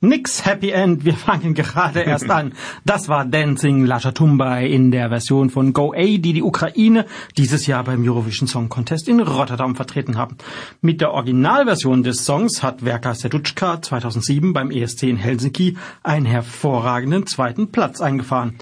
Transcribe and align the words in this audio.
Nix 0.00 0.44
Happy 0.44 0.70
End, 0.70 1.06
wir 1.06 1.14
fangen 1.16 1.54
gerade 1.54 2.00
erst 2.00 2.28
an. 2.30 2.52
Das 2.84 3.08
war 3.08 3.24
Dancing 3.24 3.86
Lasha 3.86 4.12
Tumbai 4.12 4.66
in 4.66 4.90
der 4.90 5.08
Version 5.08 5.48
von 5.48 5.72
Go 5.72 5.92
A, 5.94 6.02
die 6.02 6.34
die 6.34 6.42
Ukraine 6.42 7.06
dieses 7.38 7.66
Jahr 7.66 7.84
beim 7.84 8.06
Eurovision 8.06 8.46
Song 8.46 8.68
Contest 8.68 9.08
in 9.08 9.20
Rotterdam 9.20 9.74
vertreten 9.74 10.18
haben. 10.18 10.36
Mit 10.82 11.00
der 11.00 11.12
Originalversion 11.12 12.02
des 12.02 12.26
Songs 12.26 12.62
hat 12.62 12.82
Verka 12.82 13.14
Serduchka 13.14 13.80
2007 13.80 14.52
beim 14.52 14.70
ESC 14.70 15.04
in 15.04 15.16
Helsinki 15.16 15.78
einen 16.02 16.26
hervorragenden 16.26 17.26
zweiten 17.26 17.72
Platz 17.72 18.02
eingefahren. 18.02 18.58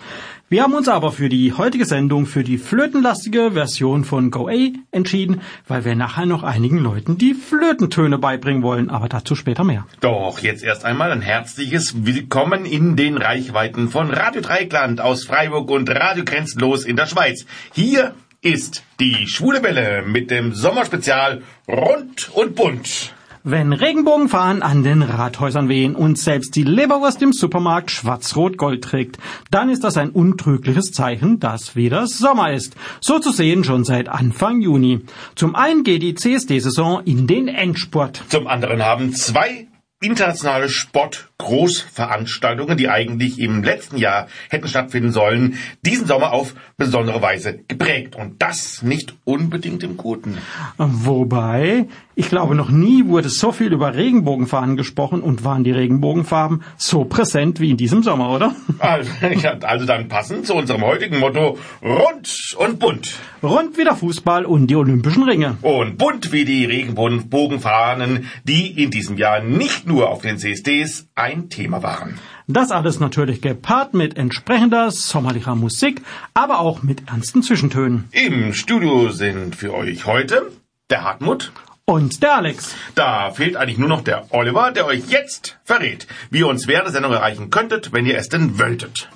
Wir 0.50 0.62
haben 0.62 0.74
uns 0.74 0.88
aber 0.88 1.10
für 1.10 1.30
die 1.30 1.54
heutige 1.54 1.86
Sendung 1.86 2.26
für 2.26 2.44
die 2.44 2.58
flötenlastige 2.58 3.52
Version 3.52 4.04
von 4.04 4.30
Go 4.30 4.46
A 4.48 4.68
entschieden, 4.90 5.40
weil 5.66 5.86
wir 5.86 5.94
nachher 5.94 6.26
noch 6.26 6.42
einigen 6.42 6.78
Leuten 6.78 7.16
die 7.16 7.32
Flötentöne 7.32 8.18
beibringen 8.18 8.62
wollen, 8.62 8.90
aber 8.90 9.08
dazu 9.08 9.36
später 9.36 9.64
mehr. 9.64 9.86
Doch 10.00 10.40
jetzt 10.40 10.62
erst 10.62 10.84
einmal 10.84 11.12
ein 11.12 11.22
herzliches 11.22 12.04
Willkommen 12.04 12.66
in 12.66 12.94
den 12.94 13.16
Reichweiten 13.16 13.88
von 13.88 14.10
Radio 14.10 14.42
Dreikland 14.42 15.00
aus 15.00 15.24
Freiburg 15.24 15.70
und 15.70 15.88
Radio 15.88 16.24
Grenzlos 16.26 16.84
in 16.84 16.96
der 16.96 17.06
Schweiz. 17.06 17.46
Hier 17.72 18.14
ist 18.42 18.84
die 19.00 19.26
Schwule 19.26 19.62
Welle 19.62 20.02
mit 20.06 20.30
dem 20.30 20.52
Sommerspezial 20.52 21.40
rund 21.66 22.30
und 22.34 22.54
bunt. 22.54 23.14
Wenn 23.46 23.74
Regenbogenfahnen 23.74 24.62
an 24.62 24.82
den 24.82 25.02
Rathäusern 25.02 25.68
wehen 25.68 25.94
und 25.94 26.18
selbst 26.18 26.56
die 26.56 26.62
Leberwurst 26.62 27.20
im 27.20 27.34
Supermarkt 27.34 27.90
schwarz-rot-gold 27.90 28.82
trägt, 28.82 29.18
dann 29.50 29.68
ist 29.68 29.84
das 29.84 29.98
ein 29.98 30.08
untrügliches 30.08 30.92
Zeichen, 30.92 31.40
dass 31.40 31.76
wieder 31.76 32.06
Sommer 32.06 32.54
ist. 32.54 32.74
So 33.02 33.18
zu 33.18 33.32
sehen 33.32 33.62
schon 33.62 33.84
seit 33.84 34.08
Anfang 34.08 34.62
Juni. 34.62 35.00
Zum 35.34 35.56
einen 35.56 35.84
geht 35.84 36.00
die 36.00 36.14
CSD-Saison 36.14 37.02
in 37.04 37.26
den 37.26 37.48
Endspurt. 37.48 38.24
Zum 38.28 38.46
anderen 38.46 38.82
haben 38.82 39.12
zwei 39.12 39.66
internationale 40.04 40.68
Sportgroßveranstaltungen, 40.68 42.76
die 42.76 42.88
eigentlich 42.88 43.40
im 43.40 43.64
letzten 43.64 43.96
Jahr 43.96 44.28
hätten 44.50 44.68
stattfinden 44.68 45.10
sollen, 45.12 45.56
diesen 45.82 46.06
Sommer 46.06 46.32
auf 46.32 46.54
besondere 46.76 47.22
Weise 47.22 47.60
geprägt. 47.66 48.14
Und 48.14 48.42
das 48.42 48.82
nicht 48.82 49.14
unbedingt 49.24 49.82
im 49.82 49.96
Guten. 49.96 50.36
Wobei, 50.76 51.88
ich 52.16 52.28
glaube, 52.28 52.54
noch 52.54 52.70
nie 52.70 53.06
wurde 53.06 53.28
so 53.28 53.50
viel 53.50 53.72
über 53.72 53.94
Regenbogenfahnen 53.94 54.76
gesprochen 54.76 55.20
und 55.20 55.44
waren 55.44 55.64
die 55.64 55.72
Regenbogenfarben 55.72 56.62
so 56.76 57.04
präsent 57.04 57.60
wie 57.60 57.70
in 57.70 57.76
diesem 57.76 58.02
Sommer, 58.02 58.30
oder? 58.30 58.54
Also, 58.78 59.10
also 59.62 59.86
dann 59.86 60.08
passend 60.08 60.46
zu 60.46 60.54
unserem 60.54 60.82
heutigen 60.82 61.18
Motto 61.18 61.58
rund 61.82 62.56
und 62.58 62.78
bunt. 62.78 63.18
Rund 63.42 63.76
wie 63.76 63.84
der 63.84 63.96
Fußball 63.96 64.44
und 64.44 64.68
die 64.68 64.76
Olympischen 64.76 65.24
Ringe. 65.24 65.56
Und 65.62 65.98
bunt 65.98 66.32
wie 66.32 66.44
die 66.44 66.64
Regenbogenfahnen, 66.64 68.30
die 68.44 68.82
in 68.82 68.90
diesem 68.90 69.16
Jahr 69.16 69.40
nicht 69.40 69.86
nur 69.86 70.08
auf 70.08 70.22
den 70.22 70.38
CSDs 70.38 71.08
ein 71.14 71.48
Thema 71.48 71.82
waren. 71.82 72.18
Das 72.46 72.70
alles 72.70 73.00
natürlich 73.00 73.40
gepaart 73.40 73.94
mit 73.94 74.16
entsprechender 74.18 74.90
sommerlicher 74.90 75.54
Musik, 75.54 76.02
aber 76.34 76.60
auch 76.60 76.82
mit 76.82 77.08
ernsten 77.08 77.42
Zwischentönen. 77.42 78.04
Im 78.12 78.52
Studio 78.52 79.10
sind 79.10 79.56
für 79.56 79.74
euch 79.74 80.06
heute 80.06 80.52
der 80.90 81.04
Hartmut 81.04 81.52
und 81.86 82.22
der 82.22 82.36
Alex. 82.36 82.74
Da 82.94 83.30
fehlt 83.30 83.56
eigentlich 83.56 83.78
nur 83.78 83.88
noch 83.88 84.02
der 84.02 84.32
Oliver, 84.32 84.72
der 84.72 84.86
euch 84.86 85.08
jetzt 85.08 85.58
verrät, 85.64 86.06
wie 86.30 86.40
ihr 86.40 86.48
uns 86.48 86.66
während 86.66 86.86
der 86.86 86.92
Sendung 86.92 87.12
erreichen 87.12 87.50
könntet, 87.50 87.92
wenn 87.92 88.06
ihr 88.06 88.16
es 88.16 88.28
denn 88.28 88.58
wolltet. 88.58 89.08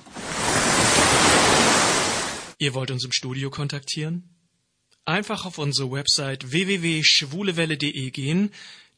Ihr 2.57 2.73
wollt 2.73 2.91
uns 2.91 3.05
im 3.05 3.11
Studio 3.11 3.49
kontaktieren? 3.49 4.35
Einfach 5.05 5.45
auf 5.45 5.57
unsere 5.57 5.91
Website 5.91 6.51
www.schwulewelle.de 6.51 8.11
gehen, 8.11 8.51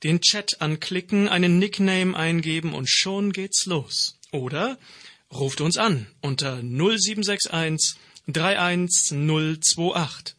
den 0.04 0.20
Chat 0.20 0.62
anklicken, 0.62 1.30
einen 1.30 1.60
Nickname 1.60 2.18
eingeben 2.18 2.74
und 2.74 2.90
schon 2.90 3.32
geht's 3.32 3.68
los. 3.68 4.18
Oder 4.32 4.80
ruft 5.32 5.62
uns 5.62 5.78
an 5.78 6.08
unter 6.22 6.64
0761 6.64 7.98
31028. 8.28 10.36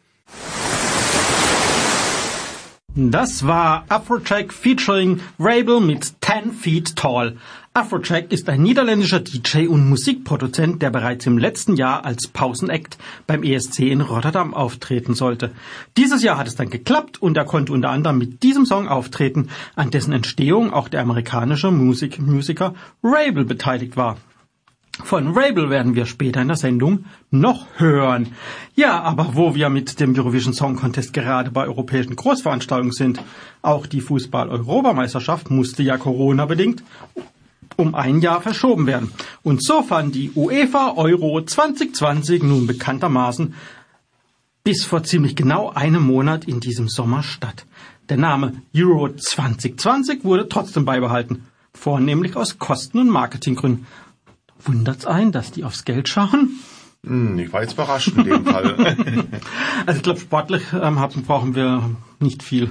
Das 2.94 3.46
war 3.46 3.86
Afrojack 3.88 4.52
featuring 4.52 5.20
Rabel 5.38 5.80
mit 5.80 6.04
10 6.20 6.52
Feet 6.52 6.94
Tall. 6.94 7.38
Afrojack 7.72 8.30
ist 8.30 8.50
ein 8.50 8.62
niederländischer 8.62 9.20
DJ 9.20 9.66
und 9.66 9.88
Musikproduzent, 9.88 10.82
der 10.82 10.90
bereits 10.90 11.24
im 11.24 11.38
letzten 11.38 11.76
Jahr 11.76 12.04
als 12.04 12.28
Pausenact 12.28 12.98
beim 13.26 13.44
ESC 13.44 13.78
in 13.78 14.02
Rotterdam 14.02 14.52
auftreten 14.52 15.14
sollte. 15.14 15.52
Dieses 15.96 16.22
Jahr 16.22 16.36
hat 16.36 16.48
es 16.48 16.54
dann 16.54 16.68
geklappt 16.68 17.22
und 17.22 17.34
er 17.38 17.46
konnte 17.46 17.72
unter 17.72 17.88
anderem 17.88 18.18
mit 18.18 18.42
diesem 18.42 18.66
Song 18.66 18.88
auftreten, 18.88 19.48
an 19.74 19.90
dessen 19.90 20.12
Entstehung 20.12 20.70
auch 20.70 20.88
der 20.88 21.00
amerikanische 21.00 21.70
Musik 21.70 22.20
Musiker 22.20 22.74
Rabel 23.02 23.46
beteiligt 23.46 23.96
war. 23.96 24.18
Von 25.04 25.28
Rabel 25.28 25.70
werden 25.70 25.94
wir 25.94 26.04
später 26.04 26.42
in 26.42 26.48
der 26.48 26.56
Sendung 26.56 27.06
noch 27.30 27.66
hören. 27.76 28.34
Ja, 28.74 29.00
aber 29.00 29.34
wo 29.34 29.54
wir 29.54 29.70
mit 29.70 29.98
dem 30.00 30.14
Eurovision 30.14 30.52
Song 30.52 30.76
Contest 30.76 31.14
gerade 31.14 31.50
bei 31.50 31.64
europäischen 31.64 32.14
Großveranstaltungen 32.14 32.92
sind, 32.92 33.20
auch 33.62 33.86
die 33.86 34.02
Fußball-Europameisterschaft 34.02 35.50
musste 35.50 35.82
ja 35.82 35.96
Corona-bedingt 35.96 36.82
um 37.76 37.94
ein 37.94 38.20
Jahr 38.20 38.42
verschoben 38.42 38.86
werden. 38.86 39.12
Und 39.42 39.64
so 39.64 39.82
fand 39.82 40.14
die 40.14 40.30
UEFA 40.34 40.92
Euro 40.96 41.42
2020 41.42 42.42
nun 42.42 42.66
bekanntermaßen 42.66 43.54
bis 44.64 44.84
vor 44.84 45.02
ziemlich 45.02 45.34
genau 45.34 45.70
einem 45.70 46.02
Monat 46.02 46.44
in 46.44 46.60
diesem 46.60 46.88
Sommer 46.88 47.22
statt. 47.22 47.66
Der 48.08 48.16
Name 48.16 48.62
Euro 48.76 49.08
2020 49.08 50.24
wurde 50.24 50.48
trotzdem 50.48 50.84
beibehalten, 50.84 51.46
vornehmlich 51.74 52.36
aus 52.36 52.58
Kosten- 52.58 52.98
und 52.98 53.08
Marketinggründen. 53.08 53.86
Wundert's 54.64 55.06
ein, 55.06 55.32
dass 55.32 55.50
die 55.50 55.64
aufs 55.64 55.84
Geld 55.84 56.08
schauen? 56.08 56.60
Hm, 57.04 57.38
ich 57.38 57.52
war 57.52 57.62
jetzt 57.62 57.72
überrascht 57.72 58.12
in 58.16 58.24
dem 58.24 58.44
Fall. 58.46 58.76
also 59.86 59.96
ich 59.96 60.02
glaube, 60.02 60.20
sportlich 60.20 60.62
ähm, 60.72 60.98
haben, 60.98 61.22
brauchen 61.22 61.54
wir 61.54 61.96
nicht 62.20 62.42
viel 62.42 62.70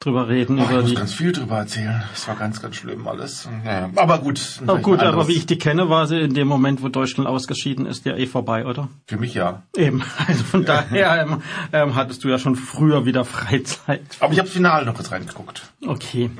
drüber 0.00 0.28
reden. 0.28 0.58
Oh, 0.58 0.64
über 0.64 0.70
ich 0.70 0.80
muss 0.80 0.88
die 0.90 0.94
ganz 0.94 1.12
viel 1.12 1.32
drüber 1.32 1.58
erzählen. 1.58 2.02
Es 2.14 2.26
war 2.26 2.34
ganz, 2.34 2.60
ganz 2.62 2.76
schlimm 2.76 3.06
alles. 3.06 3.46
Ja, 3.64 3.90
aber 3.96 4.18
gut. 4.18 4.40
Oh, 4.66 4.78
gut, 4.78 5.00
aber 5.00 5.28
wie 5.28 5.34
ich 5.34 5.44
die 5.44 5.58
kenne, 5.58 5.90
war 5.90 6.06
sie 6.06 6.18
in 6.18 6.32
dem 6.32 6.48
Moment, 6.48 6.82
wo 6.82 6.88
Deutschland 6.88 7.28
ausgeschieden 7.28 7.84
ist, 7.84 8.06
ja 8.06 8.16
eh 8.16 8.26
vorbei, 8.26 8.64
oder? 8.64 8.88
Für 9.06 9.18
mich 9.18 9.34
ja. 9.34 9.62
Eben. 9.76 10.02
Also 10.26 10.44
von 10.44 10.64
daher 10.64 11.22
ähm, 11.22 11.42
ähm, 11.72 11.94
hattest 11.96 12.22
du 12.22 12.28
ja 12.28 12.38
schon 12.38 12.54
früher 12.54 13.04
wieder 13.04 13.24
Freizeit. 13.24 14.02
Aber 14.20 14.32
ich 14.32 14.38
habe 14.38 14.48
Finale 14.48 14.86
noch 14.86 14.94
kurz 14.94 15.10
reingeguckt. 15.10 15.62
Okay. 15.84 16.30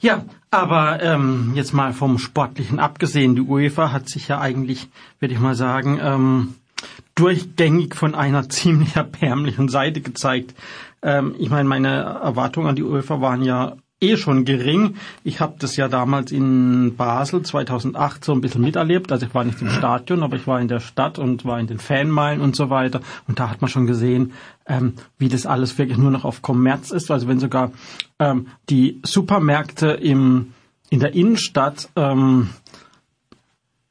Ja, 0.00 0.24
aber 0.50 1.02
ähm, 1.02 1.52
jetzt 1.54 1.72
mal 1.72 1.92
vom 1.92 2.18
Sportlichen 2.18 2.78
abgesehen, 2.78 3.34
die 3.34 3.40
UEFA 3.40 3.90
hat 3.90 4.08
sich 4.08 4.28
ja 4.28 4.40
eigentlich, 4.40 4.88
würde 5.18 5.34
ich 5.34 5.40
mal 5.40 5.54
sagen, 5.56 5.98
ähm, 6.00 6.54
durchgängig 7.14 7.94
von 7.94 8.14
einer 8.14 8.48
ziemlich 8.48 8.96
erbärmlichen 8.96 9.68
Seite 9.68 10.00
gezeigt. 10.00 10.54
Ähm, 11.02 11.34
ich 11.38 11.50
meine, 11.50 11.68
meine 11.68 11.88
Erwartungen 11.88 12.68
an 12.68 12.76
die 12.76 12.82
UEFA 12.82 13.20
waren 13.20 13.42
ja 13.42 13.76
eh 14.02 14.16
schon 14.16 14.44
gering. 14.44 14.96
Ich 15.24 15.40
habe 15.40 15.54
das 15.58 15.76
ja 15.76 15.88
damals 15.88 16.32
in 16.32 16.96
Basel 16.96 17.42
2008 17.42 18.24
so 18.24 18.32
ein 18.32 18.40
bisschen 18.40 18.62
miterlebt. 18.62 19.12
Also 19.12 19.26
ich 19.26 19.34
war 19.34 19.44
nicht 19.44 19.62
im 19.62 19.70
Stadion, 19.70 20.22
aber 20.22 20.36
ich 20.36 20.46
war 20.46 20.60
in 20.60 20.68
der 20.68 20.80
Stadt 20.80 21.18
und 21.18 21.44
war 21.44 21.60
in 21.60 21.68
den 21.68 21.78
Fanmeilen 21.78 22.40
und 22.40 22.56
so 22.56 22.68
weiter. 22.68 23.00
Und 23.28 23.38
da 23.38 23.48
hat 23.48 23.60
man 23.60 23.70
schon 23.70 23.86
gesehen, 23.86 24.32
ähm, 24.66 24.94
wie 25.18 25.28
das 25.28 25.46
alles 25.46 25.78
wirklich 25.78 25.98
nur 25.98 26.10
noch 26.10 26.24
auf 26.24 26.42
Kommerz 26.42 26.90
ist. 26.90 27.10
Also 27.10 27.28
wenn 27.28 27.38
sogar 27.38 27.72
ähm, 28.18 28.48
die 28.68 29.00
Supermärkte 29.04 29.90
im, 29.90 30.52
in 30.90 31.00
der 31.00 31.14
Innenstadt 31.14 31.88
ähm, 31.96 32.50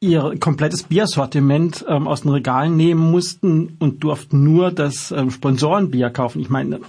ihr 0.01 0.35
komplettes 0.39 0.83
Biersortiment 0.83 1.85
ähm, 1.87 2.07
aus 2.07 2.21
den 2.21 2.31
Regalen 2.31 2.75
nehmen 2.75 3.11
mussten 3.11 3.77
und 3.79 4.03
durften 4.03 4.43
nur 4.43 4.71
das 4.71 5.11
ähm, 5.11 5.29
Sponsorenbier 5.29 6.09
kaufen. 6.09 6.41
Ich 6.41 6.49
meine, 6.49 6.79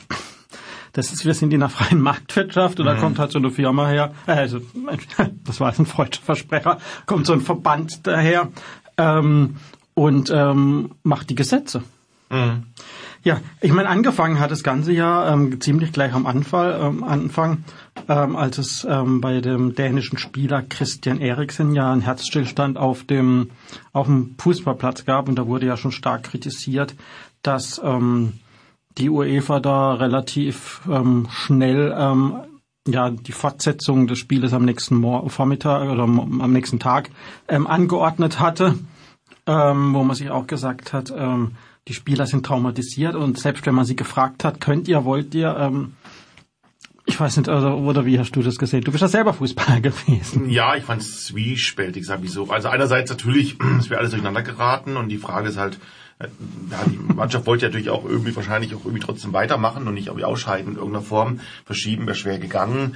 das 0.93 1.13
ist, 1.13 1.25
wir 1.25 1.35
sind 1.35 1.53
in 1.53 1.63
einer 1.63 1.69
freien 1.69 2.01
Marktwirtschaft 2.01 2.81
und 2.81 2.87
da 2.87 2.95
kommt 2.95 3.19
halt 3.19 3.31
so 3.31 3.39
eine 3.39 3.51
Firma 3.51 3.87
her, 3.87 4.13
äh, 4.27 4.33
also, 4.33 4.61
das 5.45 5.61
war 5.61 5.69
jetzt 5.69 5.79
ein 5.79 5.87
freudscher 5.87 6.23
Versprecher, 6.23 6.79
kommt 7.05 7.27
so 7.27 7.35
ein 7.35 7.43
Verband 7.43 8.07
daher 8.07 8.49
ähm, 8.97 9.57
und 9.95 10.31
ähm, 10.35 10.93
macht 11.03 11.29
die 11.29 11.35
Gesetze. 11.35 11.83
Ja, 13.25 13.41
ich 13.61 13.73
meine, 13.73 13.89
angefangen 13.89 14.41
hat 14.41 14.51
das 14.51 14.65
Ganze 14.65 14.93
ja 14.93 15.33
ähm, 15.33 15.61
ziemlich 15.61 15.93
gleich 15.93 16.13
am 16.13 16.27
Anfang, 16.27 16.73
ähm, 16.81 17.05
Anfang 17.05 17.63
ähm, 18.09 18.35
als 18.35 18.59
es 18.59 18.85
ähm, 18.89 19.21
bei 19.21 19.41
dem 19.41 19.77
dänischen 19.77 20.19
Spieler 20.19 20.63
Christian 20.63 21.21
Eriksen 21.21 21.73
ja 21.73 21.93
einen 21.93 22.01
Herzstillstand 22.01 22.79
auf 22.79 23.05
dem 23.05 23.51
auf 23.93 24.07
dem 24.07 24.35
Fußballplatz 24.39 25.05
gab. 25.05 25.29
Und 25.29 25.37
da 25.37 25.47
wurde 25.47 25.67
ja 25.67 25.77
schon 25.77 25.93
stark 25.93 26.25
kritisiert, 26.25 26.97
dass 27.43 27.81
ähm, 27.85 28.41
die 28.99 29.09
UEFA 29.09 29.61
da 29.61 29.95
relativ 29.95 30.81
ähm, 30.91 31.29
schnell 31.31 31.95
ähm, 31.97 32.35
ja 32.89 33.11
die 33.11 33.33
Fortsetzung 33.33 34.09
des 34.09 34.19
Spieles 34.19 34.53
am 34.53 34.65
nächsten 34.65 34.97
Mor 34.97 35.31
Vormittag 35.31 35.89
oder 35.89 36.03
am 36.03 36.53
nächsten 36.53 36.81
Tag 36.81 37.11
ähm, 37.47 37.69
angeordnet 37.69 38.41
hatte, 38.41 38.81
ähm, 39.47 39.95
wo 39.95 40.03
man 40.03 40.17
sich 40.17 40.31
auch 40.31 40.49
gesagt 40.49 40.93
hat, 40.93 41.15
ähm, 41.17 41.53
die 41.89 41.95
Spieler 41.95 42.27
sind 42.27 42.47
traumatisiert 42.47 43.15
und 43.15 43.39
selbst 43.39 43.67
wenn 43.67 43.75
man 43.75 43.85
sie 43.85 43.97
gefragt 43.97 44.45
hat, 44.45 44.61
könnt 44.61 44.89
ihr, 44.89 45.05
wollt 45.05 45.35
ihr, 45.35 45.57
ähm, 45.59 45.95
Ich 47.05 47.19
weiß 47.19 47.37
nicht, 47.39 47.49
also, 47.49 47.71
oder 47.71 48.07
wie 48.07 48.19
hast 48.21 48.31
du 48.37 48.43
das 48.43 48.57
gesehen? 48.59 48.83
Du 48.85 48.93
bist 48.93 49.03
ja 49.03 49.09
selber 49.09 49.35
Fußballer 49.35 49.81
gewesen. 49.89 50.49
Ja, 50.49 50.77
ich 50.77 50.85
fand 50.85 51.03
es 51.03 51.27
zwiespältig, 51.27 52.07
sag 52.07 52.23
ich 52.23 52.31
so. 52.31 52.49
Also 52.49 52.69
einerseits 52.69 53.11
natürlich, 53.11 53.57
es 53.81 53.91
wäre 53.91 53.99
alles 53.99 54.13
durcheinander 54.13 54.43
geraten 54.43 54.97
und 54.97 55.09
die 55.09 55.19
Frage 55.19 55.49
ist 55.49 55.57
halt, 55.57 55.81
äh, 56.21 56.29
ja, 56.71 56.79
die 56.87 56.99
Mannschaft 57.15 57.47
wollte 57.47 57.67
natürlich 57.67 57.91
auch 57.91 58.05
irgendwie 58.05 58.35
wahrscheinlich 58.37 58.73
auch 58.75 58.85
irgendwie 58.85 59.01
trotzdem 59.01 59.33
weitermachen 59.33 59.89
und 59.89 59.95
nicht 59.95 60.07
irgendwie 60.07 60.25
ausscheiden 60.25 60.73
in 60.73 60.79
irgendeiner 60.79 61.05
Form. 61.05 61.41
Verschieben 61.65 62.07
wäre 62.07 62.15
schwer 62.15 62.39
gegangen. 62.39 62.95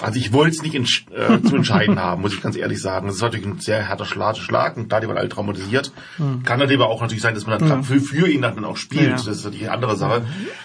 Also 0.00 0.18
ich 0.18 0.32
wollte 0.32 0.56
es 0.56 0.62
nicht 0.62 0.74
in, 0.74 0.84
äh, 1.14 1.42
zu 1.42 1.54
entscheiden 1.54 2.00
haben, 2.00 2.22
muss 2.22 2.34
ich 2.34 2.42
ganz 2.42 2.56
ehrlich 2.56 2.80
sagen. 2.80 3.06
Das 3.06 3.16
ist 3.16 3.22
natürlich 3.22 3.46
ein 3.46 3.60
sehr 3.60 3.88
harter 3.88 4.04
Schlag, 4.04 4.36
Schlag 4.36 4.76
und 4.76 4.90
da 4.90 5.00
die 5.00 5.06
waren 5.06 5.18
alle 5.18 5.28
traumatisiert. 5.28 5.92
Mhm. 6.18 6.42
Kann 6.42 6.58
natürlich 6.58 6.80
aber 6.80 6.90
auch 6.90 7.00
natürlich 7.02 7.22
sein, 7.22 7.34
dass 7.34 7.46
man 7.46 7.58
dann 7.58 7.68
ja. 7.68 7.82
für, 7.82 8.00
für 8.00 8.28
ihn 8.28 8.42
dann 8.42 8.64
auch 8.64 8.76
spielt. 8.78 9.02
Ja. 9.02 9.12
Das 9.12 9.26
ist 9.26 9.44
natürlich 9.44 9.66
eine 9.66 9.74
andere 9.74 9.96
Sache. 9.96 10.24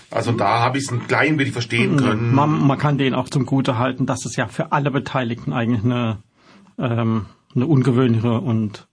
Also 0.09 0.31
da 0.31 0.59
habe 0.59 0.77
ich 0.77 0.85
es 0.85 0.91
ein 0.91 1.07
klein 1.07 1.37
wenig 1.37 1.51
verstehen 1.51 1.97
können. 1.97 2.33
Man, 2.33 2.65
man 2.65 2.77
kann 2.77 2.97
den 2.97 3.13
auch 3.13 3.29
zum 3.29 3.45
Gute 3.45 3.77
halten, 3.77 4.05
dass 4.05 4.25
es 4.25 4.35
ja 4.37 4.47
für 4.47 4.71
alle 4.71 4.91
Beteiligten 4.91 5.53
eigentlich 5.53 5.83
eine, 5.83 6.19
ähm, 6.79 7.25
eine 7.53 7.67
ungewöhnliche 7.67 8.39
und 8.39 8.87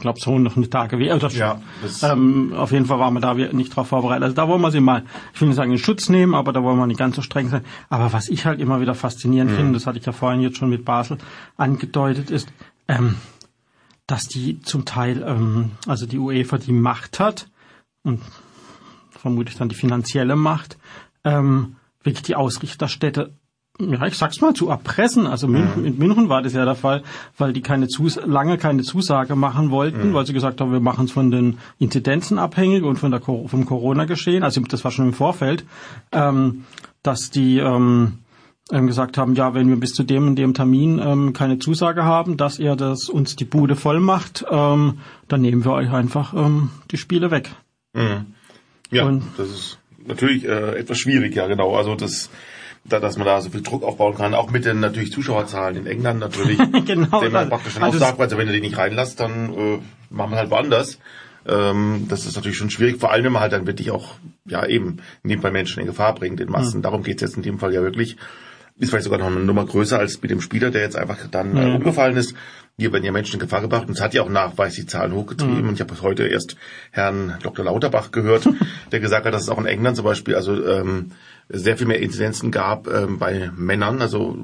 glaube, 0.00 0.20
so 0.20 0.38
noch 0.38 0.56
eine 0.56 0.68
Tage 0.68 0.98
wie 0.98 1.10
also 1.10 1.28
ja, 1.28 1.60
ähm, 2.02 2.52
auf 2.54 2.72
jeden 2.72 2.86
Fall 2.86 2.98
waren 2.98 3.14
wir 3.14 3.20
da 3.20 3.34
nicht 3.34 3.74
drauf 3.74 3.88
vorbereitet. 3.88 4.24
Also 4.24 4.36
da 4.36 4.48
wollen 4.48 4.60
wir 4.60 4.70
sie 4.70 4.80
mal, 4.80 5.04
ich 5.34 5.40
will 5.40 5.48
nicht 5.48 5.56
sagen, 5.56 5.72
in 5.72 5.78
Schutz 5.78 6.08
nehmen, 6.08 6.34
aber 6.34 6.52
da 6.52 6.62
wollen 6.62 6.78
wir 6.78 6.86
nicht 6.86 6.98
ganz 6.98 7.16
so 7.16 7.22
streng 7.22 7.48
sein. 7.48 7.64
Aber 7.88 8.12
was 8.12 8.28
ich 8.28 8.46
halt 8.46 8.60
immer 8.60 8.80
wieder 8.80 8.94
faszinierend 8.94 9.52
mhm. 9.52 9.56
finde, 9.56 9.72
das 9.74 9.86
hatte 9.86 9.98
ich 9.98 10.06
ja 10.06 10.12
vorhin 10.12 10.40
jetzt 10.40 10.58
schon 10.58 10.70
mit 10.70 10.84
Basel 10.84 11.18
angedeutet, 11.56 12.30
ist, 12.30 12.52
ähm, 12.88 13.16
dass 14.06 14.24
die 14.24 14.60
zum 14.60 14.84
Teil, 14.84 15.24
ähm, 15.26 15.72
also 15.86 16.06
die 16.06 16.18
UEFA 16.18 16.58
die 16.58 16.72
Macht 16.72 17.18
hat 17.18 17.48
und 18.02 18.20
vermutlich 19.10 19.56
dann 19.56 19.68
die 19.68 19.74
finanzielle 19.74 20.36
Macht, 20.36 20.78
ähm, 21.24 21.76
wirklich 22.02 22.22
die 22.22 22.36
Ausrichterstädte 22.36 23.32
ja, 23.78 24.06
ich 24.06 24.16
sag's 24.16 24.40
mal, 24.40 24.54
zu 24.54 24.68
erpressen. 24.68 25.26
Also 25.26 25.48
München, 25.48 25.84
in 25.84 25.98
München 25.98 26.28
war 26.28 26.42
das 26.42 26.54
ja 26.54 26.64
der 26.64 26.74
Fall, 26.74 27.02
weil 27.36 27.52
die 27.52 27.60
keine 27.60 27.88
Zus 27.88 28.18
lange 28.24 28.58
keine 28.58 28.82
Zusage 28.82 29.36
machen 29.36 29.70
wollten, 29.70 30.10
mhm. 30.10 30.14
weil 30.14 30.26
sie 30.26 30.32
gesagt 30.32 30.60
haben, 30.60 30.72
wir 30.72 30.80
machen 30.80 31.06
es 31.06 31.12
von 31.12 31.30
den 31.30 31.58
Inzidenzen 31.78 32.38
abhängig 32.38 32.84
und 32.84 32.96
von 32.96 33.10
der 33.10 33.20
vom 33.20 33.66
Corona-Geschehen. 33.66 34.42
Also 34.42 34.60
das 34.62 34.84
war 34.84 34.90
schon 34.90 35.06
im 35.06 35.12
Vorfeld, 35.12 35.64
ähm, 36.12 36.64
dass 37.02 37.30
die 37.30 37.58
ähm, 37.58 38.18
ähm, 38.72 38.86
gesagt 38.86 39.18
haben, 39.18 39.34
ja, 39.34 39.54
wenn 39.54 39.68
wir 39.68 39.76
bis 39.76 39.92
zu 39.92 40.02
dem 40.02 40.26
und 40.28 40.36
dem 40.36 40.54
Termin 40.54 40.98
ähm, 40.98 41.32
keine 41.32 41.58
Zusage 41.58 42.04
haben, 42.04 42.36
dass 42.36 42.58
ihr 42.58 42.76
das 42.76 43.08
uns 43.08 43.36
die 43.36 43.44
Bude 43.44 43.76
voll 43.76 44.00
macht, 44.00 44.44
ähm, 44.50 44.98
dann 45.28 45.40
nehmen 45.40 45.64
wir 45.64 45.72
euch 45.72 45.90
einfach 45.90 46.34
ähm, 46.34 46.70
die 46.90 46.96
Spiele 46.96 47.30
weg. 47.30 47.50
Mhm. 47.92 48.26
Ja, 48.90 49.04
und, 49.04 49.22
das 49.36 49.48
ist 49.50 49.78
natürlich 50.06 50.44
äh, 50.44 50.78
etwas 50.78 50.98
schwierig, 50.98 51.34
ja 51.34 51.46
genau. 51.46 51.76
Also 51.76 51.94
das 51.94 52.30
da, 52.88 53.00
dass 53.00 53.16
man 53.16 53.26
da 53.26 53.40
so 53.40 53.50
viel 53.50 53.62
Druck 53.62 53.82
aufbauen 53.82 54.14
kann, 54.14 54.34
auch 54.34 54.50
mit 54.50 54.64
den 54.64 54.80
natürlich 54.80 55.12
Zuschauerzahlen 55.12 55.76
in 55.76 55.86
England 55.86 56.20
natürlich. 56.20 56.58
genau. 56.86 57.22
Wenn 57.22 57.32
man 57.32 57.48
praktisch 57.48 57.74
dann 57.74 57.84
also 57.84 57.98
auch 57.98 58.00
sagt, 58.00 58.20
also 58.20 58.38
wenn 58.38 58.46
du 58.46 58.52
die 58.52 58.60
nicht 58.60 58.78
reinlässt, 58.78 59.20
dann 59.20 59.52
äh, 59.54 59.78
machen 60.10 60.32
wir 60.32 60.38
halt 60.38 60.50
woanders. 60.50 60.98
Ähm, 61.46 62.06
das 62.08 62.26
ist 62.26 62.36
natürlich 62.36 62.58
schon 62.58 62.70
schwierig, 62.70 62.98
vor 62.98 63.12
allem 63.12 63.24
wenn 63.24 63.32
man 63.32 63.42
halt 63.42 63.52
dann 63.52 63.66
wirklich 63.66 63.90
auch, 63.90 64.14
ja 64.46 64.66
eben, 64.66 64.98
nebenbei 65.22 65.50
Menschen 65.50 65.80
in 65.80 65.86
Gefahr 65.86 66.14
bringt, 66.14 66.40
in 66.40 66.50
Massen. 66.50 66.78
Mhm. 66.78 66.82
Darum 66.82 67.02
geht's 67.02 67.22
jetzt 67.22 67.36
in 67.36 67.42
dem 67.42 67.58
Fall 67.58 67.72
ja 67.72 67.82
wirklich. 67.82 68.16
Ist 68.78 68.90
vielleicht 68.90 69.04
sogar 69.04 69.18
noch 69.18 69.26
eine 69.26 69.40
Nummer 69.40 69.64
größer 69.64 69.98
als 69.98 70.20
mit 70.20 70.30
dem 70.30 70.40
Spieler, 70.40 70.70
der 70.70 70.82
jetzt 70.82 70.96
einfach 70.96 71.18
dann 71.30 71.52
mhm. 71.52 71.56
äh, 71.56 71.74
umgefallen 71.76 72.16
ist. 72.16 72.34
Hier 72.78 72.92
werden 72.92 73.04
ja 73.04 73.12
Menschen 73.12 73.34
in 73.34 73.40
Gefahr 73.40 73.62
gebracht 73.62 73.88
und 73.88 73.94
es 73.94 74.02
hat 74.02 74.12
ja 74.12 74.22
auch 74.22 74.28
nachweislich 74.28 74.86
Zahlen 74.86 75.14
hochgetrieben. 75.14 75.62
Mhm. 75.62 75.68
Und 75.68 75.74
ich 75.74 75.80
habe 75.80 75.94
heute 76.02 76.26
erst 76.26 76.56
Herrn 76.90 77.38
Dr. 77.42 77.64
Lauterbach 77.64 78.10
gehört, 78.10 78.46
der 78.92 79.00
gesagt 79.00 79.24
hat, 79.24 79.32
dass 79.32 79.44
es 79.44 79.48
auch 79.48 79.58
in 79.58 79.64
England 79.64 79.96
zum 79.96 80.04
Beispiel, 80.04 80.34
also 80.34 80.62
ähm, 80.66 81.12
sehr 81.48 81.76
viel 81.76 81.86
mehr 81.86 82.00
Inzidenzen 82.00 82.50
gab 82.50 82.88
ähm, 82.88 83.18
bei 83.18 83.50
Männern. 83.56 84.02
Also 84.02 84.36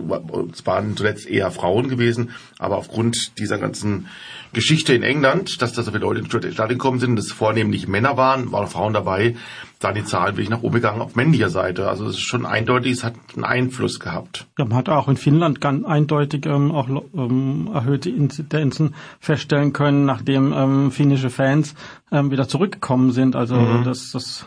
es 0.52 0.64
waren 0.64 0.96
zuletzt 0.96 1.28
eher 1.28 1.50
Frauen 1.50 1.88
gewesen, 1.88 2.30
aber 2.58 2.78
aufgrund 2.78 3.38
dieser 3.38 3.58
ganzen 3.58 4.06
Geschichte 4.52 4.94
in 4.94 5.02
England, 5.02 5.60
dass 5.60 5.72
da 5.72 5.82
so 5.82 5.90
viele 5.90 6.04
Leute 6.04 6.20
ins 6.20 6.54
Stadion 6.54 6.78
gekommen 6.78 7.00
sind, 7.00 7.16
dass 7.16 7.32
vornehmlich 7.32 7.88
Männer 7.88 8.16
waren, 8.16 8.52
waren 8.52 8.68
Frauen 8.68 8.94
dabei, 8.94 9.36
da 9.82 9.92
die 9.92 10.04
Zahlen 10.04 10.36
wirklich 10.36 10.50
nach 10.50 10.62
oben 10.62 10.76
gegangen 10.76 11.02
auf 11.02 11.16
männlicher 11.16 11.50
Seite. 11.50 11.88
Also 11.88 12.06
es 12.06 12.14
ist 12.14 12.20
schon 12.20 12.46
eindeutig, 12.46 12.92
es 12.92 13.04
hat 13.04 13.14
einen 13.34 13.44
Einfluss 13.44 14.00
gehabt. 14.00 14.46
Ja, 14.58 14.64
man 14.64 14.76
hat 14.76 14.88
auch 14.88 15.08
in 15.08 15.16
Finnland 15.16 15.60
ganz 15.60 15.84
eindeutig 15.84 16.46
ähm, 16.46 16.70
auch 16.70 16.88
ähm, 16.88 17.70
erhöhte 17.72 18.10
Inzidenzen 18.10 18.94
feststellen 19.20 19.72
können, 19.72 20.04
nachdem 20.04 20.52
ähm, 20.52 20.90
finnische 20.90 21.30
Fans 21.30 21.74
ähm, 22.10 22.30
wieder 22.30 22.48
zurückgekommen 22.48 23.12
sind. 23.12 23.34
Also 23.34 23.56
mhm. 23.56 23.84
das, 23.84 24.12
das 24.12 24.46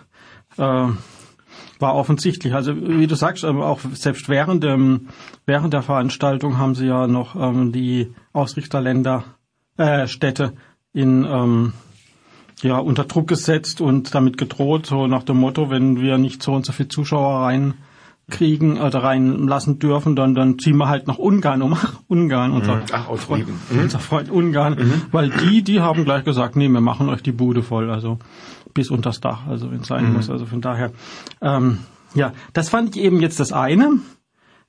äh, 0.57 0.61
war 1.79 1.95
offensichtlich. 1.95 2.53
Also 2.53 2.75
wie 2.75 3.07
du 3.07 3.15
sagst, 3.15 3.43
ähm, 3.43 3.61
auch 3.61 3.79
selbst 3.93 4.29
während, 4.29 4.63
dem, 4.63 5.09
während 5.45 5.73
der 5.73 5.81
Veranstaltung 5.81 6.57
haben 6.57 6.75
sie 6.75 6.87
ja 6.87 7.07
noch 7.07 7.35
ähm, 7.35 7.71
die 7.71 8.13
Ausrichterländer, 8.33 9.23
äh, 9.77 10.07
Städte 10.07 10.53
in 10.93 11.25
ähm, 11.25 11.73
ja, 12.61 12.77
unter 12.77 13.03
Druck 13.03 13.27
gesetzt 13.27 13.81
und 13.81 14.13
damit 14.15 14.37
gedroht, 14.37 14.85
so 14.85 15.07
nach 15.07 15.23
dem 15.23 15.37
Motto, 15.37 15.69
wenn 15.69 15.99
wir 15.99 16.17
nicht 16.17 16.41
so 16.41 16.53
und 16.53 16.65
so 16.65 16.71
viele 16.71 16.89
Zuschauer 16.89 17.45
reinkriegen 17.45 18.79
oder 18.79 19.03
reinlassen 19.03 19.79
dürfen, 19.79 20.15
dann, 20.15 20.35
dann 20.35 20.57
ziehen 20.59 20.77
wir 20.77 20.87
halt 20.87 21.07
nach 21.07 21.17
Ungarn 21.17 21.61
um. 21.61 21.77
Ungarn, 22.07 22.51
unser, 22.51 22.75
mhm. 22.77 22.83
Ach, 22.91 23.15
Freund, 23.17 23.47
mhm. 23.47 23.79
unser 23.79 23.99
Freund 23.99 24.29
Ungarn. 24.29 24.75
Mhm. 24.75 25.01
Weil 25.11 25.29
die, 25.29 25.63
die 25.63 25.81
haben 25.81 26.05
gleich 26.05 26.23
gesagt, 26.23 26.55
nee, 26.55 26.69
wir 26.69 26.81
machen 26.81 27.09
euch 27.09 27.21
die 27.21 27.33
Bude 27.33 27.61
voll. 27.61 27.89
Also 27.89 28.19
bis 28.73 28.89
unters 28.89 29.21
Dach, 29.21 29.47
also 29.47 29.71
wenn 29.71 29.81
es 29.81 29.87
sein 29.87 30.07
mhm. 30.07 30.13
muss. 30.13 30.29
Also 30.29 30.45
von 30.45 30.61
daher, 30.61 30.91
ähm, 31.41 31.79
ja, 32.13 32.33
das 32.53 32.69
fand 32.69 32.95
ich 32.95 33.03
eben 33.03 33.19
jetzt 33.21 33.39
das 33.39 33.51
eine, 33.51 33.99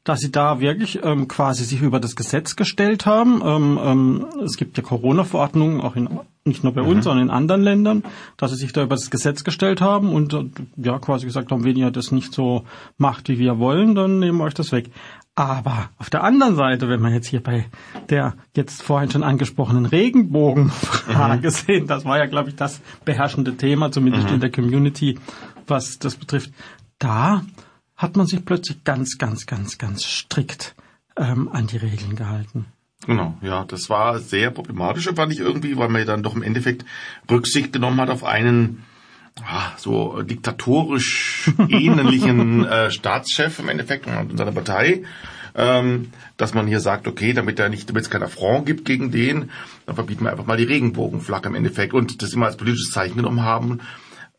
dass 0.05 0.21
sie 0.21 0.31
da 0.31 0.61
wirklich 0.61 1.01
ähm, 1.03 1.29
quasi 1.29 1.65
sich 1.65 1.83
über 1.83 2.01
das 2.01 2.17
Gesetz 2.17 2.57
gestellt 2.57 3.07
haben. 3.07 3.43
Ähm, 3.45 3.79
ähm, 3.83 4.27
es 4.45 4.57
gibt 4.57 4.77
ja 4.77 4.83
Corona-Verordnungen, 4.83 5.81
auch 5.81 5.97
in, 5.97 6.09
nicht 6.47 6.65
nur 6.65 6.73
bei 6.73 6.83
mhm. 6.83 6.89
uns, 6.89 7.05
sondern 7.05 7.27
in 7.27 7.31
anderen 7.31 7.63
Ländern, 7.63 8.05
dass 8.37 8.51
sie 8.51 8.57
sich 8.57 8.73
da 8.73 8.83
über 8.83 8.97
das 8.97 9.11
Gesetz 9.11 9.45
gestellt 9.45 9.81
haben 9.81 10.13
und 10.13 10.33
äh, 10.33 10.45
ja 10.77 10.99
quasi 10.99 11.27
gesagt 11.27 11.51
haben, 11.51 11.65
wenn 11.65 11.77
ihr 11.77 11.91
das 11.91 12.13
nicht 12.13 12.33
so 12.33 12.65
macht, 12.99 13.29
wie 13.29 13.39
wir 13.39 13.59
wollen, 13.59 13.95
dann 13.95 14.19
nehmen 14.19 14.39
wir 14.39 14.45
euch 14.45 14.55
das 14.55 14.73
weg. 14.73 14.91
Aber 15.35 15.91
auf 15.99 16.09
der 16.09 16.25
anderen 16.25 16.57
Seite, 16.57 16.89
wenn 16.89 17.01
man 17.01 17.13
jetzt 17.13 17.27
hier 17.27 17.43
bei 17.43 17.67
der 18.09 18.35
jetzt 18.55 18.83
vorhin 18.83 19.11
schon 19.11 19.23
angesprochenen 19.23 19.85
Regenbogenfrage 19.85 21.49
mhm. 21.49 21.53
sehen, 21.53 21.87
das 21.87 22.07
war 22.07 22.17
ja, 22.17 22.27
glaube 22.27 22.49
ich, 22.49 22.57
das 22.57 22.81
beherrschende 23.05 23.57
Thema, 23.57 23.93
zumindest 23.93 24.29
mhm. 24.29 24.35
in 24.35 24.41
der 24.41 24.51
Community, 24.51 25.19
was 25.67 25.99
das 25.99 26.17
betrifft, 26.17 26.53
da 26.99 27.43
hat 27.97 28.17
man 28.17 28.27
sich 28.27 28.45
plötzlich 28.45 28.85
ganz, 28.85 29.19
ganz, 29.19 29.47
ganz, 29.47 29.77
ganz 29.77 30.05
strikt 30.05 30.75
ähm, 31.17 31.49
an 31.53 31.67
die 31.67 31.79
Regeln 31.79 32.17
gehalten. 32.17 32.67
Genau, 33.07 33.37
ja, 33.41 33.65
das 33.65 33.89
war 33.89 34.19
sehr 34.19 34.51
problematisch, 34.51 35.09
fand 35.15 35.33
ich 35.33 35.39
irgendwie, 35.39 35.77
weil 35.77 35.89
man 35.89 36.01
ja 36.01 36.07
dann 36.07 36.23
doch 36.23 36.35
im 36.35 36.43
Endeffekt 36.43 36.85
Rücksicht 37.31 37.73
genommen 37.73 38.01
hat 38.01 38.11
auf 38.11 38.25
einen 38.25 38.85
ah, 39.45 39.73
so 39.77 40.23
diktatorisch 40.23 41.51
ähnlichen 41.69 42.65
äh, 42.65 42.91
Staatschef 42.91 43.59
im 43.61 43.69
Endeffekt 43.69 44.07
und 44.07 44.37
seiner 44.37 44.53
Partei, 44.53 45.05
ähm, 45.55 46.11
dass 46.37 46.53
man 46.53 46.67
hier 46.67 46.81
sagt, 46.81 47.07
okay, 47.07 47.33
damit 47.33 47.59
er 47.59 47.69
nicht, 47.69 47.89
damit 47.89 48.03
es 48.03 48.11
kein 48.11 48.23
Affront 48.23 48.67
gibt 48.67 48.85
gegen 48.85 49.11
den, 49.11 49.51
dann 49.87 49.95
verbieten 49.95 50.25
wir 50.25 50.33
einfach 50.33 50.47
mal 50.47 50.57
die 50.57 50.65
Regenbogenflagge 50.65 51.49
im 51.49 51.55
Endeffekt 51.55 51.95
und 51.95 52.23
das 52.23 52.33
immer 52.33 52.47
als 52.47 52.57
politisches 52.57 52.91
Zeichen 52.91 53.17
genommen 53.17 53.43
haben. 53.43 53.81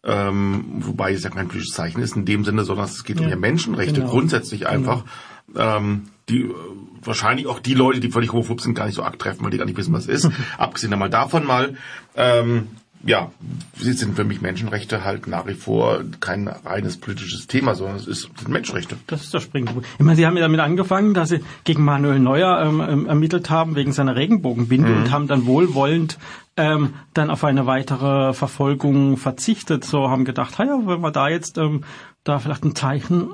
Ähm, 0.04 0.66
wobei 0.80 1.14
es 1.14 1.24
ja 1.24 1.30
kein 1.30 1.48
politisches 1.48 1.76
Zeichen 1.76 2.02
ist 2.02 2.16
in 2.16 2.26
dem 2.26 2.46
Sinne, 2.46 2.64
sondern 2.64 2.86
es 2.86 3.04
geht 3.04 3.20
ja, 3.20 3.26
um 3.26 3.30
ja 3.30 3.36
Menschenrechte 3.36 4.02
genau. 4.02 4.12
grundsätzlich 4.12 4.62
genau. 4.62 4.72
einfach. 4.72 5.04
Genau. 5.48 5.78
Ähm, 5.78 6.08
die 6.30 6.42
äh, 6.42 6.54
wahrscheinlich 7.02 7.48
auch 7.48 7.60
die 7.60 7.74
Leute, 7.74 8.00
die 8.00 8.10
völlig 8.10 8.34
homophob 8.34 8.62
sind, 8.62 8.76
gar 8.76 8.86
nicht 8.86 8.96
so 8.96 9.04
arg 9.04 9.18
treffen, 9.20 9.44
weil 9.44 9.52
die 9.52 9.58
gar 9.58 9.66
nicht 9.66 9.78
wissen, 9.78 9.94
was 9.94 10.08
es 10.08 10.26
ist. 10.26 10.34
Abgesehen 10.58 10.94
einmal 10.94 11.10
davon 11.10 11.46
mal, 11.46 11.76
ähm, 12.16 12.68
ja, 13.04 13.32
sie 13.78 13.94
sind 13.94 14.16
für 14.16 14.24
mich 14.24 14.42
Menschenrechte 14.42 15.04
halt 15.04 15.28
nach 15.28 15.46
wie 15.46 15.54
vor 15.54 16.02
kein 16.20 16.48
reines 16.48 16.98
politisches 16.98 17.48
Thema, 17.48 17.76
sondern 17.76 17.98
es 17.98 18.08
ist, 18.08 18.24
sind 18.38 18.50
Menschenrechte. 18.50 18.98
Das 19.08 19.24
ist 19.24 19.34
das 19.34 19.44
Springpunkt. 19.44 19.86
Ich 19.94 20.04
meine, 20.04 20.16
Sie 20.16 20.26
haben 20.26 20.36
ja 20.36 20.42
damit 20.42 20.60
angefangen, 20.60 21.14
dass 21.14 21.30
Sie 21.30 21.42
gegen 21.64 21.84
Manuel 21.84 22.20
Neuer 22.20 22.60
ähm, 22.66 22.82
ähm 22.82 23.06
ermittelt 23.06 23.50
haben 23.50 23.76
wegen 23.76 23.92
seiner 23.92 24.16
Regenbogenbinde 24.16 24.90
mhm. 24.90 24.98
und 24.98 25.12
haben 25.12 25.28
dann 25.28 25.46
wohlwollend 25.46 26.18
ähm, 26.58 26.96
dann 27.14 27.30
auf 27.30 27.44
eine 27.44 27.68
weitere 27.68 28.34
Verfolgung 28.34 29.18
verzichtet. 29.18 29.86
So 29.86 30.10
haben 30.10 30.26
gedacht, 30.26 30.58
ja, 30.58 30.66
wenn 30.86 31.02
wir 31.02 31.12
da 31.12 31.30
jetzt 31.30 31.58
ähm, 31.58 31.84
da 32.24 32.40
vielleicht 32.40 32.66
ein 32.66 32.76
Zeichen 32.76 33.30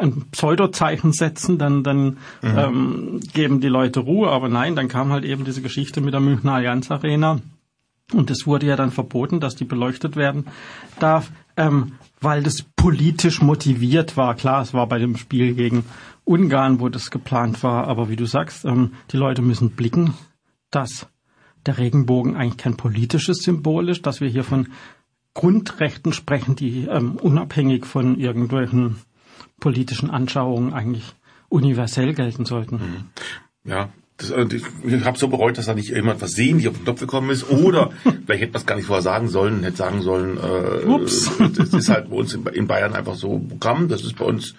ein 0.00 0.24
Pseudozeichen 0.30 1.12
setzen, 1.12 1.58
dann, 1.58 1.82
dann 1.82 2.18
mhm. 2.42 2.58
ähm, 2.58 3.20
geben 3.32 3.60
die 3.60 3.68
Leute 3.68 4.00
Ruhe. 4.00 4.28
Aber 4.30 4.48
nein, 4.48 4.76
dann 4.76 4.88
kam 4.88 5.10
halt 5.12 5.24
eben 5.24 5.44
diese 5.44 5.62
Geschichte 5.62 6.00
mit 6.00 6.14
der 6.14 6.20
Münchner 6.20 6.54
Allianz 6.54 6.90
Arena 6.90 7.40
und 8.12 8.30
es 8.30 8.46
wurde 8.46 8.66
ja 8.66 8.76
dann 8.76 8.90
verboten, 8.90 9.40
dass 9.40 9.54
die 9.54 9.64
beleuchtet 9.64 10.16
werden 10.16 10.46
darf, 10.98 11.30
ähm, 11.56 11.92
weil 12.20 12.42
das 12.42 12.64
politisch 12.76 13.42
motiviert 13.42 14.16
war. 14.16 14.34
Klar, 14.34 14.62
es 14.62 14.72
war 14.72 14.86
bei 14.86 14.98
dem 14.98 15.16
Spiel 15.16 15.54
gegen 15.54 15.84
Ungarn, 16.24 16.80
wo 16.80 16.88
das 16.88 17.10
geplant 17.10 17.62
war. 17.62 17.86
Aber 17.86 18.08
wie 18.08 18.16
du 18.16 18.24
sagst, 18.24 18.64
ähm, 18.64 18.92
die 19.12 19.18
Leute 19.18 19.42
müssen 19.42 19.70
blicken, 19.70 20.14
dass 20.70 21.06
der 21.66 21.78
Regenbogen 21.78 22.34
eigentlich 22.36 22.56
kein 22.56 22.76
politisches 22.76 23.38
Symbol 23.38 23.88
ist, 23.88 24.06
dass 24.06 24.20
wir 24.20 24.28
hier 24.28 24.44
von 24.44 24.68
Grundrechten 25.34 26.12
sprechen, 26.12 26.56
die 26.56 26.86
ähm, 26.86 27.16
unabhängig 27.16 27.84
von 27.84 28.18
irgendwelchen 28.18 28.96
politischen 29.60 30.10
Anschauungen 30.10 30.72
eigentlich 30.72 31.14
universell 31.48 32.14
gelten 32.14 32.44
sollten. 32.44 32.76
Mhm. 32.76 33.70
Ja, 33.70 33.88
das, 34.18 34.30
äh, 34.30 34.46
ich 34.52 35.04
habe 35.04 35.18
so 35.18 35.28
bereut, 35.28 35.58
dass 35.58 35.66
da 35.66 35.74
nicht 35.74 35.90
jemand 35.90 36.20
was 36.20 36.32
sehen, 36.32 36.58
die 36.58 36.68
auf 36.68 36.74
den 36.74 36.84
Knopf 36.84 37.00
gekommen 37.00 37.30
ist. 37.30 37.48
Oder 37.50 37.90
vielleicht 38.04 38.42
hätte 38.42 38.52
man 38.52 38.60
es 38.60 38.66
gar 38.66 38.76
nicht 38.76 38.86
vorher 38.86 39.02
sagen 39.02 39.28
sollen, 39.28 39.62
hätte 39.62 39.76
sagen 39.76 40.02
sollen, 40.02 40.38
äh, 40.38 40.86
Ups. 40.86 41.30
das 41.56 41.72
ist 41.72 41.88
halt 41.88 42.10
bei 42.10 42.16
uns 42.16 42.34
in 42.34 42.66
Bayern 42.66 42.94
einfach 42.94 43.14
so 43.14 43.38
Programm. 43.38 43.88
Das 43.88 44.02
ist 44.02 44.16
bei 44.16 44.24
uns 44.24 44.54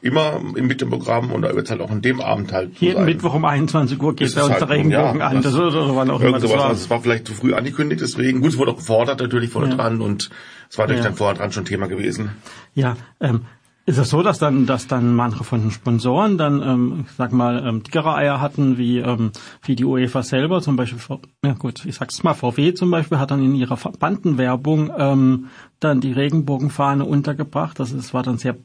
immer 0.00 0.38
im 0.54 0.66
Mittelprogramm 0.66 1.32
und 1.32 1.42
da 1.42 1.54
wird 1.54 1.64
es 1.64 1.70
halt 1.70 1.80
auch 1.80 1.90
in 1.90 2.02
dem 2.02 2.20
Abend 2.20 2.52
halt. 2.52 2.78
Jeden 2.78 2.96
sein. 2.96 3.04
Mittwoch 3.06 3.34
um 3.34 3.44
21 3.46 4.00
Uhr 4.02 4.14
geht 4.14 4.34
bei 4.34 4.42
uns 4.42 4.50
halt, 4.50 4.60
der 4.60 4.68
Regenbogen 4.68 5.20
ja, 5.20 5.26
an. 5.28 5.42
Das, 5.42 5.54
oder, 5.54 5.68
oder 5.68 5.96
wann 5.96 6.10
auch 6.10 6.20
immer 6.20 6.38
das 6.38 6.50
war. 6.50 6.66
Also 6.66 6.82
es 6.82 6.90
war 6.90 7.00
vielleicht 7.00 7.26
zu 7.26 7.32
früh 7.32 7.54
angekündigt, 7.54 8.02
deswegen, 8.02 8.42
gut, 8.42 8.52
es 8.52 8.58
wurde 8.58 8.72
auch 8.72 8.76
gefordert 8.76 9.20
natürlich 9.20 9.50
vorne 9.50 9.70
ja. 9.70 9.76
dran 9.76 10.02
und 10.02 10.28
es 10.68 10.76
war 10.76 10.84
natürlich 10.84 11.04
ja. 11.04 11.08
dann 11.08 11.16
vorher 11.16 11.36
dran 11.36 11.52
schon 11.52 11.64
Thema 11.64 11.86
gewesen. 11.86 12.32
Ja, 12.74 12.98
ähm, 13.18 13.46
ist 13.86 13.98
es 13.98 14.10
so, 14.10 14.22
dass 14.22 14.38
dann, 14.38 14.66
dass 14.66 14.86
dann 14.86 15.14
manche 15.14 15.44
von 15.44 15.60
den 15.60 15.70
Sponsoren 15.70 16.38
dann, 16.38 16.62
ähm, 16.62 17.04
ich 17.06 17.12
sag 17.12 17.32
mal, 17.32 17.66
ähm, 17.66 17.82
dickere 17.82 18.14
Eier 18.14 18.40
hatten, 18.40 18.78
wie, 18.78 18.98
ähm, 18.98 19.32
wie 19.62 19.76
die 19.76 19.84
UEFA 19.84 20.22
selber, 20.22 20.62
zum 20.62 20.76
Beispiel, 20.76 20.98
ja 21.44 21.52
gut, 21.52 21.84
ich 21.84 21.94
sag's 21.96 22.22
mal, 22.22 22.34
VW 22.34 22.72
zum 22.74 22.90
Beispiel 22.90 23.18
hat 23.18 23.30
dann 23.30 23.44
in 23.44 23.54
ihrer 23.54 23.76
Bandenwerbung 23.76 24.90
ähm, 24.96 25.46
dann 25.80 26.00
die 26.00 26.12
Regenbogenfahne 26.12 27.04
untergebracht. 27.04 27.78
Das 27.78 27.92
ist, 27.92 28.14
war 28.14 28.22
dann 28.22 28.38
sehr 28.38 28.56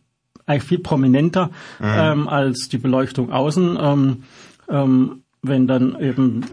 eigentlich 0.45 0.63
viel 0.63 0.79
prominenter 0.79 1.51
mhm. 1.79 1.85
ähm, 1.85 2.27
als 2.27 2.69
die 2.69 2.77
Beleuchtung 2.77 3.31
außen. 3.31 3.77
Ähm, 3.79 4.23
ähm, 4.69 5.23
wenn 5.41 5.67
dann 5.67 5.99
eben 5.99 6.45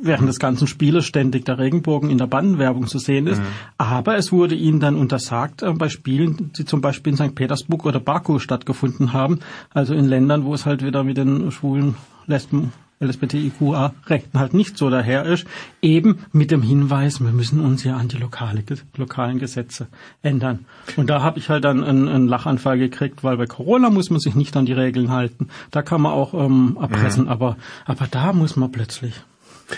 während 0.00 0.28
des 0.28 0.38
ganzen 0.38 0.66
Spieles 0.66 1.04
ständig 1.04 1.44
der 1.44 1.58
Regenbogen 1.58 2.10
in 2.10 2.18
der 2.18 2.26
Bandenwerbung 2.26 2.86
zu 2.86 2.98
sehen 2.98 3.26
ist. 3.26 3.40
Mhm. 3.40 3.46
Aber 3.78 4.16
es 4.16 4.32
wurde 4.32 4.54
ihnen 4.54 4.80
dann 4.80 4.96
untersagt 4.96 5.62
äh, 5.62 5.72
bei 5.72 5.88
Spielen, 5.88 6.52
die 6.56 6.64
zum 6.64 6.80
Beispiel 6.80 7.12
in 7.12 7.16
St. 7.16 7.34
Petersburg 7.34 7.86
oder 7.86 8.00
Baku 8.00 8.38
stattgefunden 8.38 9.12
haben, 9.12 9.40
also 9.70 9.94
in 9.94 10.04
Ländern, 10.04 10.44
wo 10.44 10.54
es 10.54 10.66
halt 10.66 10.84
wieder 10.84 11.04
mit 11.04 11.16
den 11.16 11.50
schwulen 11.50 11.94
Lesben 12.26 12.72
LSBTIQA-Rechten 13.00 14.40
halt 14.40 14.54
nicht 14.54 14.78
so 14.78 14.88
daher 14.88 15.24
ist, 15.26 15.46
eben 15.82 16.20
mit 16.32 16.50
dem 16.50 16.62
Hinweis, 16.62 17.20
wir 17.20 17.30
müssen 17.30 17.60
uns 17.60 17.84
ja 17.84 17.96
an 17.96 18.08
die 18.08 18.16
lokale, 18.16 18.64
lokalen 18.96 19.38
Gesetze 19.38 19.88
ändern. 20.22 20.64
Und 20.96 21.10
da 21.10 21.22
habe 21.22 21.38
ich 21.38 21.50
halt 21.50 21.64
dann 21.64 21.84
einen, 21.84 22.08
einen, 22.08 22.26
Lachanfall 22.26 22.78
gekriegt, 22.78 23.22
weil 23.22 23.36
bei 23.36 23.46
Corona 23.46 23.90
muss 23.90 24.08
man 24.08 24.20
sich 24.20 24.34
nicht 24.34 24.56
an 24.56 24.64
die 24.64 24.72
Regeln 24.72 25.10
halten. 25.10 25.48
Da 25.70 25.82
kann 25.82 26.00
man 26.00 26.12
auch 26.12 26.32
ähm, 26.32 26.78
erpressen, 26.80 27.24
mhm. 27.24 27.30
aber, 27.30 27.56
aber 27.84 28.06
da 28.10 28.32
muss 28.32 28.56
man 28.56 28.72
plötzlich. 28.72 29.22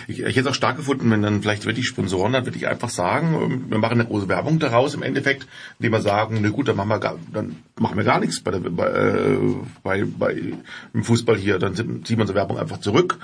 Ich, 0.07 0.21
ich 0.21 0.27
hätte 0.27 0.41
es 0.41 0.47
auch 0.47 0.55
stark 0.55 0.77
gefunden, 0.77 1.11
wenn 1.11 1.23
dann 1.23 1.43
vielleicht 1.43 1.67
wirklich 1.67 1.87
Sponsoren 1.87 2.33
dann 2.33 2.47
wirklich 2.47 2.69
einfach 2.69 2.91
sagen, 2.91 3.35
ähm, 3.35 3.65
wir 3.71 3.79
machen 3.79 4.01
eine 4.01 4.09
große 4.09 4.29
Werbung 4.29 4.59
daraus 4.59 4.95
im 4.95 5.03
Endeffekt, 5.03 5.47
indem 5.79 5.93
wir 5.93 6.03
sagen, 6.03 6.39
na 6.41 6.51
gut, 6.51 6.69
dann 6.69 6.77
machen 6.77 6.89
wir 6.89 6.99
gar, 6.99 7.19
dann 7.33 7.57
machen 7.79 7.97
wir 7.97 8.05
gar 8.05 8.21
nichts 8.21 8.41
bei, 8.41 8.51
der, 8.51 8.59
bei, 8.61 8.87
äh, 8.87 9.39
bei, 9.83 10.05
bei 10.05 10.53
im 10.93 11.05
Fußball 11.05 11.37
hier, 11.37 11.59
dann 11.59 11.75
ziehen 11.75 12.05
wir 12.07 12.21
unsere 12.21 12.39
Werbung 12.39 12.59
einfach 12.59 12.81
zurück 12.81 13.19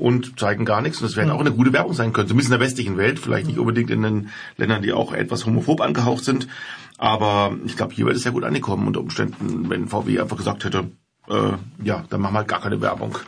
und 0.00 0.38
zeigen 0.40 0.64
gar 0.64 0.80
nichts. 0.80 1.00
Und 1.00 1.08
das 1.08 1.16
wäre 1.16 1.32
auch 1.32 1.40
eine 1.40 1.52
gute 1.52 1.72
Werbung 1.72 1.92
sein 1.92 2.12
können, 2.12 2.28
zumindest 2.28 2.52
in 2.52 2.58
der 2.58 2.66
westlichen 2.66 2.96
Welt, 2.96 3.18
vielleicht 3.18 3.46
nicht 3.46 3.58
unbedingt 3.58 3.90
in 3.90 4.02
den 4.02 4.30
Ländern, 4.56 4.82
die 4.82 4.92
auch 4.92 5.12
etwas 5.12 5.44
homophob 5.46 5.80
angehaucht 5.80 6.24
sind. 6.24 6.48
Aber 6.96 7.54
ich 7.66 7.76
glaube, 7.76 7.94
hier 7.94 8.06
wäre 8.06 8.16
es 8.16 8.22
sehr 8.22 8.32
gut 8.32 8.44
angekommen 8.44 8.86
unter 8.86 9.00
Umständen, 9.00 9.68
wenn 9.68 9.88
VW 9.88 10.20
einfach 10.20 10.36
gesagt 10.36 10.64
hätte, 10.64 10.90
äh, 11.28 11.52
ja, 11.84 12.04
dann 12.08 12.20
machen 12.20 12.34
wir 12.34 12.38
halt 12.38 12.48
gar 12.48 12.60
keine 12.60 12.80
Werbung. 12.80 13.18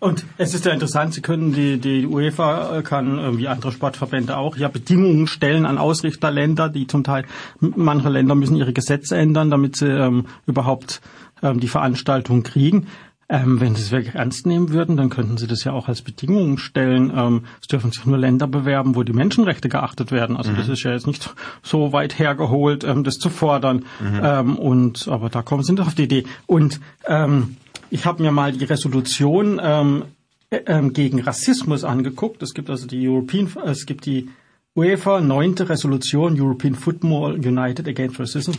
Und 0.00 0.24
es 0.38 0.54
ist 0.54 0.64
ja 0.64 0.72
interessant, 0.72 1.12
Sie 1.14 1.20
können 1.20 1.52
die, 1.52 1.78
die 1.78 2.06
UEFA 2.06 2.80
kann 2.82 3.38
wie 3.38 3.48
andere 3.48 3.70
Sportverbände 3.70 4.36
auch 4.36 4.56
ja 4.56 4.68
Bedingungen 4.68 5.26
stellen 5.26 5.66
an 5.66 5.76
Ausrichterländer, 5.76 6.70
die 6.70 6.86
zum 6.86 7.04
Teil 7.04 7.26
manche 7.60 8.08
Länder 8.08 8.34
müssen 8.34 8.56
ihre 8.56 8.72
Gesetze 8.72 9.16
ändern, 9.16 9.50
damit 9.50 9.76
sie 9.76 9.88
ähm, 9.88 10.26
überhaupt 10.46 11.02
ähm, 11.42 11.60
die 11.60 11.68
Veranstaltung 11.68 12.42
kriegen. 12.42 12.86
Ähm, 13.28 13.60
wenn 13.60 13.76
Sie 13.76 13.82
es 13.82 13.92
wirklich 13.92 14.16
ernst 14.16 14.44
nehmen 14.44 14.70
würden, 14.70 14.96
dann 14.96 15.08
könnten 15.08 15.36
Sie 15.36 15.46
das 15.46 15.62
ja 15.62 15.72
auch 15.72 15.86
als 15.86 16.02
Bedingungen 16.02 16.58
stellen. 16.58 17.12
Ähm, 17.14 17.44
es 17.60 17.68
dürfen 17.68 17.92
sich 17.92 18.04
nur 18.04 18.18
Länder 18.18 18.48
bewerben, 18.48 18.96
wo 18.96 19.04
die 19.04 19.12
Menschenrechte 19.12 19.68
geachtet 19.68 20.10
werden. 20.10 20.36
Also 20.36 20.50
mhm. 20.50 20.56
das 20.56 20.68
ist 20.68 20.82
ja 20.82 20.90
jetzt 20.90 21.06
nicht 21.06 21.32
so 21.62 21.92
weit 21.92 22.18
hergeholt, 22.18 22.82
ähm, 22.82 23.04
das 23.04 23.18
zu 23.18 23.30
fordern. 23.30 23.84
Mhm. 24.00 24.20
Ähm, 24.20 24.58
und 24.58 25.06
aber 25.06 25.28
da 25.28 25.42
kommen 25.42 25.62
Sie 25.62 25.76
doch 25.76 25.86
auf 25.86 25.94
die 25.94 26.04
Idee. 26.04 26.24
Und 26.46 26.80
ähm, 27.06 27.56
ich 27.90 28.06
habe 28.06 28.22
mir 28.22 28.32
mal 28.32 28.52
die 28.52 28.64
Resolution 28.64 29.60
ähm, 29.62 30.04
äh, 30.50 30.62
ähm, 30.66 30.92
gegen 30.92 31.20
Rassismus 31.20 31.84
angeguckt. 31.84 32.42
Es 32.42 32.54
gibt 32.54 32.70
also 32.70 32.86
die 32.86 33.06
European, 33.06 33.48
äh, 33.64 33.70
es 33.70 33.86
gibt 33.86 34.06
die 34.06 34.30
UEFA 34.76 35.20
neunte 35.20 35.68
Resolution 35.68 36.40
European 36.40 36.74
Football 36.74 37.34
United 37.34 37.86
Against 37.88 38.18
Racism. 38.18 38.52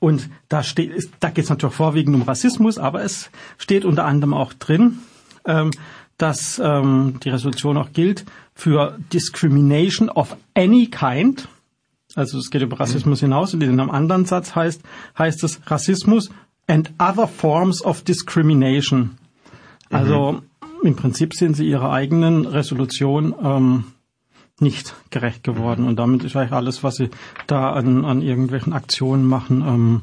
Und 0.00 0.28
da 0.48 0.62
steht, 0.62 1.10
da 1.20 1.30
geht 1.30 1.44
es 1.44 1.50
natürlich 1.50 1.74
vorwiegend 1.74 2.16
um 2.16 2.22
Rassismus, 2.22 2.78
aber 2.78 3.02
es 3.02 3.30
steht 3.58 3.84
unter 3.84 4.04
anderem 4.04 4.34
auch 4.34 4.52
drin, 4.52 4.98
ähm, 5.46 5.70
dass 6.18 6.60
ähm, 6.62 7.18
die 7.22 7.30
Resolution 7.30 7.76
auch 7.76 7.92
gilt 7.92 8.24
für 8.54 8.98
Discrimination 9.12 10.08
of 10.08 10.36
any 10.54 10.86
kind. 10.86 11.48
Also 12.14 12.38
es 12.38 12.50
geht 12.50 12.62
über 12.62 12.80
Rassismus 12.80 13.20
hinaus 13.20 13.52
und 13.52 13.62
in 13.62 13.78
einem 13.78 13.90
anderen 13.90 14.24
Satz 14.24 14.54
heißt, 14.54 14.80
heißt 15.18 15.44
es 15.44 15.60
Rassismus 15.66 16.30
and 16.66 16.90
other 16.98 17.26
forms 17.26 17.82
of 17.82 18.02
discrimination. 18.02 19.18
Also 19.90 20.32
mhm. 20.32 20.86
im 20.86 20.96
Prinzip 20.96 21.34
sind 21.34 21.54
sie 21.54 21.68
ihrer 21.68 21.92
eigenen 21.92 22.46
Resolution 22.46 23.34
ähm, 23.42 23.84
nicht 24.58 24.94
gerecht 25.10 25.44
geworden. 25.44 25.82
Mhm. 25.82 25.88
Und 25.88 25.96
damit 25.96 26.24
ist 26.24 26.36
eigentlich 26.36 26.52
alles, 26.52 26.82
was 26.82 26.96
sie 26.96 27.10
da 27.46 27.72
an, 27.72 28.04
an 28.04 28.22
irgendwelchen 28.22 28.72
Aktionen 28.72 29.24
machen, 29.24 29.62
ähm, 29.66 30.02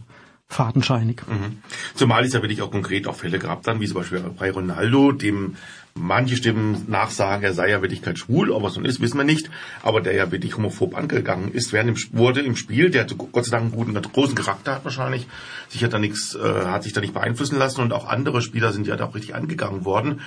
fadenscheinig. 0.54 1.22
Mhm. 1.28 1.58
Zumal 1.96 2.24
es 2.24 2.34
ja 2.34 2.42
wirklich 2.42 2.62
auch 2.62 2.72
konkret 2.72 3.08
auch 3.08 3.16
Fälle 3.16 3.40
gab 3.40 3.64
dann, 3.64 3.80
wie 3.80 3.88
zum 3.88 3.98
Beispiel 3.98 4.20
bei 4.20 4.52
Ronaldo, 4.52 5.12
dem 5.12 5.56
manche 5.96 6.36
Stimmen 6.36 6.86
nachsagen, 6.88 7.44
er 7.44 7.54
sei 7.54 7.70
ja 7.70 7.82
wirklich 7.82 8.02
kein 8.02 8.16
schwul, 8.16 8.50
ob 8.50 8.64
er 8.64 8.70
so 8.70 8.82
ist, 8.82 9.00
wissen 9.00 9.18
wir 9.18 9.24
nicht, 9.24 9.50
aber 9.84 10.02
der 10.02 10.14
ja 10.14 10.32
wirklich 10.32 10.58
homophob 10.58 10.96
angegangen 10.98 11.52
ist, 11.52 11.72
während 11.72 11.90
im, 11.90 12.18
wurde 12.18 12.42
im 12.42 12.56
Spiel, 12.56 12.90
der 12.90 13.06
Gott 13.06 13.46
sei 13.46 13.52
Dank 13.52 13.64
einen 13.64 13.72
guten, 13.72 14.02
großen 14.02 14.36
Charakter 14.36 14.76
hat 14.76 14.86
wahrscheinlich, 14.86 15.28
sich 15.70 15.84
hat 15.84 15.94
da 15.94 16.00
nichts, 16.00 16.36
äh, 16.36 16.40
hat 16.66 16.84
sich 16.84 16.94
da 16.94 17.02
nicht 17.02 17.14
beeinflussen 17.14 17.60
lassen 17.60 17.82
und 17.82 17.94
auch 17.94 18.08
andere 18.08 18.42
Spieler 18.42 18.72
sind 18.72 18.88
ja 18.88 18.96
da 18.96 19.06
auch 19.06 19.16
richtig 19.16 19.36
angegangen 19.36 19.86
worden 19.86 20.22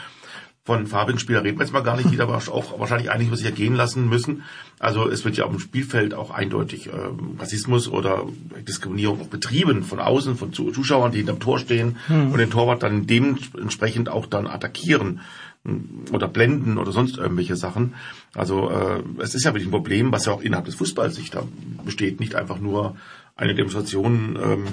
von 0.66 0.88
farbigen 0.88 1.20
Spielern 1.20 1.44
reden 1.44 1.58
wir 1.58 1.64
jetzt 1.64 1.73
mal 1.73 1.82
gar 1.82 1.96
nicht, 1.96 2.11
die 2.11 2.16
da 2.16 2.26
auch 2.28 2.78
wahrscheinlich 2.78 3.11
einiges 3.11 3.28
über 3.28 3.37
sich 3.37 3.46
ergehen 3.46 3.76
lassen 3.76 4.08
müssen. 4.08 4.42
Also 4.80 5.08
es 5.08 5.25
wird 5.25 5.37
ja 5.37 5.44
auf 5.44 5.52
dem 5.52 5.61
Spielfeld 5.61 6.12
auch 6.12 6.30
eindeutig 6.30 6.88
ähm, 6.88 7.37
Rassismus 7.38 7.88
oder 7.88 8.25
Diskriminierung 8.66 9.20
auch 9.20 9.28
betrieben 9.28 9.85
von 9.85 10.00
außen, 10.00 10.37
von 10.37 10.52
Zuschauern, 10.52 11.12
die 11.12 11.18
hinterm 11.18 11.38
Tor 11.38 11.61
stehen 11.61 11.96
mhm. 12.08 12.32
und 12.32 12.38
den 12.38 12.50
Torwart 12.50 12.82
dann 12.82 13.06
dementsprechend 13.06 14.08
auch 14.08 14.26
dann 14.26 14.49
attackieren 14.49 15.20
hm, 15.64 16.06
oder 16.12 16.26
blenden 16.26 16.78
oder 16.78 16.90
sonst 16.90 17.16
irgendwelche 17.16 17.54
Sachen. 17.54 17.94
Also 18.35 18.68
äh, 18.68 19.02
es 19.18 19.37
ist 19.37 19.44
ja 19.44 19.52
wirklich 19.52 19.68
ein 19.68 19.70
Problem, 19.70 20.11
was 20.11 20.26
ja 20.26 20.32
auch 20.32 20.42
innerhalb 20.42 20.66
des 20.66 20.75
Fußballs 20.75 21.14
sich 21.14 21.30
da 21.30 21.44
besteht, 21.85 22.18
nicht 22.18 22.35
einfach 22.35 22.58
nur 22.58 22.96
eine 23.37 23.54
Demonstration 23.54 24.37
ähm, 24.42 24.64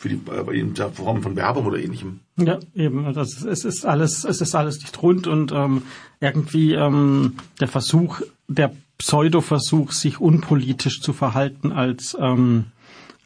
für 0.00 0.08
die 0.08 0.20
äh, 0.30 0.58
in 0.58 0.72
der 0.72 0.88
Form 0.88 1.22
von 1.22 1.36
Werbung 1.36 1.66
oder 1.66 1.78
ähnlichem. 1.78 2.20
Ja, 2.36 2.58
eben. 2.74 3.04
Das 3.04 3.16
also 3.18 3.48
ist, 3.50 3.58
es 3.58 3.64
ist 3.66 3.84
alles, 3.84 4.24
es 4.24 4.40
ist 4.40 4.54
alles 4.54 4.78
nicht 4.80 5.02
rund 5.02 5.26
und 5.26 5.52
ähm, 5.52 5.82
irgendwie 6.20 6.72
ähm, 6.72 7.34
der 7.60 7.68
Versuch, 7.68 8.22
der 8.48 8.72
Pseudo-Versuch, 8.96 9.92
sich 9.92 10.18
unpolitisch 10.18 11.02
zu 11.02 11.12
verhalten 11.12 11.70
als 11.70 12.16
ähm, 12.18 12.64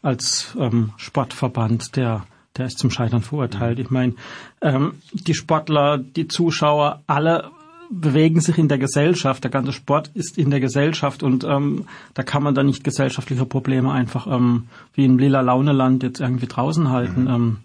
als 0.02 0.56
ähm, 0.58 0.90
Sportverband, 0.96 1.94
der 1.94 2.26
der 2.56 2.66
ist 2.66 2.80
zum 2.80 2.90
Scheitern 2.90 3.22
verurteilt. 3.22 3.78
Ich 3.78 3.90
meine, 3.90 4.14
ähm, 4.60 4.94
die 5.12 5.34
Sportler, 5.34 5.98
die 5.98 6.26
Zuschauer, 6.26 7.02
alle 7.06 7.50
bewegen 8.00 8.40
sich 8.40 8.58
in 8.58 8.68
der 8.68 8.78
Gesellschaft. 8.78 9.44
Der 9.44 9.50
ganze 9.50 9.72
Sport 9.72 10.10
ist 10.14 10.38
in 10.38 10.50
der 10.50 10.60
Gesellschaft 10.60 11.22
und 11.22 11.44
ähm, 11.44 11.86
da 12.14 12.22
kann 12.22 12.42
man 12.42 12.54
dann 12.54 12.66
nicht 12.66 12.84
gesellschaftliche 12.84 13.46
Probleme 13.46 13.92
einfach 13.92 14.26
ähm, 14.26 14.64
wie 14.94 15.04
im 15.04 15.18
lila 15.18 15.40
Launeland 15.40 16.02
jetzt 16.02 16.20
irgendwie 16.20 16.46
draußen 16.46 16.90
halten. 16.90 17.22
Mhm. 17.22 17.30
Ähm, 17.30 17.56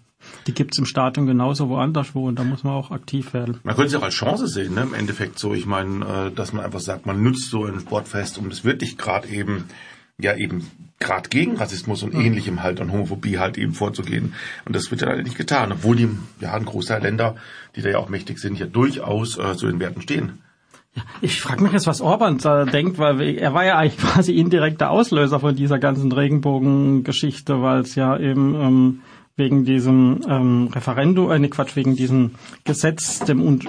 die 0.46 0.52
gibt's 0.52 0.78
im 0.78 0.84
Stadion 0.84 1.26
genauso 1.26 1.68
woanders 1.68 2.14
wo 2.14 2.28
und 2.28 2.38
da 2.38 2.44
muss 2.44 2.62
man 2.62 2.74
auch 2.74 2.90
aktiv 2.90 3.32
werden. 3.32 3.58
Man 3.62 3.74
könnte 3.74 3.88
es 3.88 3.94
auch 3.94 4.04
als 4.04 4.14
Chance 4.14 4.48
sehen, 4.48 4.74
ne? 4.74 4.82
im 4.82 4.94
Endeffekt 4.94 5.38
so. 5.38 5.54
Ich 5.54 5.66
meine, 5.66 6.04
äh, 6.04 6.30
dass 6.30 6.52
man 6.52 6.64
einfach 6.64 6.80
sagt, 6.80 7.06
man 7.06 7.22
nutzt 7.22 7.50
so 7.50 7.64
ein 7.64 7.80
Sportfest, 7.80 8.38
um 8.38 8.50
das 8.50 8.64
wirklich 8.64 8.98
gerade 8.98 9.28
eben 9.28 9.64
ja 10.22 10.36
eben 10.36 10.70
gerade 10.98 11.30
gegen 11.30 11.56
Rassismus 11.56 12.02
und 12.02 12.14
mhm. 12.14 12.20
ähnlichem 12.20 12.62
halt 12.62 12.78
und 12.80 12.92
Homophobie 12.92 13.38
halt 13.38 13.56
eben 13.56 13.72
vorzugehen. 13.72 14.34
Und 14.66 14.76
das 14.76 14.90
wird 14.90 15.00
ja 15.00 15.08
leider 15.08 15.22
nicht 15.22 15.38
getan, 15.38 15.72
obwohl 15.72 15.96
die, 15.96 16.08
ja, 16.40 16.52
ein 16.52 16.66
Großteil 16.66 17.02
Länder, 17.02 17.36
die 17.76 17.82
da 17.82 17.90
ja 17.90 17.98
auch 17.98 18.08
mächtig 18.08 18.38
sind, 18.38 18.58
ja 18.58 18.66
durchaus 18.66 19.38
äh, 19.38 19.56
zu 19.56 19.66
den 19.66 19.80
Werten 19.80 20.02
stehen. 20.02 20.38
Ja, 20.94 21.02
ich 21.20 21.40
frage 21.40 21.62
mich 21.62 21.72
jetzt, 21.72 21.86
was 21.86 22.00
Orban 22.00 22.38
da 22.38 22.64
denkt, 22.64 22.98
weil 22.98 23.20
er 23.38 23.54
war 23.54 23.64
ja 23.64 23.78
eigentlich 23.78 23.98
quasi 24.12 24.32
indirekter 24.32 24.90
Auslöser 24.90 25.40
von 25.40 25.54
dieser 25.54 25.78
ganzen 25.78 26.10
Regenbogengeschichte, 26.10 27.62
weil 27.62 27.80
es 27.80 27.94
ja 27.94 28.18
eben 28.18 28.54
ähm, 28.54 29.00
wegen 29.36 29.64
diesem 29.64 30.20
ähm, 30.28 30.68
Referendum, 30.72 31.30
äh, 31.30 31.38
ne 31.38 31.48
Quatsch, 31.48 31.76
wegen 31.76 31.96
diesem 31.96 32.32
Gesetz, 32.64 33.20
dem, 33.20 33.40
um, 33.40 33.60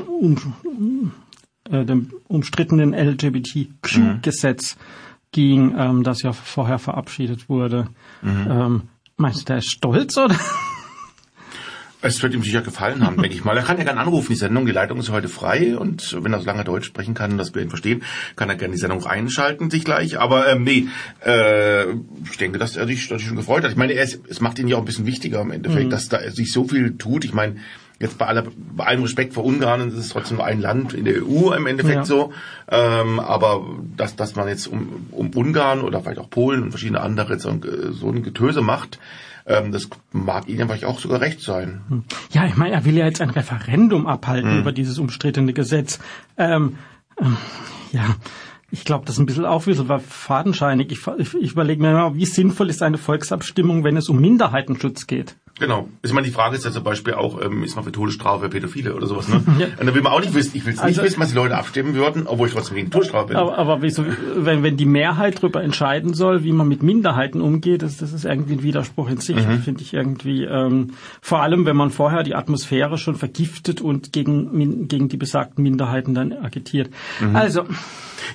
um, 0.64 1.12
äh, 1.70 1.86
dem 1.86 2.12
umstrittenen 2.28 2.94
LGBTQ-Gesetz, 2.94 4.76
mhm 4.76 4.82
ging, 5.32 5.76
ähm, 5.78 6.04
das 6.04 6.22
ja 6.22 6.34
vorher 6.34 6.80
verabschiedet 6.80 7.50
wurde. 7.50 7.88
Mhm. 8.22 8.48
Ähm, 8.50 8.82
meinst 9.18 9.42
du, 9.42 9.46
der 9.46 9.58
ist 9.58 9.72
stolz 9.72 10.18
oder? 10.18 10.36
Es 12.02 12.22
wird 12.24 12.34
ihm 12.34 12.44
sicher 12.44 12.62
gefallen 12.62 13.06
haben, 13.06 13.18
denke 13.22 13.36
ich 13.36 13.44
mal. 13.44 13.56
Er 13.58 13.64
kann 13.64 13.78
ja 13.78 13.84
gerne 13.84 14.00
anrufen, 14.00 14.28
die 14.30 14.38
Sendung, 14.38 14.66
die 14.66 14.72
Leitung 14.72 15.00
ist 15.00 15.10
heute 15.10 15.28
frei 15.28 15.78
und 15.78 16.18
wenn 16.24 16.34
er 16.34 16.40
so 16.40 16.46
lange 16.46 16.64
Deutsch 16.64 16.88
sprechen 16.88 17.14
kann, 17.14 17.38
dass 17.38 17.54
wir 17.54 17.62
ihn 17.62 17.70
verstehen, 17.70 18.04
kann 18.36 18.50
er 18.50 18.56
gerne 18.56 18.74
die 18.74 18.80
Sendung 18.80 19.06
einschalten, 19.06 19.70
sich 19.70 19.86
gleich. 19.86 20.20
Aber 20.20 20.48
ähm, 20.48 20.64
nee, 20.64 20.88
äh, 21.26 21.92
ich 22.30 22.38
denke, 22.38 22.60
dass 22.60 22.76
er 22.76 22.88
sich, 22.88 23.08
dass 23.08 23.22
er 23.22 23.28
schon 23.28 23.38
gefreut 23.38 23.64
hat. 23.64 23.72
Ich 23.72 23.78
meine, 23.78 23.94
er 23.94 24.04
ist, 24.04 24.22
es 24.28 24.42
macht 24.42 24.60
ihn 24.60 24.68
ja 24.68 24.78
auch 24.78 24.82
ein 24.82 24.86
bisschen 24.86 25.06
wichtiger 25.06 25.42
im 25.42 25.52
Endeffekt, 25.52 25.86
mhm. 25.86 25.92
dass 25.92 26.10
da 26.10 26.20
sich 26.32 26.52
so 26.52 26.68
viel 26.68 26.98
tut. 26.98 27.26
Ich 27.26 27.34
meine, 27.34 27.58
jetzt 28.02 28.18
bei, 28.18 28.26
aller, 28.26 28.44
bei 28.58 28.86
allem 28.86 29.04
Respekt 29.04 29.34
vor 29.34 29.46
Ungarn, 29.46 29.88
es 29.88 29.94
ist 29.94 30.10
trotzdem 30.10 30.38
nur 30.38 30.46
ein 30.46 30.60
Land 30.60 30.94
in 30.94 31.06
der 31.06 31.24
EU 31.24 31.54
im 31.54 31.68
Endeffekt 31.68 31.96
ja. 31.96 32.06
so. 32.06 32.34
Ähm, 32.70 33.20
aber 33.20 33.64
dass, 33.96 34.16
dass 34.16 34.36
man 34.36 34.48
jetzt 34.48 34.68
um, 34.68 35.08
um 35.12 35.30
Ungarn 35.30 35.82
oder 35.82 36.02
vielleicht 36.02 36.20
auch 36.20 36.30
Polen 36.30 36.64
und 36.64 36.72
verschiedene 36.72 37.02
andere 37.02 37.40
so 37.40 37.50
ein, 37.50 37.62
so 37.92 38.10
ein 38.10 38.24
Getöse 38.24 38.62
macht, 38.62 39.00
ähm, 39.46 39.72
das 39.72 39.90
mag 40.12 40.48
Ihnen 40.48 40.68
vielleicht 40.68 40.86
auch 40.86 41.00
sogar 41.00 41.22
recht 41.22 41.42
sein. 41.42 41.82
Hm. 41.90 42.04
Ja, 42.32 42.46
ich 42.46 42.56
meine, 42.56 42.74
er 42.74 42.86
will 42.86 42.98
ja 42.98 43.06
jetzt 43.06 43.22
ein 43.22 43.30
Referendum 43.30 44.08
abhalten 44.08 44.54
mhm. 44.54 44.60
über 44.60 44.72
dieses 44.72 45.00
umstrittene 45.00 45.54
Gesetz. 45.54 46.00
Ähm, 46.38 46.78
ähm, 47.20 47.38
ja, 47.92 48.16
ich 48.72 48.86
glaube, 48.86 49.06
das 49.06 49.16
ist 49.16 49.20
ein 49.20 49.26
bisschen 49.26 49.46
ein 49.46 49.60
bisschen 49.60 50.00
fadenscheinig. 50.00 50.92
Ich, 50.92 51.06
ich, 51.18 51.34
ich 51.36 51.52
überlege 51.52 51.82
mir 51.82 51.92
immer, 51.92 52.16
wie 52.16 52.26
sinnvoll 52.26 52.70
ist 52.70 52.82
eine 52.82 52.98
Volksabstimmung, 52.98 53.84
wenn 53.84 53.98
es 53.98 54.08
um 54.08 54.20
Minderheitenschutz 54.20 55.08
geht? 55.08 55.36
Genau. 55.60 55.90
Ich 56.02 56.12
meine, 56.12 56.26
die 56.26 56.34
Frage 56.34 56.56
ist 56.56 56.66
ja 56.66 56.72
zum 56.72 56.84
Beispiel 56.84 57.14
auch, 57.14 57.40
ähm, 57.40 57.64
ist 57.64 57.76
man 57.76 57.84
für 57.84 57.92
Todesstrafe 57.92 58.50
Pädophile 58.50 58.96
oder 58.96 59.06
sowas, 59.06 59.28
ne? 59.28 59.44
ja. 59.60 59.68
Und 59.80 59.86
da 59.86 59.94
will 59.94 60.02
man 60.02 60.14
auch 60.14 60.22
nicht 60.22 60.34
wissen, 60.34 60.56
ich 60.56 60.66
will 60.66 60.74
also, 60.74 60.88
nicht 60.88 61.04
wissen, 61.04 61.20
was 61.20 61.30
die 61.30 61.36
Leute 61.36 61.56
abstimmen 61.56 61.94
würden, 61.94 62.26
obwohl 62.26 62.48
ich 62.48 62.54
trotzdem 62.54 62.78
gegen 62.78 62.90
Todesstrafe 62.90 63.28
bin. 63.28 63.38
Aber, 63.38 63.58
aber 63.58 63.82
wieso, 63.82 64.04
wenn, 64.36 64.64
wenn 64.64 64.78
die 64.78 64.86
Mehrheit 64.86 65.38
darüber 65.38 65.62
entscheiden 65.62 66.14
soll, 66.14 66.44
wie 66.44 66.52
man 66.52 66.68
mit 66.68 66.82
Minderheiten 66.82 67.42
umgeht, 67.42 67.84
das, 67.84 67.98
das 67.98 68.12
ist 68.12 68.26
irgendwie 68.26 68.54
ein 68.54 68.64
Widerspruch 68.64 69.10
in 69.10 69.18
sich, 69.18 69.36
mhm. 69.36 69.60
finde 69.60 69.84
ich 69.84 69.94
irgendwie. 69.94 70.46
Ähm, 70.46 70.92
vor 71.22 71.44
allem, 71.44 71.66
wenn 71.66 71.76
man 71.76 71.92
vorher 71.92 72.24
die 72.24 72.34
Atmosphäre 72.34 72.98
schon 72.98 73.16
vergiftet 73.16 73.82
und 73.82 74.14
gegen, 74.14 74.88
gegen 74.88 75.10
die 75.10 75.18
besagten 75.18 75.64
Minderheiten 75.64 76.16
dann 76.16 76.34
agitiert. 76.34 76.90
Mhm. 77.20 77.36
Also. 77.36 77.66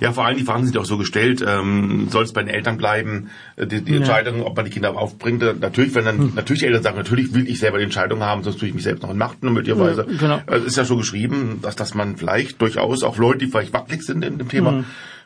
Ja, 0.00 0.12
vor 0.12 0.26
allem 0.26 0.37
die 0.37 0.45
Fragen 0.45 0.65
sind 0.65 0.76
auch 0.79 0.85
so 0.85 0.99
gestellt, 0.99 1.45
ähm, 1.47 2.09
soll 2.11 2.25
es 2.25 2.33
bei 2.33 2.43
den 2.43 2.55
Eltern 2.55 2.76
bleiben, 2.76 3.31
äh, 3.57 3.67
die, 3.67 3.83
die 3.83 3.93
ja. 3.93 3.99
Entscheidung, 3.99 4.43
ob 4.43 4.57
man 4.57 4.65
die 4.65 4.71
Kinder 4.71 4.97
aufbringt. 4.97 5.43
Natürlich, 5.61 5.95
wenn 5.95 6.05
dann, 6.05 6.19
hm. 6.19 6.33
natürlich 6.35 6.61
die 6.61 6.67
Eltern 6.67 6.83
sagen, 6.83 6.97
natürlich 6.97 7.35
will 7.35 7.49
ich 7.49 7.59
selber 7.59 7.79
die 7.79 7.85
Entscheidung 7.85 8.21
haben, 8.21 8.43
sonst 8.43 8.59
tue 8.59 8.69
ich 8.69 8.75
mich 8.75 8.85
selbst 8.85 9.03
noch 9.03 9.11
in 9.11 9.19
Machten 9.19 9.53
möglicherweise. 9.53 10.07
Ja, 10.09 10.19
genau. 10.19 10.41
Es 10.47 10.65
ist 10.65 10.76
ja 10.76 10.85
so 10.85 10.97
geschrieben, 10.97 11.61
dass, 11.62 11.76
dass 11.76 11.95
man 11.95 12.17
vielleicht 12.17 12.61
durchaus 12.61 13.03
auch 13.03 13.17
Leute, 13.19 13.38
die 13.38 13.47
vielleicht 13.47 13.73
wackelig 13.73 14.03
sind 14.03 14.25
in 14.25 14.38
dem 14.38 14.49
Thema, 14.49 14.73
mhm. 14.73 14.85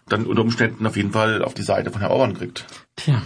dann 0.09 0.27
unter 0.27 0.43
Umständen 0.43 0.87
auf 0.87 0.97
jeden 0.97 1.13
Fall 1.13 1.43
auf 1.43 1.55
die 1.55 1.63
Seite 1.63 1.91
von 1.91 2.01
Herrn 2.01 2.13
Orban 2.13 2.35
kriegt. 2.35 2.67
Tja. 2.97 3.23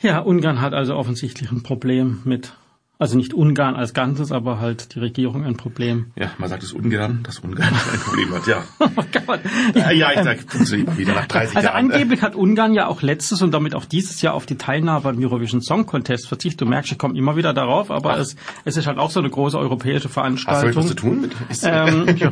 Ja, 0.00 0.18
Ungarn 0.20 0.60
hat 0.60 0.74
also 0.74 0.94
offensichtlich 0.94 1.50
ein 1.50 1.62
Problem 1.62 2.20
mit 2.24 2.52
also 2.98 3.16
nicht 3.16 3.34
Ungarn 3.34 3.76
als 3.76 3.92
Ganzes, 3.92 4.32
aber 4.32 4.58
halt 4.58 4.94
die 4.94 5.00
Regierung 5.00 5.44
ein 5.44 5.56
Problem. 5.56 6.06
Ja, 6.16 6.30
man 6.38 6.48
sagt 6.48 6.62
es 6.62 6.72
ungern, 6.72 7.20
dass 7.24 7.40
Ungarn 7.40 7.68
ein 7.92 7.98
Problem 8.00 8.34
hat, 8.34 8.46
ja. 8.46 8.64
oh 8.78 8.88
Gott. 9.26 9.40
Ja, 9.74 9.90
ja 9.90 10.12
ich 10.12 10.22
sag 10.22 10.38
es 10.54 10.72
wieder 10.72 11.14
nach 11.14 11.26
30 11.26 11.56
also 11.56 11.66
Jahren. 11.68 11.76
Also 11.76 11.94
angeblich 11.94 12.22
hat 12.22 12.34
Ungarn 12.34 12.72
ja 12.72 12.86
auch 12.86 13.02
letztes 13.02 13.42
und 13.42 13.52
damit 13.52 13.74
auch 13.74 13.84
dieses 13.84 14.22
Jahr 14.22 14.32
auf 14.32 14.46
die 14.46 14.56
Teilnahme 14.56 15.10
am 15.10 15.18
Eurovision 15.22 15.60
Song 15.60 15.84
Contest 15.84 16.26
verzichtet. 16.26 16.62
Du 16.62 16.66
merkst, 16.66 16.92
ich 16.92 16.98
komme 16.98 17.18
immer 17.18 17.36
wieder 17.36 17.52
darauf, 17.52 17.90
aber 17.90 18.18
es, 18.18 18.36
es 18.64 18.78
ist 18.78 18.86
halt 18.86 18.98
auch 18.98 19.10
so 19.10 19.20
eine 19.20 19.28
große 19.28 19.58
europäische 19.58 20.08
Veranstaltung. 20.08 20.68
Hast 20.68 20.76
du 20.76 20.80
etwas 20.80 20.86
zu 20.88 20.94
tun 20.94 21.20
mit? 21.20 21.36
Ähm, 21.64 22.16
ja, 22.16 22.30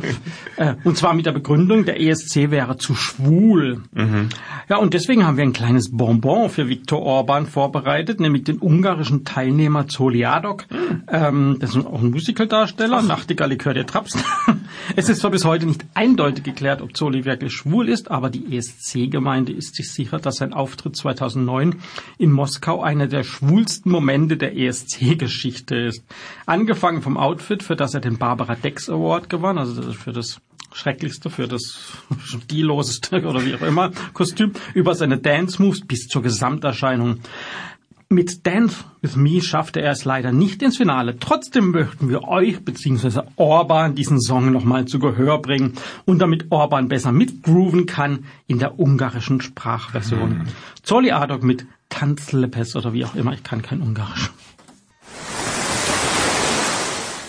äh, 0.57 0.75
und 0.83 0.97
zwar 0.97 1.13
mit 1.13 1.27
der 1.27 1.33
Begründung, 1.33 1.85
der 1.85 2.01
ESC 2.01 2.49
wäre 2.49 2.77
zu 2.77 2.95
schwul. 2.95 3.83
Mhm. 3.91 4.29
Ja, 4.67 4.77
und 4.77 4.95
deswegen 4.95 5.27
haben 5.27 5.37
wir 5.37 5.43
ein 5.43 5.53
kleines 5.53 5.91
Bonbon 5.91 6.49
für 6.49 6.67
Viktor 6.67 7.03
Orban 7.03 7.45
vorbereitet, 7.45 8.19
nämlich 8.19 8.45
den 8.45 8.57
ungarischen 8.57 9.25
Teilnehmer 9.25 9.87
Zoliadok 9.87 10.54
Rock. 10.55 10.65
Ähm, 11.07 11.57
das 11.59 11.75
ist 11.75 11.85
auch 11.85 12.01
ein 12.01 12.11
Musicaldarsteller, 12.11 13.01
Nachtigall 13.01 13.49
Likör 13.49 13.73
der 13.73 13.85
Traps. 13.85 14.17
es 14.95 15.09
ist 15.09 15.19
zwar 15.19 15.31
bis 15.31 15.43
heute 15.43 15.65
nicht 15.65 15.85
eindeutig 15.93 16.43
geklärt, 16.43 16.81
ob 16.81 16.95
Zoli 16.95 17.25
wirklich 17.25 17.53
schwul 17.53 17.89
ist, 17.89 18.09
aber 18.09 18.29
die 18.29 18.55
ESC-Gemeinde 18.55 19.51
ist 19.51 19.75
sich 19.75 19.91
sicher, 19.91 20.19
dass 20.19 20.37
sein 20.37 20.53
Auftritt 20.53 20.95
2009 20.95 21.75
in 22.17 22.31
Moskau 22.31 22.81
einer 22.81 23.07
der 23.07 23.23
schwulsten 23.23 23.91
Momente 23.91 24.37
der 24.37 24.55
ESC-Geschichte 24.55 25.75
ist. 25.75 26.03
Angefangen 26.45 27.01
vom 27.01 27.17
Outfit, 27.17 27.63
für 27.63 27.75
das 27.75 27.93
er 27.93 28.01
den 28.01 28.17
Barbara 28.17 28.55
Dex 28.55 28.89
Award 28.89 29.29
gewann, 29.29 29.57
also 29.57 29.91
für 29.91 30.13
das 30.13 30.39
schrecklichste, 30.73 31.29
für 31.29 31.47
das 31.47 31.79
stilloseste 32.23 33.25
oder 33.25 33.45
wie 33.45 33.55
auch 33.55 33.61
immer 33.61 33.91
Kostüm, 34.13 34.53
über 34.73 34.95
seine 34.95 35.17
Dance 35.17 35.61
Moves 35.61 35.81
bis 35.81 36.07
zur 36.07 36.21
Gesamterscheinung. 36.21 37.19
Mit 38.15 38.47
Dance 38.47 38.85
With 39.01 39.17
Me 39.17 39.41
schaffte 39.41 39.81
er 39.81 39.91
es 39.91 40.05
leider 40.05 40.31
nicht 40.31 40.61
ins 40.61 40.77
Finale. 40.77 41.19
Trotzdem 41.19 41.71
möchten 41.71 42.07
wir 42.07 42.23
euch 42.29 42.63
bzw. 42.63 43.23
Orban 43.35 43.93
diesen 43.93 44.21
Song 44.21 44.53
nochmal 44.53 44.85
zu 44.85 44.99
Gehör 44.99 45.41
bringen 45.41 45.73
und 46.05 46.19
damit 46.19 46.49
Orban 46.49 46.87
besser 46.87 47.11
mitgrooven 47.11 47.87
kann 47.87 48.23
in 48.47 48.57
der 48.57 48.79
ungarischen 48.79 49.41
Sprachversion. 49.41 50.29
Mhm. 50.29 50.43
Zoli 50.81 51.11
Adok 51.11 51.43
mit 51.43 51.65
Tanzlepes 51.89 52.77
oder 52.77 52.93
wie 52.93 53.03
auch 53.03 53.15
immer, 53.15 53.33
ich 53.33 53.43
kann 53.43 53.61
kein 53.61 53.81
Ungarisch. 53.81 54.31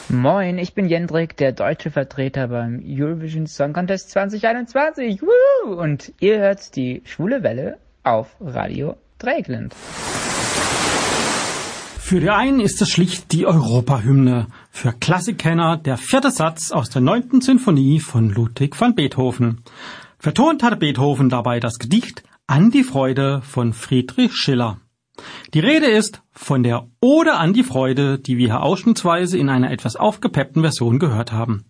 Moin, 0.09 0.57
ich 0.59 0.75
bin 0.75 0.87
Jendrik, 0.87 1.37
der 1.37 1.51
deutsche 1.51 1.90
Vertreter 1.90 2.46
beim 2.46 2.81
Eurovision 2.87 3.49
Song 3.49 3.72
Contest 3.72 4.11
2021. 4.12 5.20
Woo! 5.20 5.75
Und 5.75 6.12
ihr 6.20 6.38
hört 6.38 6.77
die 6.77 7.03
Schwule 7.05 7.42
Welle 7.42 7.79
auf 8.05 8.37
Radio 8.38 8.94
Dreieckland. 9.18 9.75
Für 12.06 12.20
die 12.20 12.30
einen 12.30 12.60
ist 12.60 12.80
es 12.80 12.88
schlicht 12.90 13.32
die 13.32 13.46
Europahymne, 13.46 14.46
für 14.70 14.92
Klassikkenner 14.92 15.76
der 15.76 15.96
vierte 15.96 16.30
Satz 16.30 16.70
aus 16.70 16.88
der 16.88 17.02
neunten 17.02 17.40
Sinfonie 17.40 17.98
von 17.98 18.30
Ludwig 18.30 18.80
van 18.80 18.94
Beethoven. 18.94 19.64
Vertont 20.16 20.62
hatte 20.62 20.76
Beethoven 20.76 21.30
dabei 21.30 21.58
das 21.58 21.80
Gedicht 21.80 22.22
An 22.46 22.70
die 22.70 22.84
Freude 22.84 23.42
von 23.42 23.72
Friedrich 23.72 24.36
Schiller. 24.36 24.78
Die 25.52 25.58
Rede 25.58 25.86
ist 25.86 26.22
von 26.30 26.62
der 26.62 26.86
Ode 27.00 27.34
an 27.34 27.54
die 27.54 27.64
Freude, 27.64 28.20
die 28.20 28.38
wir 28.38 28.46
hier 28.46 28.62
ausschnittsweise 28.62 29.36
in 29.36 29.48
einer 29.48 29.72
etwas 29.72 29.96
aufgepeppten 29.96 30.62
Version 30.62 31.00
gehört 31.00 31.32
haben. 31.32 31.64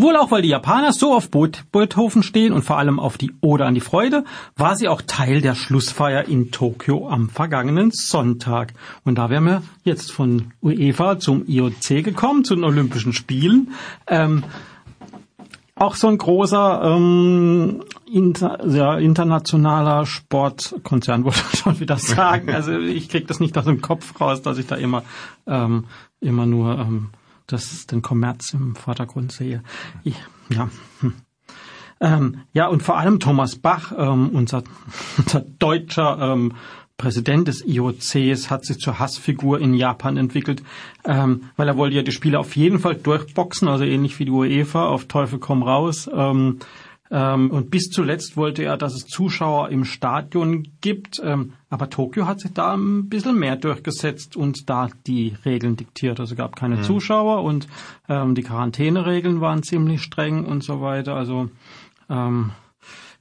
Wohl 0.00 0.16
auch, 0.16 0.30
weil 0.30 0.42
die 0.42 0.50
Japaner 0.50 0.92
so 0.92 1.12
auf 1.12 1.28
Beethoven 1.30 2.22
stehen 2.22 2.52
und 2.52 2.62
vor 2.62 2.78
allem 2.78 3.00
auf 3.00 3.18
die 3.18 3.32
Ode 3.40 3.66
an 3.66 3.74
die 3.74 3.80
Freude, 3.80 4.22
war 4.56 4.76
sie 4.76 4.86
auch 4.86 5.02
Teil 5.04 5.40
der 5.40 5.56
Schlussfeier 5.56 6.28
in 6.28 6.52
Tokio 6.52 7.08
am 7.08 7.28
vergangenen 7.28 7.90
Sonntag. 7.90 8.74
Und 9.04 9.16
da 9.16 9.28
wären 9.28 9.44
wir 9.44 9.62
jetzt 9.82 10.12
von 10.12 10.52
UEFA 10.62 11.18
zum 11.18 11.48
IOC 11.48 12.04
gekommen, 12.04 12.44
zu 12.44 12.54
den 12.54 12.62
Olympischen 12.62 13.12
Spielen. 13.12 13.72
Ähm, 14.06 14.44
auch 15.74 15.96
so 15.96 16.06
ein 16.06 16.18
großer 16.18 16.80
ähm, 16.84 17.82
inter, 18.12 18.64
ja, 18.68 18.98
internationaler 18.98 20.06
Sportkonzern, 20.06 21.24
wollte 21.24 21.40
ich 21.52 21.58
schon 21.58 21.80
wieder 21.80 21.96
sagen. 21.96 22.50
Also 22.50 22.78
ich 22.78 23.08
krieg 23.08 23.26
das 23.26 23.40
nicht 23.40 23.58
aus 23.58 23.64
dem 23.64 23.80
Kopf 23.80 24.20
raus, 24.20 24.42
dass 24.42 24.58
ich 24.58 24.66
da 24.68 24.76
immer 24.76 25.02
ähm, 25.48 25.86
immer 26.20 26.46
nur 26.46 26.78
ähm, 26.78 27.10
das 27.48 27.86
den 27.86 28.02
Kommerz 28.02 28.52
im 28.52 28.76
Vordergrund 28.76 29.32
sehe. 29.32 29.62
Ich, 30.04 30.16
ja. 30.50 30.70
Hm. 31.00 31.14
Ähm, 32.00 32.42
ja, 32.52 32.68
und 32.68 32.82
vor 32.82 32.96
allem 32.96 33.18
Thomas 33.18 33.56
Bach, 33.56 33.92
ähm, 33.96 34.30
unser, 34.30 34.62
unser 35.18 35.40
deutscher 35.58 36.18
ähm, 36.20 36.52
Präsident 36.96 37.48
des 37.48 37.64
IOCs, 37.66 38.50
hat 38.50 38.64
sich 38.64 38.78
zur 38.78 38.98
Hassfigur 38.98 39.60
in 39.60 39.74
Japan 39.74 40.16
entwickelt, 40.16 40.62
ähm, 41.04 41.44
weil 41.56 41.68
er 41.68 41.76
wollte 41.76 41.96
ja 41.96 42.02
die 42.02 42.12
Spiele 42.12 42.38
auf 42.38 42.56
jeden 42.56 42.78
Fall 42.78 42.94
durchboxen, 42.94 43.68
also 43.68 43.84
ähnlich 43.84 44.18
wie 44.18 44.26
die 44.26 44.30
UEFA, 44.30 44.86
auf 44.86 45.06
Teufel 45.06 45.38
komm 45.38 45.62
raus. 45.62 46.08
Ähm, 46.12 46.58
und 47.50 47.70
bis 47.70 47.88
zuletzt 47.88 48.36
wollte 48.36 48.64
er, 48.64 48.76
dass 48.76 48.94
es 48.94 49.06
Zuschauer 49.06 49.70
im 49.70 49.84
Stadion 49.84 50.68
gibt. 50.80 51.20
Ähm, 51.24 51.54
aber 51.70 51.88
Tokio 51.90 52.26
hat 52.26 52.40
sich 52.40 52.52
da 52.52 52.74
ein 52.74 53.08
bisschen 53.08 53.38
mehr 53.38 53.56
durchgesetzt 53.56 54.36
und 54.36 54.68
da 54.68 54.88
die 55.06 55.34
Regeln 55.44 55.76
diktiert. 55.76 56.20
Also 56.20 56.34
gab 56.34 56.56
keine 56.56 56.76
mhm. 56.76 56.82
Zuschauer 56.82 57.42
und 57.42 57.68
ähm, 58.08 58.34
die 58.34 58.42
Quarantäneregeln 58.42 59.40
waren 59.40 59.62
ziemlich 59.62 60.02
streng 60.02 60.44
und 60.44 60.62
so 60.62 60.80
weiter. 60.80 61.14
Also 61.14 61.50
ähm, 62.10 62.50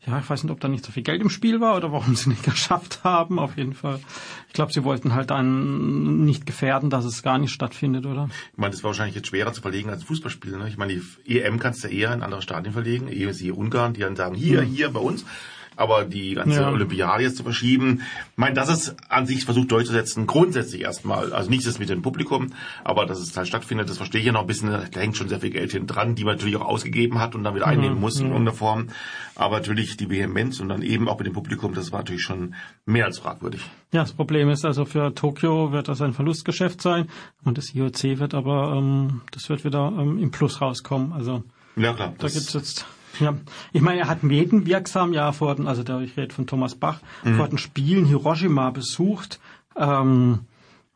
ja, 0.08 0.20
ich 0.20 0.30
weiß 0.30 0.44
nicht, 0.44 0.52
ob 0.52 0.60
da 0.62 0.70
nicht 0.70 0.86
so 0.86 0.92
viel 0.94 1.04
Geld 1.04 1.22
im 1.22 1.30
Spiel 1.30 1.60
war 1.60 1.76
oder 1.76 1.92
warum 1.92 2.16
sie 2.16 2.30
nicht 2.30 2.44
geschafft 2.50 3.04
haben. 3.04 3.40
Auf 3.40 3.58
jeden 3.58 3.74
Fall. 3.74 4.00
Ich 4.48 4.54
glaube, 4.54 4.72
sie 4.72 4.84
wollten 4.84 5.14
halt 5.14 5.30
dann 5.30 6.24
nicht 6.24 6.46
gefährden, 6.46 6.90
dass 6.90 7.04
es 7.04 7.24
gar 7.24 7.38
nicht 7.38 7.52
stattfindet, 7.52 8.06
oder? 8.06 8.30
Ich 8.54 8.58
meine, 8.58 8.72
das 8.72 8.84
war 8.84 8.90
wahrscheinlich 8.90 9.16
jetzt 9.16 9.28
schwerer 9.28 9.52
zu 9.52 9.62
verlegen 9.62 9.90
als 9.90 10.02
ein 10.02 10.08
Fußballspiel. 10.08 10.58
Ne? 10.58 10.70
Ich 10.70 10.78
meine, 10.78 10.94
die 11.28 11.40
EM 11.40 11.60
kannst 11.60 11.84
du 11.84 11.90
eher 11.90 12.14
in 12.14 12.24
andere 12.24 12.42
Stadien 12.42 12.72
verlegen, 12.72 13.10
ehe 13.10 13.34
sie 13.34 13.52
Ungarn, 13.52 13.94
die 13.94 14.02
dann 14.02 14.16
sagen, 14.16 14.36
hier, 14.36 14.62
mhm. 14.62 14.68
hier 14.68 14.90
bei 14.92 15.02
uns. 15.02 15.26
Aber 15.78 16.04
die 16.06 16.34
ganze 16.34 16.60
Ja. 16.62 16.70
Olympiade 16.72 17.24
jetzt 17.24 17.38
zu 17.38 17.44
verschieben, 17.44 18.02
ich 18.32 18.38
meine, 18.38 18.56
das 18.56 18.68
ist 18.70 18.96
an 19.10 19.26
sich 19.28 19.46
versucht 19.46 19.72
durchzusetzen, 19.72 20.28
grundsätzlich 20.28 20.82
erstmal. 20.82 21.32
Also 21.34 21.50
nichts 21.50 21.66
ist 21.68 21.80
mit 21.80 21.88
dem 21.90 22.02
Publikum, 22.02 22.48
aber 22.84 23.06
dass 23.06 23.20
es 23.20 23.38
halt 23.38 23.48
stattfindet, 23.48 23.88
das 23.88 23.98
verstehe 23.98 24.20
ich 24.20 24.26
ja 24.28 24.34
noch 24.34 24.42
ein 24.42 24.48
bisschen. 24.48 24.70
Da 24.72 25.00
hängt 25.00 25.16
schon 25.16 25.30
sehr 25.30 25.40
viel 25.40 25.52
Geld 25.52 25.72
hinten 25.72 25.88
dran, 25.88 26.16
die 26.16 26.24
man 26.26 26.36
natürlich 26.36 26.56
auch 26.58 26.66
ausgegeben 26.66 27.20
hat 27.20 27.36
und 27.36 27.44
dann 27.44 27.54
wieder 27.56 27.68
einnehmen 27.68 28.00
muss 28.00 28.20
in 28.20 28.26
irgendeiner 28.28 28.54
Form. 28.58 28.88
Aber 29.36 29.58
natürlich 29.60 29.96
die 29.98 30.10
Vehemenz 30.10 30.60
und 30.60 30.70
dann 30.70 30.82
eben 30.82 31.08
auch 31.08 31.20
mit 31.20 31.28
dem 31.28 31.34
Publikum, 31.34 31.76
das 31.76 31.92
war 31.92 32.00
natürlich 32.00 32.24
schon 32.24 32.56
mehr 32.88 33.06
als 33.06 33.20
fragwürdig. 33.20 33.62
Ja, 33.92 34.02
das 34.02 34.14
Problem 34.14 34.50
ist 34.50 34.66
also 34.66 34.84
für 34.84 35.14
Tokio 35.14 35.72
wird 35.72 35.88
das 35.88 36.02
ein 36.02 36.14
Verlustgeschäft 36.14 36.82
sein 36.82 37.08
und 37.46 37.58
das 37.60 37.74
IOC 37.76 38.18
wird 38.20 38.34
aber, 38.34 38.74
ähm, 38.76 39.22
das 39.32 39.48
wird 39.48 39.64
wieder 39.64 39.94
ähm, 39.96 40.18
im 40.18 40.32
Plus 40.32 40.60
rauskommen. 40.60 41.14
Also 41.14 41.44
Ja 41.76 41.94
klar. 41.94 42.14
da 42.18 42.24
das- 42.24 42.34
gibt's 42.34 42.54
jetzt, 42.54 42.86
ja, 43.20 43.36
ich 43.74 43.82
meine, 43.82 44.02
er 44.02 44.08
hat 44.08 44.24
medienwirksam 44.24 45.14
ja 45.14 45.32
vor 45.32 45.56
den, 45.56 45.68
also 45.68 45.84
der, 45.84 46.00
ich 46.00 46.18
rede 46.18 46.34
von 46.34 46.48
Thomas 46.48 46.76
Bach, 46.76 47.00
vor 47.36 47.48
den 47.48 47.58
Spielen 47.58 48.06
Hiroshima 48.06 48.70
besucht. 48.72 49.40
Ähm, 49.76 50.40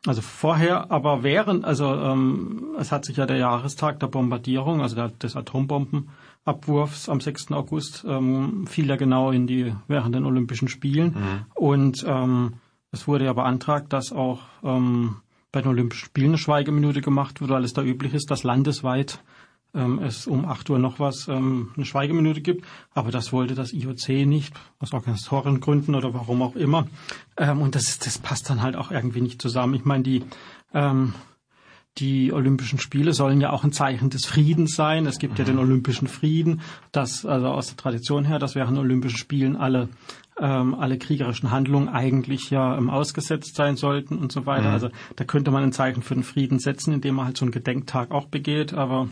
also 0.04 0.20
vorher, 0.20 0.90
aber 0.90 1.22
während, 1.22 1.64
also 1.64 1.94
ähm, 1.94 2.74
es 2.78 2.90
hat 2.90 3.04
sich 3.04 3.18
ja 3.18 3.26
der 3.26 3.36
Jahrestag 3.36 4.00
der 4.00 4.08
Bombardierung, 4.08 4.82
also 4.82 4.96
der, 4.96 5.08
des 5.08 5.36
Atombombenabwurfs 5.36 7.08
am 7.08 7.20
6. 7.20 7.52
August, 7.52 8.04
ähm, 8.08 8.66
fiel 8.66 8.88
ja 8.88 8.96
genau 8.96 9.30
in 9.30 9.46
die 9.46 9.72
während 9.86 10.14
den 10.14 10.24
Olympischen 10.24 10.66
Spielen. 10.66 11.44
Und 11.54 12.04
ähm, 12.06 12.54
es 12.90 13.06
wurde 13.06 13.26
ja 13.26 13.32
beantragt, 13.32 13.92
dass 13.92 14.12
auch 14.12 14.40
ähm, 14.64 15.16
bei 15.52 15.62
den 15.62 15.70
Olympischen 15.70 16.06
Spielen 16.06 16.28
eine 16.28 16.38
Schweigeminute 16.38 17.00
gemacht 17.00 17.40
wird, 17.40 17.50
weil 17.50 17.64
es 17.64 17.72
da 17.72 17.82
üblich 17.82 18.12
ist, 18.12 18.30
dass 18.30 18.42
landesweit 18.42 19.20
ähm, 19.74 19.98
es 20.00 20.26
um 20.26 20.44
8 20.44 20.70
Uhr 20.70 20.78
noch 20.78 21.00
was 21.00 21.28
ähm, 21.28 21.70
eine 21.76 21.84
Schweigeminute 21.84 22.40
gibt. 22.40 22.64
Aber 22.92 23.10
das 23.10 23.32
wollte 23.32 23.54
das 23.54 23.72
IOC 23.72 24.26
nicht, 24.26 24.54
aus 24.78 24.92
Organisatorengründen 24.92 25.94
oder 25.94 26.14
warum 26.14 26.42
auch 26.42 26.56
immer. 26.56 26.86
Ähm, 27.36 27.60
und 27.60 27.74
das, 27.74 27.98
das 27.98 28.18
passt 28.18 28.50
dann 28.50 28.62
halt 28.62 28.76
auch 28.76 28.90
irgendwie 28.90 29.20
nicht 29.20 29.40
zusammen. 29.40 29.74
Ich 29.74 29.84
meine, 29.84 30.02
die 30.02 30.24
ähm, 30.74 31.14
die 31.98 32.32
Olympischen 32.32 32.78
Spiele 32.78 33.12
sollen 33.12 33.40
ja 33.40 33.50
auch 33.50 33.64
ein 33.64 33.72
Zeichen 33.72 34.08
des 34.08 34.24
Friedens 34.24 34.74
sein. 34.74 35.06
Es 35.06 35.18
gibt 35.18 35.38
ja 35.38 35.44
den 35.44 35.58
Olympischen 35.58 36.08
Frieden, 36.08 36.62
das 36.90 37.26
also 37.26 37.48
aus 37.48 37.66
der 37.66 37.76
Tradition 37.76 38.24
her, 38.24 38.38
dass 38.38 38.54
während 38.54 38.78
den 38.78 38.82
Olympischen 38.82 39.18
Spielen 39.18 39.56
alle 39.56 39.88
ähm, 40.40 40.74
alle 40.74 40.98
kriegerischen 40.98 41.50
Handlungen 41.50 41.88
eigentlich 41.88 42.50
ja 42.50 42.76
ähm, 42.76 42.90
ausgesetzt 42.90 43.54
sein 43.54 43.76
sollten 43.76 44.18
und 44.18 44.32
so 44.32 44.46
weiter. 44.46 44.70
Also 44.70 44.88
da 45.16 45.24
könnte 45.24 45.50
man 45.50 45.62
ein 45.62 45.72
Zeichen 45.72 46.02
für 46.02 46.14
den 46.14 46.22
Frieden 46.22 46.58
setzen, 46.58 46.92
indem 46.92 47.16
man 47.16 47.26
halt 47.26 47.36
so 47.36 47.44
einen 47.44 47.52
Gedenktag 47.52 48.10
auch 48.10 48.26
begeht. 48.26 48.72
Aber 48.72 49.08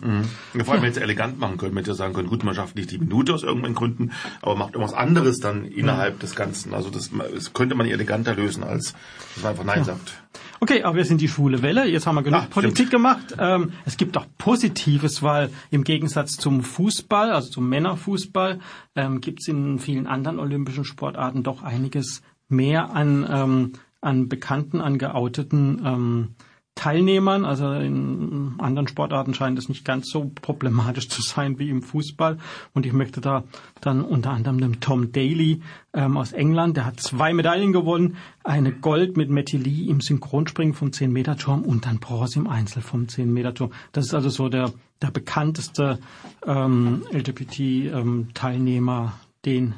Ja, 0.55 0.65
vor 0.65 0.75
allem, 0.75 0.83
wenn 0.83 0.93
es 0.93 0.97
elegant 0.97 1.39
machen 1.39 1.59
können, 1.59 1.77
hätte 1.77 1.91
ja 1.91 1.95
sagen 1.95 2.15
können, 2.15 2.29
gut, 2.29 2.43
man 2.43 2.55
schafft 2.55 2.77
nicht 2.77 2.91
die 2.91 2.99
Minute 2.99 3.35
aus 3.35 3.43
irgendwelchen 3.43 3.77
Gründen, 3.77 4.13
aber 4.43 4.57
macht 4.57 4.75
irgendwas 4.75 4.95
anderes 4.95 5.39
dann 5.39 5.65
innerhalb 5.65 6.21
des 6.21 6.35
Ganzen. 6.35 6.75
Also 6.75 6.91
das, 6.91 7.11
das 7.35 7.53
könnte 7.53 7.75
man 7.75 7.87
eleganter 7.87 8.35
lösen, 8.35 8.65
als 8.65 8.95
dass 9.35 9.43
man 9.43 9.53
einfach 9.53 9.65
Nein 9.65 9.85
sagt. 9.85 10.23
Okay, 10.61 10.83
aber 10.83 10.97
wir 10.97 11.05
sind 11.05 11.21
die 11.21 11.29
schwule 11.29 11.63
Welle. 11.63 11.87
Jetzt 11.87 12.07
haben 12.07 12.15
wir 12.17 12.23
genug 12.23 12.41
stimmt. 12.41 12.55
Politik 12.55 12.91
gemacht. 12.91 13.35
Ähm, 13.39 13.73
es 13.87 13.97
gibt 13.97 14.17
auch 14.17 14.27
Positives, 14.37 15.23
weil 15.23 15.51
im 15.71 15.85
Gegensatz 15.85 16.37
zum 16.37 16.63
Fußball, 16.63 17.33
also 17.33 17.51
zum 17.51 17.69
Männerfußball, 17.69 18.61
ähm, 18.95 19.21
gibt 19.21 19.41
es 19.41 19.49
in 19.49 19.79
vielen 19.79 20.07
anderen 20.07 20.39
olympischen 20.39 20.85
Sportarten 20.85 21.10
doch 21.13 21.63
einiges 21.63 22.23
mehr 22.49 22.95
an, 22.95 23.27
ähm, 23.31 23.73
an 24.01 24.29
bekannten, 24.29 24.81
an 24.81 24.99
geouteten 24.99 25.83
ähm, 25.85 26.35
Teilnehmern. 26.81 27.45
Also 27.45 27.73
in 27.73 28.55
anderen 28.59 28.89
Sportarten 28.89 29.35
scheint 29.35 29.59
es 29.59 29.69
nicht 29.69 29.85
ganz 29.85 30.11
so 30.11 30.31
problematisch 30.41 31.09
zu 31.09 31.21
sein 31.21 31.59
wie 31.59 31.69
im 31.69 31.83
Fußball. 31.83 32.39
Und 32.73 32.87
ich 32.87 32.95
möchte 32.95 33.21
da 33.21 33.45
dann 33.83 34.03
unter 34.03 34.31
anderem 34.31 34.61
dem 34.61 34.81
Tom 34.81 35.13
Daly 35.13 35.61
ähm, 35.93 36.17
aus 36.17 36.33
England, 36.33 36.79
der 36.79 36.87
hat 36.87 36.99
zwei 36.99 37.35
Medaillen 37.35 37.75
gewonnen, 37.75 38.17
eine 38.45 38.73
Gold 38.73 39.19
mit 39.19 39.29
Matty 39.29 39.59
Lee 39.59 39.91
im 39.91 40.01
Synchronspringen 40.01 40.73
vom 40.73 40.89
10-Meter-Turm 40.89 41.63
und 41.63 41.85
dann 41.85 41.99
Bronze 41.99 42.39
im 42.39 42.47
Einzel 42.47 42.83
vom 42.83 43.03
10-Meter-Turm. 43.03 43.73
Das 43.93 44.07
ist 44.07 44.15
also 44.15 44.31
so 44.31 44.49
der, 44.49 44.73
der 45.03 45.11
bekannteste 45.11 45.99
ähm, 46.47 47.03
LGBT-Teilnehmer, 47.13 49.13
den 49.45 49.75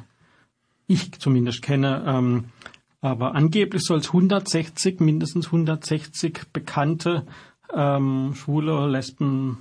ich 0.93 1.19
zumindest 1.19 1.61
kenne. 1.61 2.03
Ähm, 2.05 2.45
aber 3.01 3.35
angeblich 3.35 3.83
soll 3.83 3.99
es 3.99 4.07
160, 4.07 4.99
mindestens 4.99 5.47
160 5.47 6.43
bekannte 6.53 7.25
ähm, 7.73 8.33
Schwule 8.35 8.87
Lesben 8.87 9.57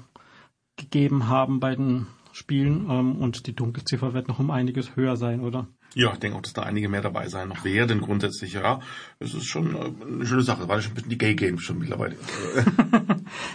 gegeben 0.77 1.29
haben 1.29 1.59
bei 1.61 1.75
den 1.75 2.07
Spielen. 2.33 2.89
Ähm, 2.89 3.17
und 3.17 3.47
die 3.47 3.55
Dunkelziffer 3.55 4.15
wird 4.15 4.29
noch 4.29 4.39
um 4.39 4.51
einiges 4.51 4.97
höher 4.97 5.17
sein, 5.17 5.41
oder? 5.41 5.67
Ja, 5.95 6.13
ich 6.13 6.21
denke 6.21 6.39
auch, 6.39 6.43
dass 6.43 6.55
da 6.55 6.63
einige 6.63 6.89
mehr 6.89 7.03
dabei 7.03 7.29
sein 7.29 7.49
noch 7.49 7.65
werden, 7.65 8.01
grundsätzlich, 8.01 8.55
ja. 8.55 8.81
Es 9.19 9.35
ist 9.35 9.45
schon 9.45 9.75
äh, 9.75 9.91
eine 10.07 10.27
schöne 10.27 10.43
Sache. 10.43 10.69
War 10.69 10.81
schon 10.81 10.93
ein 10.93 10.95
bisschen 10.95 11.11
die 11.11 11.19
Gay 11.19 11.35
Games 11.35 11.63
schon 11.63 11.79
mittlerweile. 11.79 12.17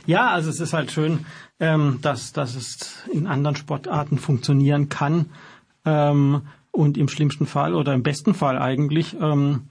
Ja, 0.05 0.29
also 0.29 0.49
es 0.49 0.59
ist 0.59 0.73
halt 0.73 0.91
schön, 0.91 1.25
ähm, 1.59 1.99
dass, 2.01 2.33
dass 2.33 2.55
es 2.55 3.03
in 3.11 3.27
anderen 3.27 3.55
Sportarten 3.55 4.17
funktionieren 4.17 4.89
kann. 4.89 5.27
Ähm, 5.85 6.43
und 6.77 6.97
im 6.97 7.09
schlimmsten 7.09 7.47
Fall 7.47 7.73
oder 7.73 7.93
im 7.93 8.03
besten 8.03 8.35
Fall 8.35 8.57
eigentlich 8.59 9.15
ähm, 9.19 9.63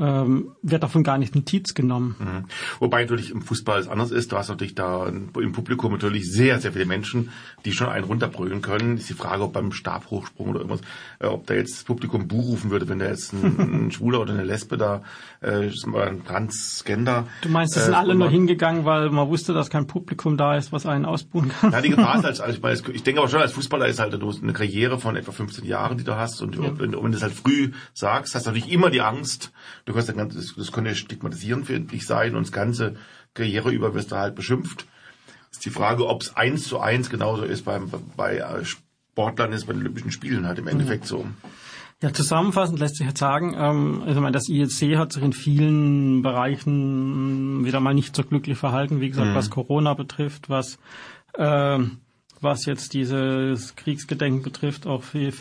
ähm, 0.00 0.52
wird 0.62 0.82
davon 0.82 1.04
gar 1.04 1.18
nicht 1.18 1.34
Notiz 1.34 1.74
genommen. 1.74 2.16
Mhm. 2.18 2.44
Wobei 2.80 3.02
natürlich 3.02 3.30
im 3.30 3.42
Fußball 3.42 3.78
es 3.78 3.88
anders 3.88 4.10
ist. 4.10 4.32
Du 4.32 4.36
hast 4.36 4.48
natürlich 4.48 4.74
da 4.74 5.06
im 5.06 5.52
Publikum 5.52 5.92
natürlich 5.92 6.30
sehr, 6.30 6.60
sehr 6.60 6.72
viele 6.72 6.86
Menschen, 6.86 7.30
die 7.64 7.72
schon 7.72 7.88
einen 7.88 8.04
runterbrüllen 8.04 8.60
können. 8.60 8.96
Ist 8.96 9.08
die 9.08 9.14
Frage, 9.14 9.44
ob 9.44 9.52
beim 9.52 9.72
Stabhochsprung 9.72 10.48
oder 10.48 10.60
irgendwas, 10.60 10.80
äh, 11.20 11.26
ob 11.26 11.46
da 11.46 11.54
jetzt 11.54 11.76
das 11.76 11.84
Publikum 11.84 12.26
Buh 12.26 12.40
rufen 12.40 12.70
würde, 12.70 12.88
wenn 12.88 12.98
da 12.98 13.06
jetzt 13.06 13.32
ein, 13.32 13.84
ein 13.86 13.92
Schwuler 13.92 14.20
oder 14.20 14.32
eine 14.32 14.44
Lesbe 14.44 14.76
da, 14.76 15.02
äh, 15.40 15.70
oder 15.86 16.06
ein 16.06 16.24
Transgender. 16.24 17.28
Du 17.42 17.48
meinst, 17.48 17.76
es 17.76 17.82
äh, 17.82 17.86
sind 17.86 17.94
alle 17.94 18.14
nur 18.14 18.30
hingegangen, 18.30 18.84
weil 18.84 19.10
man 19.10 19.28
wusste, 19.28 19.52
dass 19.52 19.70
kein 19.70 19.86
Publikum 19.86 20.36
da 20.36 20.56
ist, 20.56 20.72
was 20.72 20.86
einen 20.86 21.04
ausbuhen 21.04 21.50
kann. 21.50 21.72
Ja, 21.72 21.80
die 21.80 21.90
Gefahr 21.90 22.16
ist 22.18 22.24
halt, 22.24 22.40
also 22.40 22.56
ich, 22.56 22.62
meine, 22.62 22.80
ich 22.92 23.02
denke 23.02 23.20
aber 23.20 23.28
schon, 23.28 23.40
als 23.40 23.52
Fußballer 23.52 23.86
ist 23.86 24.00
halt 24.00 24.14
du 24.14 24.28
hast 24.28 24.42
eine 24.42 24.52
Karriere 24.52 24.98
von 24.98 25.16
etwa 25.16 25.32
15 25.32 25.64
Jahren, 25.64 25.98
die 25.98 26.04
du 26.04 26.16
hast 26.16 26.40
und 26.42 26.58
wenn, 26.58 26.78
wenn 26.78 26.92
du 26.92 27.08
das 27.08 27.22
halt 27.22 27.32
früh 27.32 27.72
sagst, 27.92 28.34
hast 28.34 28.46
du 28.46 28.50
natürlich 28.50 28.70
immer 28.72 28.90
die 28.90 29.00
Angst, 29.00 29.52
du 29.84 29.92
kannst 29.92 30.08
dann, 30.08 30.16
ganz- 30.16 30.34
das, 30.34 30.54
das 30.56 30.72
könnte 30.72 30.94
stigmatisierend 30.94 31.66
für 31.66 31.78
dich 31.80 32.06
sein 32.06 32.34
und 32.34 32.44
das 32.46 32.52
ganze 32.52 32.96
Karriere 33.34 33.70
über 33.70 33.94
wirst 33.94 34.12
du 34.12 34.16
halt 34.16 34.34
beschimpft. 34.34 34.86
Ist 35.50 35.64
die 35.64 35.70
Frage, 35.70 36.06
ob 36.06 36.22
es 36.22 36.36
eins 36.36 36.66
zu 36.66 36.80
eins 36.80 37.10
genauso 37.10 37.42
ist 37.44 37.64
beim, 37.64 37.90
bei 38.16 38.38
äh, 38.38 38.64
Sportlern 38.64 39.52
ist, 39.52 39.66
bei 39.66 39.72
den 39.72 39.82
Olympischen 39.82 40.10
Spielen 40.10 40.46
halt 40.46 40.58
im 40.58 40.66
Endeffekt 40.68 41.06
so. 41.06 41.26
Ja, 42.02 42.12
zusammenfassend 42.12 42.80
lässt 42.80 42.96
sich 42.96 43.06
jetzt 43.06 43.20
sagen, 43.20 43.54
ähm, 43.56 44.02
also 44.04 44.20
meine, 44.20 44.32
das 44.32 44.48
IEC 44.48 44.96
hat 44.98 45.12
sich 45.12 45.22
in 45.22 45.32
vielen 45.32 46.22
Bereichen 46.22 47.64
wieder 47.64 47.80
mal 47.80 47.94
nicht 47.94 48.14
so 48.14 48.24
glücklich 48.24 48.58
verhalten, 48.58 49.00
wie 49.00 49.10
gesagt, 49.10 49.34
was 49.34 49.48
Corona 49.48 49.94
betrifft, 49.94 50.50
was 50.50 50.78
ähm, 51.38 51.98
was 52.40 52.66
jetzt 52.66 52.92
dieses 52.92 53.74
Kriegsgedenken 53.74 54.42
betrifft, 54.42 54.86
auch 54.86 55.02
wie, 55.12 55.32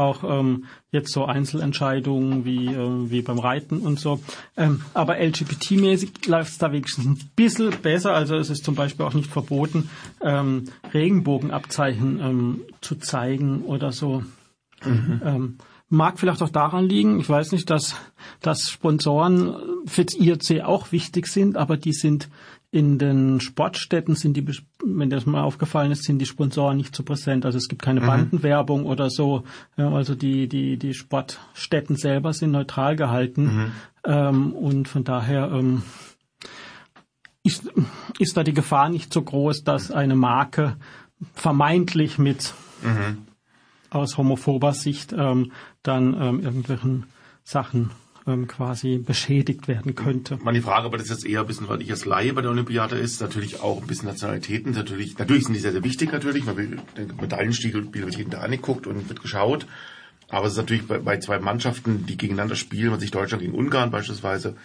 auch 0.00 0.24
ähm, 0.24 0.64
jetzt 0.90 1.12
so 1.12 1.24
Einzelentscheidungen 1.24 2.44
wie 2.44 2.66
ähm, 2.66 3.10
wie 3.10 3.22
beim 3.22 3.38
Reiten 3.38 3.78
und 3.78 4.00
so. 4.00 4.20
Ähm, 4.56 4.82
aber 4.94 5.18
LGBT-mäßig 5.18 6.26
läuft 6.26 6.52
es 6.52 6.58
da 6.58 6.72
wenigstens 6.72 7.06
ein 7.06 7.30
bisschen 7.36 7.70
besser. 7.82 8.12
Also 8.12 8.36
es 8.36 8.50
ist 8.50 8.64
zum 8.64 8.74
Beispiel 8.74 9.06
auch 9.06 9.14
nicht 9.14 9.30
verboten, 9.30 9.90
ähm, 10.22 10.64
Regenbogenabzeichen 10.92 12.20
ähm, 12.20 12.60
zu 12.80 12.96
zeigen 12.96 13.62
oder 13.62 13.92
so. 13.92 14.24
Ähm, 14.82 15.58
mag 15.90 16.18
vielleicht 16.18 16.42
auch 16.42 16.48
daran 16.48 16.88
liegen, 16.88 17.20
ich 17.20 17.28
weiß 17.28 17.52
nicht, 17.52 17.68
dass, 17.68 17.94
dass 18.40 18.70
Sponsoren 18.70 19.54
für 19.86 20.04
das 20.04 20.18
IOC 20.18 20.62
auch 20.62 20.92
wichtig 20.92 21.26
sind, 21.26 21.56
aber 21.56 21.76
die 21.76 21.92
sind 21.92 22.28
in 22.70 22.98
den 22.98 23.40
Sportstätten 23.40 24.14
sind 24.14 24.36
die, 24.36 24.46
wenn 24.84 25.10
das 25.10 25.26
mal 25.26 25.42
aufgefallen 25.42 25.92
ist, 25.92 26.04
sind 26.04 26.18
die 26.18 26.26
Sponsoren 26.26 26.76
nicht 26.76 26.94
so 26.94 27.02
präsent. 27.02 27.44
Also 27.44 27.58
es 27.58 27.68
gibt 27.68 27.82
keine 27.82 28.00
Bandenwerbung 28.00 28.86
oder 28.86 29.10
so. 29.10 29.44
Ja, 29.76 29.90
also 29.90 30.14
die, 30.14 30.48
die, 30.48 30.78
die 30.78 30.94
Sportstätten 30.94 31.96
selber 31.96 32.32
sind 32.32 32.52
neutral 32.52 32.96
gehalten. 32.96 33.72
Ähm, 34.04 34.52
und 34.52 34.88
von 34.88 35.04
daher 35.04 35.50
ähm, 35.52 35.82
ist, 37.42 37.70
ist 38.18 38.36
da 38.36 38.44
die 38.44 38.54
Gefahr 38.54 38.88
nicht 38.88 39.12
so 39.12 39.22
groß, 39.22 39.64
dass 39.64 39.90
eine 39.90 40.16
Marke 40.16 40.76
vermeintlich 41.34 42.18
mit 42.18 42.54
aus 43.90 44.16
homophober 44.16 44.72
Sicht 44.72 45.12
ähm, 45.12 45.52
dann 45.82 46.14
ähm, 46.14 46.40
irgendwelchen 46.40 47.06
Sachen 47.44 47.90
ähm, 48.26 48.46
quasi 48.46 48.98
beschädigt 48.98 49.68
werden 49.68 49.94
könnte. 49.94 50.38
Mal 50.42 50.54
die 50.54 50.60
Frage, 50.60 50.86
aber 50.86 50.98
das 50.98 51.06
ist 51.06 51.22
jetzt 51.22 51.26
eher 51.26 51.40
ein 51.40 51.46
bisschen, 51.46 51.68
weil 51.68 51.82
ich 51.82 51.90
als 51.90 52.04
Laie 52.04 52.32
bei 52.32 52.42
der 52.42 52.50
Olympiade 52.50 52.96
ist, 52.96 53.20
natürlich 53.20 53.60
auch 53.60 53.80
ein 53.80 53.86
bisschen 53.86 54.08
Nationalitäten, 54.08 54.72
natürlich, 54.72 55.18
natürlich 55.18 55.44
sind 55.44 55.54
die 55.54 55.60
sehr, 55.60 55.72
sehr 55.72 55.84
wichtig 55.84 56.12
natürlich, 56.12 56.46
will, 56.46 56.78
den 56.96 57.12
Medaillenstiegel 57.20 57.92
wird 57.92 58.16
jeden 58.16 58.30
Tag 58.30 58.42
angeguckt 58.42 58.86
und 58.86 59.08
wird 59.08 59.22
geschaut, 59.22 59.66
aber 60.28 60.46
es 60.46 60.52
ist 60.52 60.58
natürlich 60.58 60.86
bei, 60.86 60.98
bei 60.98 61.18
zwei 61.18 61.38
Mannschaften, 61.38 62.06
die 62.06 62.16
gegeneinander 62.16 62.56
spielen, 62.56 62.90
man 62.90 63.00
sich 63.00 63.10
Deutschland 63.10 63.42
gegen 63.42 63.54
Ungarn 63.54 63.90
beispielsweise, 63.90 64.56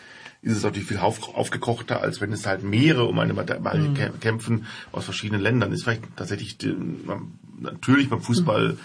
ist 0.42 0.58
es 0.58 0.64
natürlich 0.64 0.88
viel 0.88 0.98
auf, 0.98 1.34
aufgekochter, 1.34 2.02
als 2.02 2.22
wenn 2.22 2.32
es 2.32 2.46
halt 2.46 2.62
mehrere 2.62 3.06
um 3.06 3.18
eine 3.18 3.34
Medaille 3.34 4.12
kämpfen 4.20 4.68
aus 4.92 5.06
verschiedenen 5.06 5.42
Ländern. 5.42 5.72
Ist 5.72 5.84
vielleicht 5.84 6.04
tatsächlich 6.16 6.58
natürlich 7.60 8.10
beim 8.10 8.22
Fußball 8.22 8.78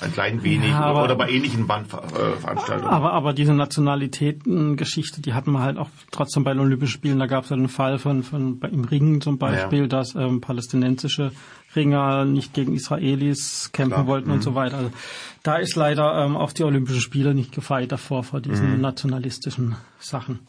ein 0.00 0.12
klein 0.12 0.42
wenig 0.42 0.70
Ja, 0.70 0.80
aber- 0.80 1.04
oder 1.04 1.14
bei 1.14 1.30
ähnlichen 1.30 1.66
Bandveranstaltungen. 1.66 2.90
Aber, 2.92 3.12
aber 3.12 3.32
diese 3.32 3.54
Nationalitätengeschichte, 3.54 5.20
die 5.22 5.34
hatten 5.34 5.52
wir 5.52 5.60
halt 5.60 5.78
auch 5.78 5.88
trotzdem 6.10 6.44
bei 6.44 6.52
den 6.52 6.60
Olympischen 6.60 6.92
Spielen. 6.94 7.18
Da 7.18 7.26
gab 7.26 7.44
es 7.44 7.52
einen 7.52 7.68
Fall 7.68 7.98
von, 7.98 8.22
von 8.22 8.60
im 8.72 8.84
Ringen 8.84 9.20
zum 9.20 9.38
Beispiel, 9.38 9.82
Ja. 9.82 9.86
dass 9.86 10.14
ähm, 10.14 10.40
palästinensische 10.40 11.32
Ringer 11.76 12.24
nicht 12.24 12.54
gegen 12.54 12.74
Israelis 12.74 13.70
kämpfen 13.72 13.94
Klar. 13.94 14.06
wollten 14.06 14.28
Mhm. 14.28 14.34
und 14.34 14.42
so 14.42 14.54
weiter. 14.54 14.76
Also, 14.78 14.90
da 15.42 15.56
ist 15.56 15.76
leider 15.76 16.24
ähm, 16.24 16.36
auf 16.36 16.54
die 16.54 16.64
Olympischen 16.64 17.00
Spiele 17.00 17.34
nicht 17.34 17.52
gefeit 17.52 17.92
davor, 17.92 18.22
vor 18.24 18.40
diesen 18.40 18.74
Mhm. 18.76 18.80
nationalistischen 18.80 19.76
Sachen. 19.98 20.40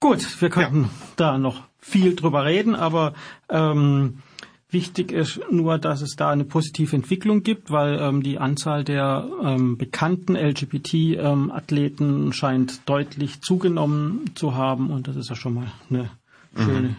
Gut, 0.00 0.40
wir 0.40 0.50
könnten 0.50 0.90
da 1.16 1.38
noch 1.38 1.62
viel 1.80 2.14
drüber 2.14 2.44
reden, 2.44 2.74
aber 2.74 3.14
ähm, 3.48 4.18
wichtig 4.74 5.10
ist 5.10 5.40
nur, 5.50 5.78
dass 5.78 6.02
es 6.02 6.16
da 6.16 6.28
eine 6.28 6.44
positive 6.44 6.94
Entwicklung 6.94 7.42
gibt, 7.42 7.70
weil 7.70 7.98
ähm, 7.98 8.22
die 8.22 8.38
Anzahl 8.38 8.84
der 8.84 9.26
ähm, 9.42 9.78
bekannten 9.78 10.36
LGBT-Athleten 10.36 12.34
scheint 12.34 12.86
deutlich 12.86 13.40
zugenommen 13.40 14.30
zu 14.34 14.54
haben 14.54 14.90
und 14.90 15.08
das 15.08 15.16
ist 15.16 15.30
ja 15.30 15.36
schon 15.36 15.54
mal 15.54 15.72
eine 15.88 16.10
schöne 16.54 16.96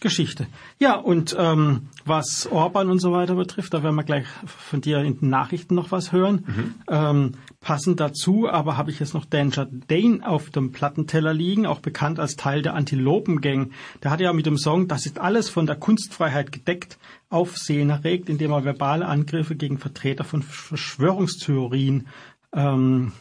Geschichte. 0.00 0.46
Ja, 0.78 0.94
und 0.96 1.34
ähm, 1.38 1.88
was 2.04 2.46
Orban 2.50 2.90
und 2.90 3.00
so 3.00 3.12
weiter 3.12 3.34
betrifft, 3.34 3.74
da 3.74 3.82
werden 3.82 3.96
wir 3.96 4.04
gleich 4.04 4.26
von 4.46 4.80
dir 4.80 4.98
in 5.00 5.18
den 5.18 5.30
Nachrichten 5.30 5.74
noch 5.74 5.90
was 5.90 6.12
hören. 6.12 6.44
Ähm, 6.88 7.32
passend 7.60 8.00
dazu, 8.00 8.48
aber 8.48 8.76
habe 8.76 8.90
ich 8.90 9.00
jetzt 9.00 9.14
noch 9.14 9.24
Danger 9.24 9.66
Dane 9.88 10.26
auf 10.26 10.50
dem 10.50 10.72
Plattenteller 10.72 11.34
liegen, 11.34 11.66
auch 11.66 11.80
bekannt 11.80 12.20
als 12.20 12.36
Teil 12.36 12.62
der 12.62 12.74
Antilopen-Gang. 12.74 13.72
Der 14.02 14.10
hat 14.10 14.20
ja 14.20 14.32
mit 14.32 14.46
dem 14.46 14.58
Song 14.58 14.88
Das 14.88 15.06
ist 15.06 15.18
alles 15.18 15.48
von 15.48 15.66
der 15.66 15.76
Kunstfreiheit 15.76 16.52
gedeckt 16.52 16.98
Aufsehen 17.30 17.90
erregt, 17.90 18.30
indem 18.30 18.52
er 18.52 18.64
verbale 18.64 19.06
Angriffe 19.06 19.54
gegen 19.54 19.78
Vertreter 19.78 20.24
von 20.24 20.42
Verschwörungstheorien 20.42 22.08
ähm, 22.54 23.12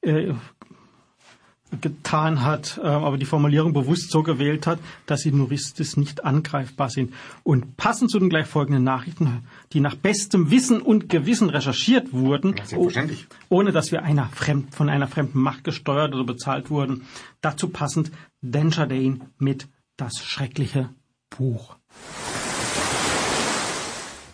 äh, 0.00 0.32
getan 1.80 2.42
hat, 2.42 2.78
äh, 2.82 2.86
aber 2.86 3.18
die 3.18 3.26
Formulierung 3.26 3.72
bewusst 3.72 4.10
so 4.10 4.22
gewählt 4.22 4.66
hat, 4.66 4.78
dass 5.06 5.20
sie 5.20 5.30
juristisch 5.30 5.96
nicht 5.96 6.24
angreifbar 6.24 6.90
sind. 6.90 7.12
Und 7.42 7.76
passend 7.76 8.10
zu 8.10 8.18
den 8.18 8.30
gleich 8.30 8.46
folgenden 8.46 8.84
Nachrichten, 8.84 9.42
die 9.72 9.80
nach 9.80 9.94
bestem 9.94 10.50
Wissen 10.50 10.80
und 10.80 11.08
Gewissen 11.08 11.50
recherchiert 11.50 12.12
wurden, 12.12 12.54
oh- 12.74 12.90
ohne 13.48 13.72
dass 13.72 13.92
wir 13.92 14.02
einer 14.02 14.28
fremd, 14.28 14.74
von 14.74 14.88
einer 14.88 15.08
fremden 15.08 15.40
Macht 15.40 15.64
gesteuert 15.64 16.14
oder 16.14 16.24
bezahlt 16.24 16.70
wurden, 16.70 17.02
dazu 17.40 17.68
passend 17.68 18.10
Danger 18.40 18.86
Dane 18.86 19.20
mit 19.38 19.68
Das 19.96 20.24
schreckliche 20.24 20.90
Buch. 21.28 21.76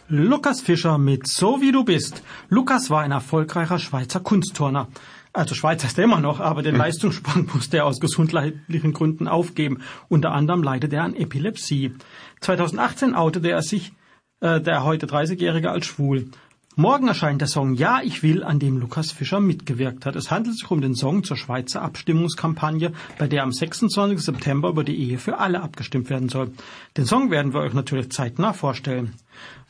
Lukas 0.09 0.61
Fischer 0.61 0.99
mit 0.99 1.27
So 1.27 1.63
wie 1.63 1.73
du 1.73 1.83
bist. 1.83 2.23
Lukas 2.51 2.91
war 2.91 3.03
ein 3.03 3.11
erfolgreicher 3.11 3.79
Schweizer 3.79 4.21
Kunstturner. 4.21 4.89
Also 5.35 5.57
Schweizer 5.57 5.89
ist 5.89 5.99
er 5.99 6.05
immer 6.05 6.21
noch, 6.21 6.39
aber 6.39 6.63
den 6.63 6.77
Leistungssprung 6.77 7.51
musste 7.55 7.79
er 7.79 7.87
aus 7.87 7.99
gesundheitlichen 7.99 8.93
Gründen 8.93 9.27
aufgeben. 9.27 9.83
Unter 10.09 10.31
anderem 10.31 10.63
leidet 10.63 10.93
er 10.93 11.03
an 11.03 11.17
Epilepsie. 11.17 11.93
2018 12.41 13.17
outete 13.17 13.51
er 13.51 13.63
sich, 13.63 13.93
äh, 14.41 14.61
der 14.61 14.85
heute 14.85 15.07
30-Jährige, 15.07 15.73
als 15.73 15.87
schwul. 15.87 16.31
Morgen 16.77 17.09
erscheint 17.09 17.41
der 17.41 17.49
Song 17.49 17.75
Ja, 17.75 18.01
ich 18.03 18.23
will, 18.23 18.45
an 18.45 18.61
dem 18.61 18.79
Lukas 18.79 19.11
Fischer 19.11 19.41
mitgewirkt 19.41 20.07
hat. 20.07 20.15
Es 20.15 20.31
handelt 20.31 20.57
sich 20.57 20.71
um 20.71 20.81
den 20.81 20.95
Song 20.95 21.25
zur 21.25 21.37
Schweizer 21.37 21.83
Abstimmungskampagne, 21.83 22.93
bei 23.19 23.27
der 23.27 23.43
am 23.43 23.51
26. 23.51 24.21
September 24.21 24.69
über 24.69 24.85
die 24.85 24.97
Ehe 24.97 25.19
für 25.19 25.39
alle 25.39 25.63
abgestimmt 25.63 26.11
werden 26.11 26.29
soll. 26.29 26.53
Den 26.97 27.07
Song 27.07 27.33
werden 27.33 27.55
wir 27.55 27.61
euch 27.61 27.75
natürlich 27.75 28.11
zeitnah 28.11 28.53
vorstellen. 28.53 29.15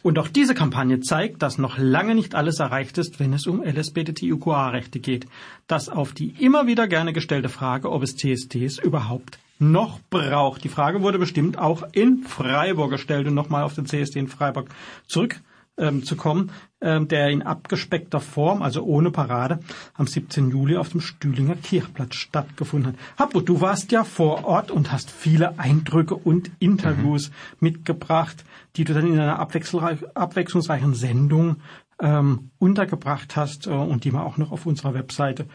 Und 0.05 0.19
auch 0.19 0.29
diese 0.29 0.53
Kampagne 0.53 1.01
zeigt, 1.01 1.41
dass 1.41 1.57
noch 1.57 1.79
lange 1.79 2.15
nicht 2.15 2.35
alles 2.35 2.61
erreicht 2.61 2.99
ist, 2.99 3.21
wenn 3.21 3.33
es 3.33 3.47
um 3.47 3.63
LSBTIQA-Rechte 3.65 5.01
geht. 5.01 5.27
Das 5.67 5.89
auf 5.89 6.13
die 6.13 6.35
immer 6.45 6.67
wieder 6.67 6.87
gerne 6.87 7.15
gestellte 7.15 7.49
Frage, 7.49 7.91
ob 7.91 8.03
es 8.03 8.15
CSDs 8.15 8.79
überhaupt 8.81 9.39
noch 9.59 10.01
braucht. 10.11 10.63
Die 10.63 10.69
Frage 10.69 11.01
wurde 11.01 11.19
bestimmt 11.19 11.59
auch 11.59 11.85
in 11.93 12.19
Freiburg 12.19 12.91
gestellt 12.91 13.27
und 13.29 13.33
nochmal 13.33 13.63
auf 13.63 13.77
den 13.77 13.87
CSD 13.87 14.19
in 14.19 14.29
Freiburg 14.29 14.69
zurück 15.07 15.41
ähm, 15.79 16.05
zu 16.05 16.17
kommen, 16.17 16.51
ähm, 16.51 16.53
der 16.85 17.31
in 17.31 17.43
abgespeckter 17.43 18.21
Form, 18.21 18.63
also 18.63 18.83
ohne 18.83 19.11
Parade, 19.11 19.61
am 19.95 20.07
17. 20.07 20.51
Juli 20.51 20.77
auf 20.77 20.91
dem 20.91 21.01
Stühlinger 21.01 21.57
Kirchplatz 21.57 22.15
stattgefunden 22.15 22.93
hat. 22.93 22.99
Habbo, 23.19 23.41
du 23.41 23.61
warst 23.61 23.91
ja 23.93 24.05
vor 24.05 24.45
Ort 24.45 24.71
und 24.71 24.93
hast 24.93 25.11
viele 25.11 25.59
Eindrücke 25.59 26.15
und 26.15 26.51
Interviews 26.59 27.31
mitgebracht, 27.61 28.45
die 28.77 28.85
du 28.85 28.95
dann 28.95 29.07
in 29.07 29.19
einer 29.19 29.41
abwechslungsreich- 29.41 30.05
abwechslungsreichen 30.15 30.95
Sendung 30.95 31.57
ähm, 32.01 32.51
untergebracht 32.59 33.37
hast 33.37 33.67
äh, 33.67 33.71
und 33.71 34.05
die 34.05 34.11
man 34.11 34.23
auch 34.23 34.37
noch 34.37 34.53
auf 34.53 34.67
unserer 34.67 34.95
Webseite 34.95 35.47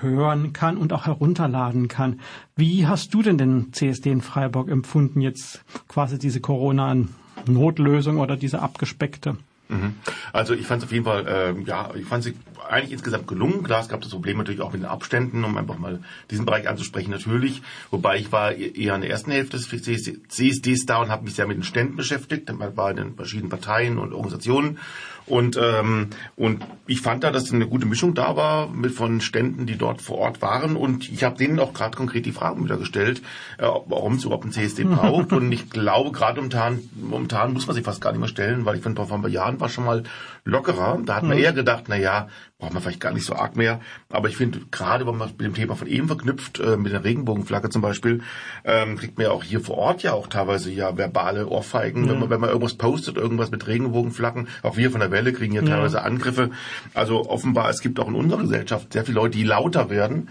hören 0.00 0.52
kann 0.52 0.76
und 0.76 0.92
auch 0.92 1.06
herunterladen 1.06 1.88
kann. 1.88 2.20
Wie 2.56 2.86
hast 2.86 3.14
du 3.14 3.22
denn 3.22 3.38
den 3.38 3.72
CSD 3.72 4.10
in 4.10 4.20
Freiburg 4.20 4.68
empfunden, 4.70 5.20
jetzt 5.20 5.64
quasi 5.86 6.18
diese 6.18 6.40
Corona-Notlösung 6.40 8.18
oder 8.18 8.36
diese 8.36 8.62
abgespeckte? 8.62 9.36
Mhm. 9.72 9.94
Also 10.32 10.54
ich 10.54 10.66
fand 10.66 10.82
es 10.82 10.88
auf 10.88 10.92
jeden 10.92 11.04
Fall, 11.04 11.24
ähm, 11.28 11.64
ja, 11.66 11.90
ich 11.94 12.04
fand 12.04 12.24
sie 12.24 12.34
eigentlich 12.68 12.92
insgesamt 12.92 13.26
gelungen. 13.26 13.62
Klar, 13.62 13.80
es 13.80 13.88
gab 13.88 14.00
das 14.00 14.10
Problem 14.10 14.38
natürlich 14.38 14.60
auch 14.60 14.72
mit 14.72 14.82
den 14.82 14.88
Abständen, 14.88 15.44
um 15.44 15.56
einfach 15.56 15.78
mal 15.78 16.00
diesen 16.30 16.44
Bereich 16.44 16.68
anzusprechen 16.68 17.10
natürlich. 17.10 17.62
Wobei 17.90 18.18
ich 18.18 18.32
war 18.32 18.52
eher 18.52 18.94
in 18.94 19.00
der 19.00 19.10
ersten 19.10 19.30
Hälfte 19.30 19.56
des 19.56 19.68
CSDs 19.68 20.86
da 20.86 20.98
und 20.98 21.10
habe 21.10 21.24
mich 21.24 21.34
sehr 21.34 21.46
mit 21.46 21.56
den 21.56 21.64
Ständen 21.64 21.96
beschäftigt. 21.96 22.52
Man 22.52 22.76
war 22.76 22.90
in 22.90 22.96
den 22.96 23.14
verschiedenen 23.14 23.50
Parteien 23.50 23.98
und 23.98 24.12
Organisationen. 24.12 24.78
Und, 25.26 25.56
ähm, 25.56 26.08
und 26.36 26.64
ich 26.86 27.00
fand 27.00 27.22
da, 27.22 27.30
dass 27.30 27.52
eine 27.52 27.68
gute 27.68 27.86
Mischung 27.86 28.14
da 28.14 28.36
war 28.36 28.68
mit 28.68 28.92
von 28.92 29.20
Ständen, 29.20 29.66
die 29.66 29.78
dort 29.78 30.02
vor 30.02 30.18
Ort 30.18 30.42
waren. 30.42 30.76
Und 30.76 31.10
ich 31.10 31.22
habe 31.22 31.38
denen 31.38 31.58
auch 31.60 31.72
gerade 31.72 31.96
konkret 31.96 32.26
die 32.26 32.32
Fragen 32.32 32.64
wieder 32.64 32.76
gestellt, 32.76 33.22
äh, 33.58 33.62
warum 33.62 34.14
es 34.14 34.24
überhaupt 34.24 34.44
einen 34.44 34.52
CSD 34.52 34.84
braucht. 34.84 35.32
und 35.32 35.52
ich 35.52 35.70
glaube, 35.70 36.12
gerade 36.12 36.36
momentan, 36.36 36.80
momentan 36.94 37.52
muss 37.52 37.66
man 37.66 37.76
sie 37.76 37.82
fast 37.82 38.00
gar 38.00 38.10
nicht 38.10 38.20
mehr 38.20 38.28
stellen, 38.28 38.64
weil 38.64 38.76
ich 38.76 38.82
finde, 38.82 39.06
vor 39.06 39.16
ein 39.16 39.22
paar 39.22 39.30
Jahren 39.30 39.60
war 39.60 39.68
schon 39.68 39.84
mal 39.84 40.02
lockerer. 40.44 41.00
Da 41.04 41.16
hat 41.16 41.22
man 41.22 41.38
eher 41.38 41.52
gedacht, 41.52 41.84
na 41.88 41.96
ja, 41.96 42.28
braucht 42.58 42.72
man 42.72 42.82
vielleicht 42.82 43.00
gar 43.00 43.12
nicht 43.12 43.26
so 43.26 43.34
arg 43.34 43.56
mehr. 43.56 43.80
Aber 44.08 44.28
ich 44.28 44.36
finde, 44.36 44.60
gerade 44.70 45.06
wenn 45.06 45.16
man 45.16 45.28
mit 45.30 45.40
dem 45.40 45.54
Thema 45.54 45.76
von 45.76 45.86
eben 45.86 46.06
verknüpft, 46.06 46.60
äh, 46.60 46.76
mit 46.76 46.92
der 46.92 47.04
Regenbogenflagge 47.04 47.70
zum 47.70 47.82
Beispiel, 47.82 48.22
ähm, 48.64 48.96
kriegt 48.96 49.18
man 49.18 49.26
ja 49.26 49.32
auch 49.32 49.44
hier 49.44 49.60
vor 49.60 49.78
Ort 49.78 50.02
ja 50.02 50.12
auch 50.12 50.26
teilweise 50.26 50.70
ja 50.70 50.96
verbale 50.96 51.48
Ohrfeigen, 51.48 52.08
wenn, 52.08 52.18
man, 52.18 52.30
wenn 52.30 52.40
man 52.40 52.50
irgendwas 52.50 52.74
postet, 52.74 53.16
irgendwas 53.16 53.50
mit 53.50 53.66
Regenbogenflaggen. 53.66 54.48
Auch 54.62 54.76
wir 54.76 54.90
von 54.90 55.00
der 55.00 55.10
Welle 55.10 55.32
kriegen 55.32 55.54
ja 55.54 55.62
teilweise 55.62 56.02
Angriffe. 56.02 56.50
Also 56.94 57.28
offenbar, 57.28 57.70
es 57.70 57.80
gibt 57.80 58.00
auch 58.00 58.08
in 58.08 58.14
unserer 58.14 58.42
Gesellschaft 58.42 58.92
sehr 58.92 59.04
viele 59.04 59.16
Leute, 59.16 59.38
die 59.38 59.44
lauter 59.44 59.90
werden, 59.90 60.28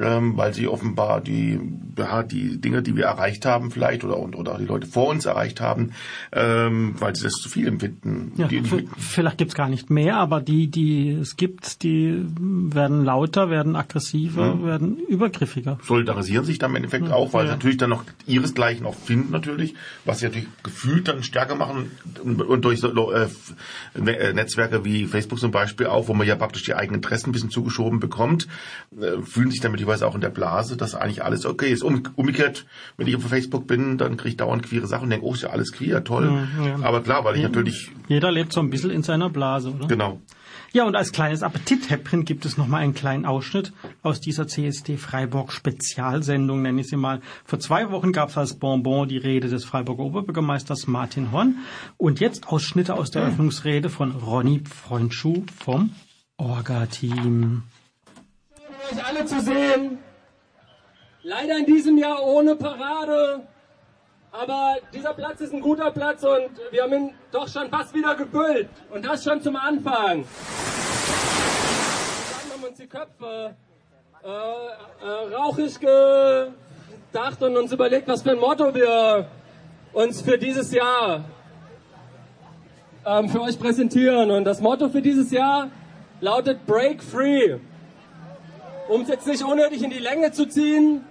ähm, 0.00 0.36
weil 0.36 0.52
sie 0.54 0.66
offenbar 0.68 1.20
die, 1.20 1.60
ja, 1.96 2.22
die 2.22 2.60
Dinge, 2.60 2.82
die 2.82 2.96
wir 2.96 3.04
erreicht 3.04 3.46
haben 3.46 3.70
vielleicht 3.70 4.04
oder, 4.04 4.18
und, 4.18 4.34
oder 4.34 4.58
die 4.58 4.64
Leute 4.64 4.86
vor 4.86 5.08
uns 5.08 5.24
erreicht 5.26 5.60
haben, 5.60 5.92
ähm, 6.32 6.94
weil 6.98 7.14
sie 7.14 7.24
das 7.24 7.34
zu 7.34 7.48
viel 7.48 7.66
empfinden. 7.68 8.32
Ja, 8.36 8.48
die, 8.48 8.62
v- 8.62 8.80
vielleicht 8.98 9.38
gibt's 9.38 9.54
gar 9.54 9.68
nicht 9.68 9.90
mehr, 9.90 10.16
aber 10.16 10.40
die, 10.40 10.68
die 10.68 11.10
es 11.10 11.36
gibt, 11.36 11.82
die 11.82 12.24
werden 12.40 13.04
lauter, 13.04 13.50
werden 13.50 13.76
aggressiver, 13.76 14.64
werden 14.64 14.98
übergriffiger. 14.98 15.78
solidarisieren 15.82 16.44
sich 16.44 16.58
dann 16.58 16.70
im 16.72 16.76
Endeffekt 16.76 17.10
auch, 17.10 17.32
weil 17.32 17.44
ja. 17.44 17.50
sie 17.52 17.56
natürlich 17.56 17.76
dann 17.76 17.90
noch 17.90 18.04
ihresgleichen 18.26 18.86
auch 18.86 18.94
finden 18.96 19.30
natürlich, 19.32 19.74
was 20.04 20.18
sie 20.18 20.26
natürlich 20.26 20.48
gefühlt 20.62 21.08
dann 21.08 21.22
stärker 21.22 21.54
machen 21.54 21.90
und, 22.22 22.42
und 22.42 22.64
durch 22.64 22.80
so, 22.80 23.12
äh, 23.12 23.28
Ne- 23.96 24.18
äh, 24.18 24.32
Netzwerke 24.32 24.84
wie 24.84 25.06
Facebook 25.06 25.38
zum 25.38 25.50
Beispiel 25.50 25.86
auch, 25.86 26.08
wo 26.08 26.14
man 26.14 26.26
ja 26.26 26.34
praktisch 26.34 26.64
die 26.64 26.74
eigenen 26.74 26.96
Interessen 26.96 27.30
ein 27.30 27.32
bisschen 27.32 27.50
zugeschoben 27.50 28.00
bekommt, 28.00 28.48
äh, 29.00 29.22
fühlen 29.22 29.50
sich 29.50 29.60
dann 29.60 29.72
möglicherweise 29.84 30.06
auch 30.06 30.14
in 30.14 30.20
der 30.20 30.30
Blase, 30.30 30.76
dass 30.76 30.94
eigentlich 30.94 31.22
alles 31.24 31.46
okay 31.46 31.72
ist. 31.72 31.82
Um, 31.82 32.02
umgekehrt, 32.16 32.66
wenn 32.96 33.06
ich 33.06 33.16
auf 33.16 33.22
Facebook 33.22 33.66
bin, 33.66 33.98
dann 33.98 34.16
kriege 34.16 34.30
ich 34.30 34.36
dauernd 34.36 34.62
queere 34.62 34.86
Sachen 34.86 35.04
und 35.04 35.10
denke, 35.10 35.26
oh, 35.26 35.34
ist 35.34 35.42
ja 35.42 35.50
alles 35.50 35.72
queer, 35.72 36.04
toll. 36.04 36.46
Ja, 36.58 36.66
ja. 36.66 36.78
Aber 36.82 37.02
klar, 37.02 37.24
weil 37.24 37.36
ich 37.36 37.42
natürlich, 37.42 37.90
Jeder 38.08 38.30
lebt 38.30 38.52
so 38.52 38.60
ein 38.60 38.70
bisschen 38.70 38.90
in 38.90 39.02
seiner 39.02 39.30
Blase, 39.30 39.70
oder? 39.70 39.86
genau, 39.86 40.20
Ja, 40.72 40.84
und 40.84 40.96
als 40.96 41.12
kleines 41.12 41.42
Appetithäppchen 41.42 42.24
gibt 42.24 42.46
es 42.46 42.56
nochmal 42.56 42.82
einen 42.82 42.94
kleinen 42.94 43.26
Ausschnitt 43.26 43.72
aus 44.02 44.20
dieser 44.20 44.46
CSD 44.46 44.96
Freiburg 44.96 45.52
Spezialsendung, 45.52 46.62
nenne 46.62 46.80
ich 46.80 46.88
sie 46.88 46.96
mal. 46.96 47.20
Vor 47.44 47.60
zwei 47.60 47.90
Wochen 47.90 48.12
gab 48.12 48.30
es 48.30 48.38
als 48.38 48.54
Bonbon 48.54 49.08
die 49.08 49.18
Rede 49.18 49.48
des 49.48 49.64
Freiburger 49.64 50.04
Oberbürgermeisters 50.04 50.86
Martin 50.86 51.32
Horn 51.32 51.58
und 51.96 52.20
jetzt 52.20 52.48
Ausschnitte 52.48 52.94
aus 52.94 53.10
der 53.10 53.22
Eröffnungsrede 53.22 53.88
von 53.88 54.12
Ronny 54.12 54.62
Freundschuh 54.64 55.44
vom 55.64 55.90
Orga-Team. 56.36 57.62
Euch 58.94 59.04
alle 59.04 59.24
zu 59.24 59.40
sehen. 59.40 59.98
Leider 61.22 61.58
in 61.58 61.66
diesem 61.66 61.98
Jahr 61.98 62.22
ohne 62.24 62.56
Parade. 62.56 63.46
Aber 64.32 64.76
dieser 64.92 65.14
Platz 65.14 65.40
ist 65.40 65.54
ein 65.54 65.60
guter 65.60 65.90
Platz 65.92 66.24
und 66.24 66.50
wir 66.70 66.82
haben 66.82 66.92
ihn 66.92 67.14
doch 67.30 67.48
schon 67.48 67.70
fast 67.70 67.94
wieder 67.94 68.14
gefüllt. 68.16 68.68
Und 68.90 69.04
das 69.04 69.22
schon 69.24 69.40
zum 69.40 69.56
Anfang. 69.56 70.24
Dann 72.32 72.52
haben 72.52 72.64
uns 72.68 72.78
die 72.78 72.86
Köpfe 72.86 73.54
äh, 74.22 74.28
äh, 74.28 75.34
rauchig 75.34 75.78
gedacht 75.80 77.42
und 77.42 77.56
uns 77.56 77.72
überlegt, 77.72 78.08
was 78.08 78.22
für 78.22 78.32
ein 78.32 78.38
Motto 78.38 78.74
wir 78.74 79.28
uns 79.92 80.20
für 80.20 80.36
dieses 80.36 80.72
Jahr 80.72 81.24
ähm, 83.06 83.28
für 83.28 83.40
euch 83.40 83.58
präsentieren. 83.58 84.32
Und 84.32 84.44
das 84.44 84.60
Motto 84.60 84.88
für 84.88 85.00
dieses 85.00 85.30
Jahr 85.30 85.70
lautet 86.20 86.66
Break 86.66 87.02
Free. 87.04 87.58
Um 88.88 89.00
es 89.00 89.08
jetzt 89.08 89.26
nicht 89.26 89.42
unnötig 89.42 89.82
in 89.82 89.90
die 89.90 89.98
Länge 89.98 90.32
zu 90.32 90.46
ziehen, 90.46 91.04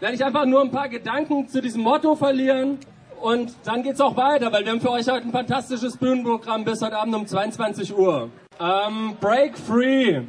werde 0.00 0.14
ich 0.14 0.24
einfach 0.24 0.44
nur 0.44 0.60
ein 0.60 0.70
paar 0.70 0.88
Gedanken 0.88 1.48
zu 1.48 1.62
diesem 1.62 1.82
Motto 1.82 2.14
verlieren. 2.14 2.78
Und 3.20 3.54
dann 3.64 3.82
geht's 3.82 4.00
auch 4.00 4.14
weiter, 4.16 4.52
weil 4.52 4.64
wir 4.64 4.72
haben 4.72 4.80
für 4.80 4.90
euch 4.90 5.08
heute 5.08 5.26
ein 5.26 5.32
fantastisches 5.32 5.96
Bühnenprogramm 5.96 6.64
bis 6.64 6.82
heute 6.82 6.98
Abend 6.98 7.14
um 7.14 7.26
22 7.26 7.96
Uhr. 7.96 8.28
Ähm, 8.60 9.16
Break 9.20 9.56
Free. 9.56 10.20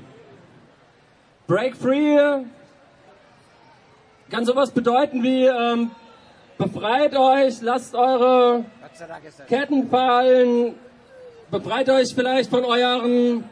Break 1.47 1.75
Free 1.75 2.17
kann 4.29 4.45
sowas 4.45 4.71
bedeuten 4.71 5.23
wie 5.23 5.45
ähm, 5.45 5.91
befreit 6.57 7.15
euch, 7.15 7.61
lasst 7.61 7.93
eure 7.95 8.65
Ketten 9.47 9.89
fallen, 9.89 10.75
befreit 11.51 11.89
euch 11.89 12.13
vielleicht 12.13 12.49
von 12.49 12.65
euren 12.65 13.43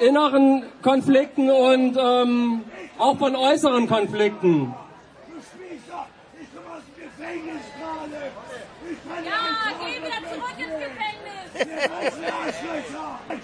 inneren 0.00 0.64
Konflikten 0.82 1.50
und 1.50 1.96
ähm, 1.96 2.64
auch 2.98 3.18
von 3.18 3.36
äußeren 3.36 3.88
Konflikten. 3.88 4.74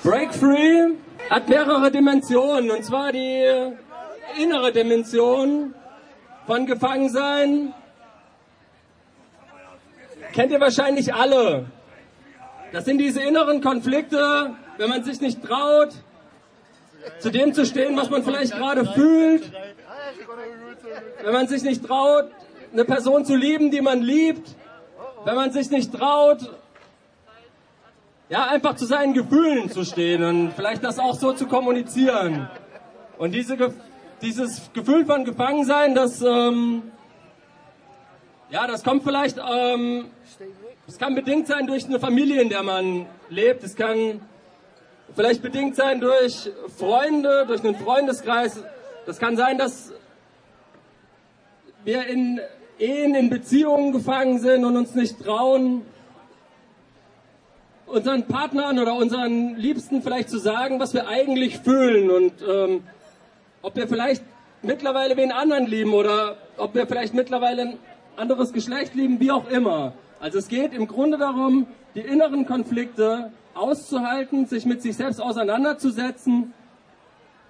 Break 0.02 0.34
Free 0.34 0.94
hat 1.30 1.48
mehrere 1.48 1.90
Dimensionen, 1.90 2.70
und 2.70 2.84
zwar 2.84 3.12
die 3.12 3.44
innere 4.40 4.72
Dimension 4.72 5.74
von 6.46 6.66
Gefangensein. 6.66 7.72
Kennt 10.32 10.52
ihr 10.52 10.60
wahrscheinlich 10.60 11.14
alle. 11.14 11.66
Das 12.72 12.84
sind 12.84 12.98
diese 12.98 13.22
inneren 13.22 13.60
Konflikte, 13.60 14.54
wenn 14.78 14.88
man 14.88 15.04
sich 15.04 15.20
nicht 15.20 15.42
traut, 15.42 15.94
zu 17.18 17.30
dem 17.30 17.54
zu 17.54 17.64
stehen, 17.64 17.96
was 17.96 18.10
man 18.10 18.22
vielleicht 18.22 18.52
gerade 18.52 18.84
fühlt. 18.86 19.50
Wenn 21.22 21.32
man 21.32 21.48
sich 21.48 21.62
nicht 21.62 21.84
traut, 21.84 22.28
eine 22.72 22.84
Person 22.84 23.24
zu 23.24 23.34
lieben, 23.34 23.70
die 23.70 23.80
man 23.80 24.02
liebt. 24.02 24.54
Wenn 25.24 25.36
man 25.36 25.52
sich 25.52 25.70
nicht 25.70 25.92
traut, 25.92 26.50
ja, 28.28 28.46
einfach 28.46 28.76
zu 28.76 28.84
seinen 28.84 29.14
Gefühlen 29.14 29.70
zu 29.70 29.84
stehen 29.84 30.22
und 30.24 30.52
vielleicht 30.54 30.82
das 30.84 30.98
auch 30.98 31.14
so 31.14 31.32
zu 31.32 31.46
kommunizieren. 31.46 32.48
Und 33.16 33.32
diese, 33.32 33.56
dieses 34.22 34.70
Gefühl 34.72 35.06
von 35.06 35.24
Gefangensein, 35.24 35.94
das, 35.94 36.20
ähm, 36.20 36.82
ja, 38.50 38.66
das 38.66 38.82
kommt 38.82 39.02
vielleicht, 39.02 39.38
ähm, 39.38 40.06
es 40.86 40.98
kann 40.98 41.14
bedingt 41.14 41.46
sein 41.46 41.66
durch 41.66 41.86
eine 41.86 41.98
Familie, 42.00 42.42
in 42.42 42.48
der 42.48 42.62
man 42.62 43.06
lebt. 43.30 43.62
Es 43.62 43.76
kann 43.76 44.20
vielleicht 45.14 45.42
bedingt 45.42 45.76
sein 45.76 46.00
durch 46.00 46.50
Freunde, 46.78 47.44
durch 47.46 47.62
einen 47.64 47.76
Freundeskreis. 47.76 48.62
Das 49.06 49.18
kann 49.18 49.36
sein, 49.36 49.58
dass 49.58 49.92
wir 51.84 52.06
in 52.06 52.40
Ehen, 52.78 53.14
in 53.14 53.30
Beziehungen 53.30 53.92
gefangen 53.92 54.38
sind 54.40 54.64
und 54.64 54.76
uns 54.76 54.94
nicht 54.94 55.22
trauen, 55.22 55.82
unseren 57.86 58.26
Partnern 58.26 58.78
oder 58.78 58.94
unseren 58.94 59.56
Liebsten 59.56 60.02
vielleicht 60.02 60.28
zu 60.28 60.38
sagen, 60.38 60.80
was 60.80 60.94
wir 60.94 61.06
eigentlich 61.06 61.58
fühlen 61.58 62.10
und 62.10 62.32
ähm, 62.42 62.82
ob 63.62 63.76
wir 63.76 63.86
vielleicht 63.86 64.22
mittlerweile 64.62 65.16
wen 65.16 65.30
anderen 65.30 65.66
lieben 65.66 65.94
oder 65.94 66.36
ob 66.56 66.74
wir 66.74 66.86
vielleicht 66.86 67.14
mittlerweile 67.14 67.62
ein 67.62 67.78
anderes 68.16 68.52
Geschlecht 68.52 68.94
lieben, 68.94 69.20
wie 69.20 69.30
auch 69.30 69.48
immer. 69.48 69.92
Also 70.20 70.38
es 70.38 70.48
geht 70.48 70.72
im 70.72 70.88
Grunde 70.88 71.18
darum, 71.18 71.66
die 71.94 72.00
inneren 72.00 72.46
Konflikte 72.46 73.30
auszuhalten, 73.56 74.46
sich 74.46 74.64
mit 74.66 74.82
sich 74.82 74.96
selbst 74.96 75.20
auseinanderzusetzen 75.20 76.52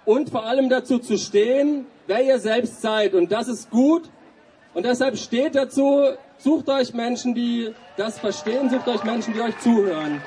und 0.04 0.30
vor 0.30 0.44
allem 0.44 0.68
dazu 0.68 0.98
zu 0.98 1.16
stehen, 1.16 1.86
wer 2.06 2.22
ihr 2.22 2.38
selbst 2.38 2.82
seid. 2.82 3.14
Und 3.14 3.32
das 3.32 3.48
ist 3.48 3.70
gut. 3.70 4.10
Und 4.74 4.84
deshalb 4.84 5.16
steht 5.16 5.54
dazu, 5.54 6.04
sucht 6.38 6.68
euch 6.68 6.94
Menschen, 6.94 7.34
die 7.34 7.72
das 7.96 8.18
verstehen, 8.18 8.70
sucht 8.70 8.88
euch 8.88 9.04
Menschen, 9.04 9.32
die 9.32 9.40
euch 9.40 9.58
zuhören. 9.60 10.20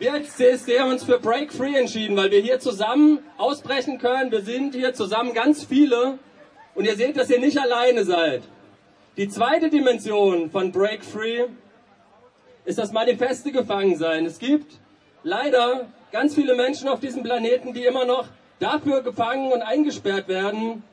Wir 0.00 0.12
als 0.12 0.36
CSD 0.36 0.78
haben 0.78 0.92
uns 0.92 1.02
für 1.02 1.18
Break 1.18 1.52
Free 1.52 1.76
entschieden, 1.76 2.16
weil 2.16 2.30
wir 2.30 2.40
hier 2.40 2.60
zusammen 2.60 3.18
ausbrechen 3.36 3.98
können. 3.98 4.30
Wir 4.30 4.42
sind 4.42 4.74
hier 4.74 4.94
zusammen 4.94 5.34
ganz 5.34 5.64
viele 5.64 6.18
und 6.76 6.84
ihr 6.84 6.94
seht, 6.94 7.16
dass 7.16 7.30
ihr 7.30 7.40
nicht 7.40 7.58
alleine 7.58 8.04
seid. 8.04 8.44
Die 9.18 9.28
zweite 9.28 9.68
Dimension 9.68 10.48
von 10.48 10.70
Break 10.70 11.04
Free 11.04 11.46
ist 12.64 12.78
das 12.78 12.92
manifeste 12.92 13.50
Gefangensein. 13.50 14.24
Es 14.24 14.38
gibt 14.38 14.78
leider 15.24 15.88
ganz 16.12 16.36
viele 16.36 16.54
Menschen 16.54 16.86
auf 16.86 17.00
diesem 17.00 17.24
Planeten, 17.24 17.72
die 17.72 17.84
immer 17.84 18.04
noch 18.04 18.28
dafür 18.60 19.02
gefangen 19.02 19.50
und 19.50 19.60
eingesperrt 19.60 20.28
werden, 20.28 20.84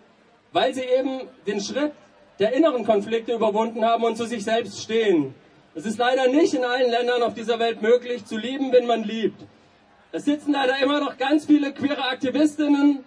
weil 0.54 0.74
sie 0.74 0.82
eben 0.82 1.22
den 1.46 1.62
Schritt 1.62 1.92
der 2.40 2.54
inneren 2.54 2.84
Konflikte 2.84 3.32
überwunden 3.32 3.86
haben 3.86 4.04
und 4.04 4.18
zu 4.18 4.26
sich 4.26 4.44
selbst 4.44 4.82
stehen. 4.82 5.36
Es 5.76 5.86
ist 5.86 6.00
leider 6.00 6.28
nicht 6.28 6.56
in 6.56 6.64
allen 6.64 6.90
Ländern 6.90 7.22
auf 7.22 7.36
dieser 7.36 7.60
Welt 7.60 7.84
möglich, 7.84 8.26
zu 8.26 8.38
lieben, 8.38 8.72
wenn 8.72 8.88
man 8.88 9.04
liebt. 9.04 9.40
Es 10.12 10.26
sitzen 10.26 10.54
leider 10.54 10.80
immer 10.82 11.00
noch 11.00 11.20
ganz 11.20 11.46
viele 11.46 11.74
queere 11.74 12.04
Aktivistinnen 12.06 13.04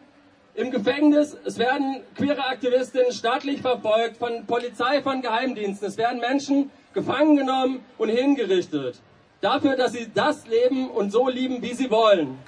im 0.58 0.72
Gefängnis. 0.72 1.36
Es 1.44 1.58
werden 1.58 2.00
queere 2.16 2.44
Aktivistinnen 2.44 3.12
staatlich 3.12 3.62
verfolgt, 3.62 4.16
von 4.16 4.44
Polizei, 4.44 5.00
von 5.02 5.22
Geheimdiensten. 5.22 5.86
Es 5.86 5.96
werden 5.96 6.20
Menschen 6.20 6.70
gefangen 6.92 7.36
genommen 7.36 7.84
und 7.96 8.08
hingerichtet. 8.08 9.00
Dafür, 9.40 9.76
dass 9.76 9.92
sie 9.92 10.08
das 10.12 10.48
leben 10.48 10.90
und 10.90 11.12
so 11.12 11.28
lieben, 11.28 11.62
wie 11.62 11.74
sie 11.74 11.90
wollen. 11.90 12.38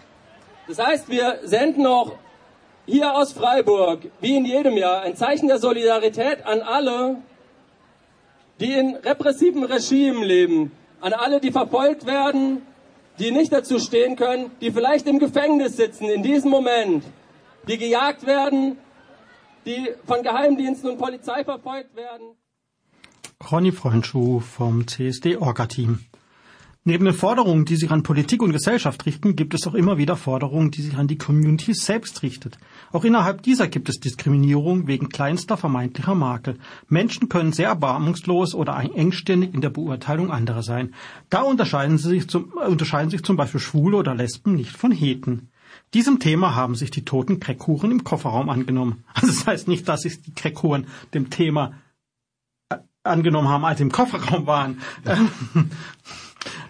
Das 0.67 0.81
heißt, 0.85 1.09
wir 1.09 1.39
senden 1.45 1.87
auch 1.87 2.17
hier 2.85 3.15
aus 3.15 3.33
Freiburg, 3.33 4.01
wie 4.21 4.37
in 4.37 4.45
jedem 4.45 4.77
Jahr, 4.77 5.03
ein 5.03 5.15
Zeichen 5.15 5.47
der 5.47 5.59
Solidarität 5.59 6.45
an 6.45 6.63
alle, 6.63 7.17
die 8.59 8.73
in 8.73 8.97
repressiven 8.97 9.63
Regimen 9.63 10.25
leben, 10.25 10.73
an 11.01 11.13
alle, 11.13 11.39
die 11.41 11.53
verfolgt 11.53 12.07
werden, 12.07 12.67
die 13.21 13.31
nicht 13.31 13.53
dazu 13.53 13.79
stehen 13.79 14.17
können, 14.17 14.51
die 14.61 14.73
vielleicht 14.73 15.07
im 15.07 15.21
Gefängnis 15.21 15.77
sitzen 15.77 16.07
in 16.07 16.25
diesem 16.25 16.51
Moment, 16.51 17.05
die 17.69 17.79
gejagt 17.79 18.27
werden, 18.27 18.77
die 19.67 19.91
von 20.07 20.23
Geheimdiensten 20.23 20.91
und 20.91 20.99
Polizei 20.99 21.45
verfolgt 21.45 21.95
werden. 21.97 22.37
Ronny 23.51 23.73
Freundschuh 23.73 24.41
vom 24.41 24.87
CSD-Orga-Team. 24.87 26.01
Neben 26.83 27.05
den 27.05 27.13
Forderungen, 27.13 27.67
die 27.67 27.77
sich 27.77 27.91
an 27.91 28.03
Politik 28.03 28.43
und 28.43 28.53
Gesellschaft 28.53 29.05
richten, 29.05 29.37
gibt 29.37 29.53
es 29.53 29.67
auch 29.67 29.75
immer 29.75 29.99
wieder 29.99 30.17
Forderungen, 30.17 30.71
die 30.71 30.81
sich 30.81 30.97
an 30.97 31.09
die 31.09 31.19
Community 31.19 31.75
selbst 31.75 32.23
richtet. 32.23 32.57
Auch 32.91 33.05
innerhalb 33.05 33.43
dieser 33.43 33.69
gibt 33.69 33.91
es 33.91 34.01
Diskriminierung 34.01 34.87
wegen 34.87 35.11
kleinster 35.11 35.59
vermeintlicher 35.59 36.15
Makel. 36.15 36.57
Menschen 36.89 37.29
können 37.29 37.53
sehr 37.53 37.69
erbarmungslos 37.69 38.55
oder 38.55 38.79
engstirnig 38.79 39.53
in 39.53 39.61
der 39.61 39.69
Beurteilung 39.69 40.31
anderer 40.31 40.63
sein. 40.63 40.95
Da 41.29 41.43
unterscheiden, 41.43 41.99
sie 41.99 42.09
sich 42.09 42.29
zum, 42.29 42.53
unterscheiden 42.53 43.11
sich 43.11 43.23
zum 43.25 43.37
Beispiel 43.37 43.61
Schwule 43.61 43.99
oder 43.99 44.15
Lesben 44.15 44.55
nicht 44.55 44.75
von 44.75 44.91
Heten. 44.91 45.50
Diesem 45.95 46.21
Thema 46.21 46.55
haben 46.55 46.75
sich 46.77 46.91
die 46.91 47.05
toten 47.05 47.41
Kreckhuren 47.41 47.91
im 47.91 48.05
Kofferraum 48.05 48.49
angenommen. 48.49 49.05
Also 49.15 49.29
das 49.29 49.47
heißt 49.47 49.69
nicht, 49.69 49.89
dass 49.89 50.03
sich 50.03 50.23
die 50.23 50.33
Kreckhuren 50.33 50.87
dem 51.15 51.31
Thema 51.31 51.75
äh, 52.69 52.77
angenommen 53.03 53.49
haben, 53.49 53.65
als 53.65 53.79
sie 53.79 53.85
im 53.85 53.93
Kofferraum 53.93 54.47
waren. 54.47 54.81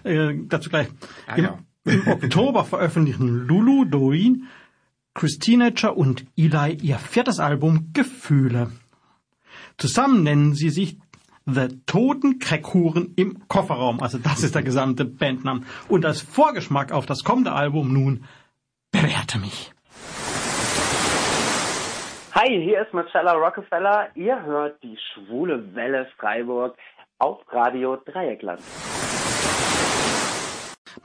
Äh, 0.03 0.33
dazu 0.47 0.69
gleich. 0.69 0.89
Ah, 1.27 1.35
Im, 1.35 1.43
ja. 1.45 1.59
Im 1.85 2.07
Oktober 2.07 2.65
veröffentlichen 2.65 3.47
Lulu, 3.47 3.85
Doreen, 3.85 4.47
Christinager 5.13 5.95
und 5.95 6.25
Eli 6.35 6.73
ihr 6.81 6.97
viertes 6.97 7.39
Album 7.39 7.91
Gefühle. 7.93 8.71
Zusammen 9.77 10.23
nennen 10.23 10.53
sie 10.53 10.69
sich 10.69 10.97
The 11.45 11.67
Toten 11.85 12.39
Kreckhuren 12.39 13.13
im 13.15 13.47
Kofferraum. 13.47 14.01
Also 14.01 14.17
das 14.19 14.43
ist 14.43 14.55
der 14.55 14.63
gesamte 14.63 15.05
Bandname. 15.05 15.61
Und 15.87 16.05
als 16.05 16.21
Vorgeschmack 16.21 16.91
auf 16.91 17.05
das 17.05 17.23
kommende 17.23 17.51
Album 17.53 17.91
nun 17.91 18.23
Bewerte 18.91 19.39
mich. 19.39 19.71
Hi, 22.33 22.47
hier 22.47 22.81
ist 22.81 22.93
Marcella 22.93 23.33
Rockefeller. 23.33 24.09
Ihr 24.15 24.41
hört 24.43 24.81
die 24.83 24.97
schwule 24.97 25.75
Welle 25.75 26.07
Freiburg 26.17 26.77
auf 27.19 27.39
Radio 27.51 27.97
Dreieckland. 27.97 28.61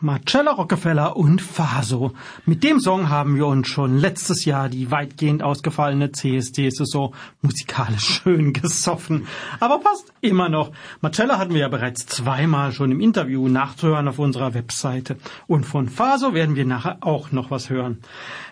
Marcella 0.01 0.53
Rockefeller 0.53 1.17
und 1.17 1.41
Faso. 1.41 2.13
Mit 2.45 2.65
dem 2.65 2.81
Song 2.81 3.09
haben 3.09 3.37
wir 3.37 3.47
uns 3.47 3.69
schon 3.69 3.99
letztes 3.99 4.45
Jahr 4.45 4.69
die 4.69 4.91
weitgehend 4.91 5.43
ausgefallene 5.43 6.13
CSD-Saison 6.13 7.15
musikalisch 7.43 8.21
schön 8.23 8.53
gesoffen. 8.53 9.27
Aber 9.61 9.79
passt 9.79 10.13
immer 10.21 10.49
noch. 10.49 10.73
Marcella 11.01 11.39
hatten 11.39 11.55
wir 11.55 11.61
ja 11.61 11.69
bereits 11.69 12.07
zweimal 12.07 12.73
schon 12.73 12.93
im 12.93 13.01
Interview 13.01 13.49
nachzuhören 13.49 14.09
auf 14.09 14.19
unserer 14.19 14.55
Webseite. 14.55 15.17
Und 15.47 15.65
von 15.65 15.89
Faso 15.89 16.35
werden 16.35 16.57
wir 16.57 16.67
nachher 16.67 16.99
auch 17.01 17.33
noch 17.33 17.51
was 17.51 17.71
hören. 17.71 17.99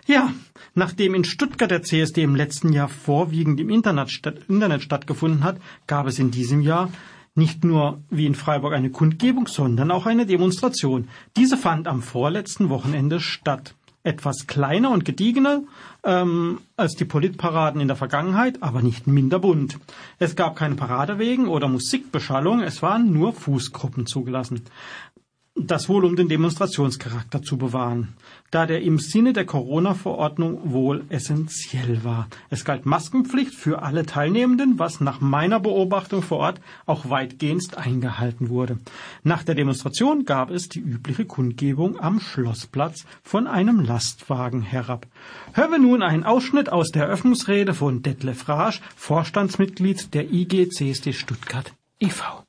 Ja, 0.07 0.30
nachdem 0.74 1.14
in 1.14 1.24
Stuttgart 1.24 1.70
der 1.70 1.82
CSD 1.82 2.22
im 2.22 2.37
letzten 2.37 2.72
Jahr 2.72 2.89
vorwiegend 2.89 3.61
im 3.61 3.70
Internet, 3.70 4.11
statt, 4.11 4.37
Internet 4.49 4.82
stattgefunden 4.82 5.45
hat, 5.45 5.59
gab 5.87 6.07
es 6.07 6.18
in 6.18 6.30
diesem 6.30 6.61
Jahr 6.61 6.91
Nicht 7.37 7.64
nur 7.64 8.01
wie 8.11 8.26
in 8.26 8.37
Freiburg 8.37 8.74
eine 8.74 8.91
Kundgebung, 8.91 9.49
sondern 9.49 9.91
auch 9.91 10.07
eine 10.07 10.24
Demonstration. 10.24 11.09
Diese 11.37 11.57
fand 11.57 11.89
am 11.89 12.01
vorletzten 12.01 12.68
Wochenende 12.68 13.18
statt. 13.18 13.74
Etwas 14.05 14.47
kleiner 14.47 14.91
und 14.91 15.05
gediegener 15.05 15.62
ähm, 16.05 16.61
als 16.76 16.95
die 16.95 17.07
Politparaden 17.07 17.80
in 17.80 17.89
der 17.89 17.97
Vergangenheit, 17.97 18.62
aber 18.62 18.82
nicht 18.82 19.07
minder 19.07 19.39
bunt. 19.39 19.78
Es 20.18 20.37
gab 20.37 20.57
keine 20.57 20.74
Paradewegen 20.74 21.49
oder 21.49 21.68
Musikbeschallung, 21.68 22.61
es 22.61 22.82
waren 22.82 23.12
nur 23.12 23.32
Fußgruppen 23.32 24.07
zugelassen. 24.07 24.62
Das 25.57 25.88
wohl 25.88 26.05
um 26.05 26.16
den 26.16 26.28
Demonstrationscharakter 26.28 27.40
zu 27.40 27.57
bewahren, 27.57 28.14
da 28.50 28.66
der 28.66 28.82
im 28.82 28.98
Sinne 28.98 29.32
der 29.32 29.46
Corona-Verordnung 29.46 30.72
wohl 30.72 31.05
essentiell 31.11 32.02
war. 32.02 32.26
Es 32.50 32.64
galt 32.64 32.86
Maskenpflicht 32.86 33.55
für 33.55 33.80
alle 33.82 34.05
Teilnehmenden, 34.05 34.80
was 34.80 35.00
nach 35.00 35.20
meiner 35.20 35.61
Beobachtung 35.61 36.22
vor 36.22 36.38
Ort 36.38 36.61
auch 36.86 37.09
weitgehend 37.09 37.78
eingehalten 37.78 38.48
wurde. 38.48 38.78
Nach 39.22 39.44
der 39.44 39.55
Demonstration 39.55 40.24
gab 40.24 40.50
es 40.50 40.68
die 40.68 40.80
übliche 40.80 41.24
Kundgebung 41.24 42.00
am 42.00 42.18
Schlossplatz 42.18 43.07
von 43.22 43.46
einem 43.46 43.78
Lastwagen 43.78 44.61
herab. 44.61 45.07
Hören 45.52 45.70
wir 45.70 45.78
nun 45.78 46.02
einen 46.02 46.24
Ausschnitt 46.24 46.68
aus 46.68 46.90
der 46.90 47.05
Eröffnungsrede 47.05 47.74
von 47.74 48.02
Detlef 48.02 48.48
Rasch, 48.48 48.80
Vorstandsmitglied 48.96 50.14
der 50.14 50.32
IG 50.32 50.68
CSD 50.70 51.12
Stuttgart 51.12 51.72
e.V 52.00 52.44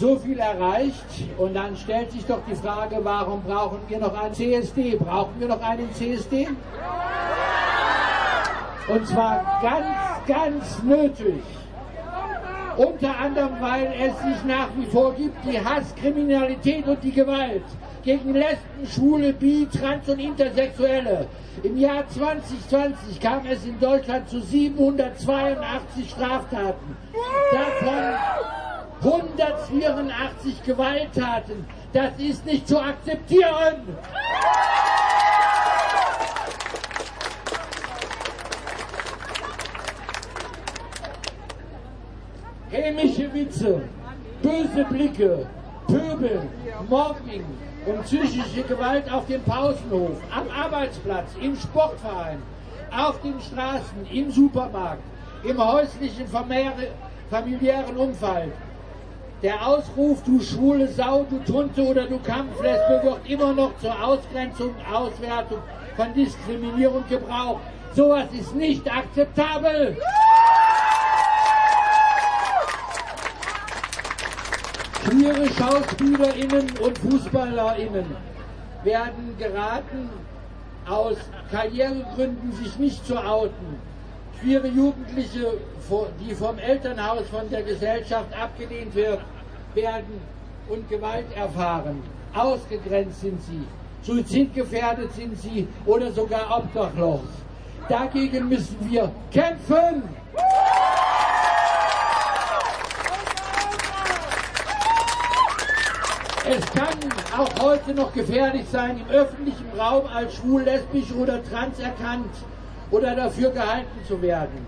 so 0.00 0.18
viel 0.18 0.38
erreicht. 0.38 1.04
Und 1.36 1.54
dann 1.54 1.76
stellt 1.76 2.10
sich 2.10 2.24
doch 2.24 2.40
die 2.48 2.56
Frage, 2.56 2.98
warum 3.02 3.42
brauchen 3.42 3.78
wir 3.86 3.98
noch 3.98 4.18
einen 4.18 4.34
CSD? 4.34 4.96
Brauchen 4.96 5.38
wir 5.38 5.48
noch 5.48 5.62
einen 5.62 5.92
CSD? 5.92 6.48
Und 8.88 9.06
zwar 9.06 9.60
ganz, 9.62 10.26
ganz 10.26 10.82
nötig. 10.82 11.42
Unter 12.76 13.18
anderem, 13.18 13.60
weil 13.60 13.92
es 14.00 14.18
sich 14.20 14.44
nach 14.46 14.68
wie 14.76 14.86
vor 14.86 15.12
gibt, 15.12 15.36
die 15.44 15.62
Hasskriminalität 15.62 16.86
und 16.86 17.02
die 17.04 17.12
Gewalt 17.12 17.64
gegen 18.02 18.32
Lesben, 18.32 18.86
Schwule, 18.86 19.34
Bi, 19.34 19.68
Trans 19.70 20.08
und 20.08 20.18
Intersexuelle. 20.18 21.26
Im 21.62 21.76
Jahr 21.76 22.08
2020 22.08 23.20
kam 23.20 23.44
es 23.46 23.66
in 23.66 23.78
Deutschland 23.78 24.30
zu 24.30 24.40
782 24.40 26.08
Straftaten. 26.08 26.96
Davon 27.52 28.69
184 29.02 30.62
Gewalttaten. 30.62 31.64
Das 31.92 32.12
ist 32.18 32.44
nicht 32.44 32.68
zu 32.68 32.78
akzeptieren. 32.80 33.96
Hämische 42.70 43.32
Witze, 43.34 43.82
böse 44.42 44.84
Blicke, 44.84 45.46
Pöbel, 45.86 46.42
Mobbing 46.88 47.44
und 47.86 48.02
psychische 48.04 48.62
Gewalt 48.62 49.10
auf 49.10 49.26
dem 49.26 49.42
Pausenhof, 49.42 50.18
am 50.30 50.48
Arbeitsplatz, 50.50 51.30
im 51.40 51.56
Sportverein, 51.56 52.40
auf 52.96 53.20
den 53.22 53.40
Straßen, 53.40 54.06
im 54.12 54.30
Supermarkt, 54.30 55.02
im 55.42 55.58
häuslichen 55.58 56.26
familiären 56.28 57.96
Umfeld, 57.96 58.52
der 59.42 59.66
Ausruf, 59.66 60.22
du 60.24 60.40
schwule 60.40 60.88
Sau, 60.88 61.26
du 61.28 61.38
Tunte 61.50 61.82
oder 61.82 62.06
du 62.06 62.18
Kampflesbe, 62.18 63.00
wird 63.02 63.28
immer 63.28 63.52
noch 63.52 63.76
zur 63.78 64.02
Ausgrenzung, 64.02 64.74
Auswertung 64.92 65.58
von 65.96 66.12
Diskriminierung 66.14 67.04
gebraucht. 67.08 67.60
Sowas 67.94 68.26
ist 68.32 68.54
nicht 68.54 68.90
akzeptabel. 68.90 69.96
Queere 75.04 75.46
SchauspielerInnen 75.48 76.78
und 76.78 76.98
FußballerInnen 76.98 78.16
werden 78.84 79.36
geraten, 79.38 80.10
aus 80.88 81.16
Karrieregründen 81.50 82.52
sich 82.52 82.78
nicht 82.78 83.06
zu 83.06 83.16
outen. 83.16 83.89
Queere 84.40 84.68
Jugendliche, 84.68 85.52
die 86.18 86.34
vom 86.34 86.58
Elternhaus, 86.58 87.28
von 87.30 87.50
der 87.50 87.62
Gesellschaft 87.62 88.32
abgelehnt 88.32 88.94
wird, 88.94 89.20
werden 89.74 90.20
und 90.68 90.88
Gewalt 90.88 91.26
erfahren. 91.36 92.02
Ausgegrenzt 92.34 93.20
sind 93.20 93.38
sie, 93.42 93.62
suizidgefährdet 94.02 95.12
sind 95.12 95.38
sie 95.38 95.68
oder 95.84 96.10
sogar 96.12 96.56
obdachlos. 96.56 97.20
Dagegen 97.86 98.48
müssen 98.48 98.76
wir 98.88 99.12
kämpfen. 99.30 100.04
Es 106.48 106.64
kann 106.72 106.98
auch 107.36 107.62
heute 107.62 107.92
noch 107.92 108.12
gefährlich 108.14 108.64
sein, 108.72 109.00
im 109.06 109.14
öffentlichen 109.14 109.68
Raum 109.78 110.06
als 110.06 110.34
schwul, 110.36 110.62
lesbisch 110.62 111.12
oder 111.12 111.44
trans 111.44 111.78
erkannt 111.78 112.34
oder 112.90 113.14
dafür 113.14 113.50
gehalten 113.50 114.04
zu 114.06 114.20
werden. 114.22 114.66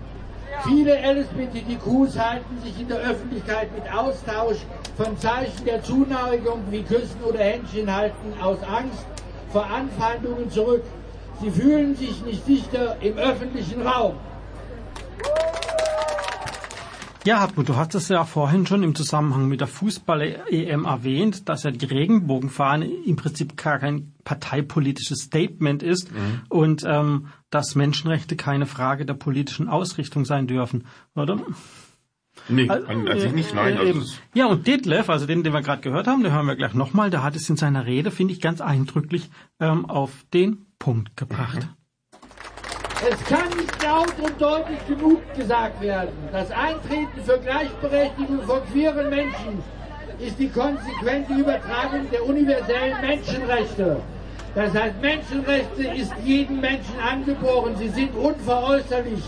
Viele 0.63 0.93
LSBTQs 0.93 2.17
halten 2.17 2.61
sich 2.63 2.79
in 2.79 2.87
der 2.87 2.99
Öffentlichkeit 2.99 3.69
mit 3.73 3.91
Austausch 3.91 4.57
von 4.95 5.17
Zeichen 5.17 5.65
der 5.65 5.83
Zuneigung 5.83 6.61
wie 6.69 6.83
Küssen 6.83 7.21
oder 7.27 7.39
Händchen 7.39 7.93
halten 7.93 8.33
aus 8.41 8.59
Angst 8.63 9.05
vor 9.51 9.65
Anfeindungen 9.65 10.49
zurück. 10.49 10.83
Sie 11.41 11.49
fühlen 11.49 11.95
sich 11.95 12.23
nicht 12.23 12.45
sicher 12.45 12.95
im 13.01 13.17
öffentlichen 13.17 13.81
Raum. 13.81 14.13
Ja, 17.25 17.39
Hartmut, 17.39 17.69
du 17.69 17.77
hast 17.77 17.95
es 17.95 18.09
ja 18.09 18.25
vorhin 18.25 18.67
schon 18.67 18.83
im 18.83 18.95
Zusammenhang 18.95 19.47
mit 19.47 19.61
der 19.61 19.67
Fußball-EM 19.67 20.83
erwähnt, 20.83 21.47
dass 21.47 21.63
ja 21.63 21.71
die 21.71 21.85
Regenbogenfahne 21.85 22.85
im 22.85 23.15
Prinzip 23.15 23.55
gar 23.55 23.79
kein 23.79 24.13
parteipolitisches 24.25 25.19
Statement 25.19 25.83
ist 25.83 26.11
mhm. 26.11 26.41
und 26.49 26.83
ähm, 26.85 27.27
dass 27.49 27.75
Menschenrechte 27.75 28.35
keine 28.35 28.65
Frage 28.65 29.05
der 29.05 29.13
politischen 29.13 29.69
Ausrichtung 29.69 30.25
sein 30.25 30.47
dürfen, 30.47 30.85
oder? 31.15 31.39
Nee, 32.49 32.67
also, 32.67 32.87
an 32.87 33.19
sich 33.19 33.31
nicht, 33.31 33.53
nein. 33.53 33.77
Äh, 33.77 33.79
also 33.79 34.01
ja, 34.33 34.47
und 34.47 34.67
Detlef, 34.67 35.09
also 35.09 35.25
den, 35.25 35.43
den 35.43 35.53
wir 35.53 35.61
gerade 35.61 35.81
gehört 35.81 36.07
haben, 36.07 36.23
den 36.23 36.33
hören 36.33 36.47
wir 36.47 36.57
gleich 36.57 36.73
nochmal, 36.73 37.09
der 37.09 37.23
hat 37.23 37.37
es 37.37 37.49
in 37.49 37.55
seiner 37.55 37.85
Rede, 37.85 38.11
finde 38.11 38.33
ich, 38.33 38.41
ganz 38.41 38.59
eindrücklich 38.59 39.29
ähm, 39.61 39.85
auf 39.85 40.11
den 40.33 40.65
Punkt 40.77 41.15
gebracht. 41.15 41.61
Mhm. 41.61 41.82
Es 43.09 43.21
kann 43.25 43.49
nicht 43.57 43.83
laut 43.83 44.13
und 44.17 44.41
deutlich 44.41 44.79
genug 44.87 45.21
gesagt 45.35 45.81
werden. 45.81 46.09
Das 46.31 46.49
Eintreten 46.51 47.21
für 47.25 47.37
Gleichberechtigung 47.37 48.41
von 48.43 48.61
queeren 48.71 49.09
Menschen 49.09 49.61
ist 50.19 50.39
die 50.39 50.47
konsequente 50.47 51.33
Übertragung 51.33 52.09
der 52.11 52.25
universellen 52.25 53.01
Menschenrechte. 53.01 53.97
Das 54.55 54.73
heißt, 54.73 55.01
Menschenrechte 55.01 55.83
ist 55.83 56.13
jedem 56.23 56.61
Menschen 56.61 56.97
angeboren. 57.05 57.75
Sie 57.77 57.89
sind 57.89 58.15
unveräußerlich. 58.15 59.23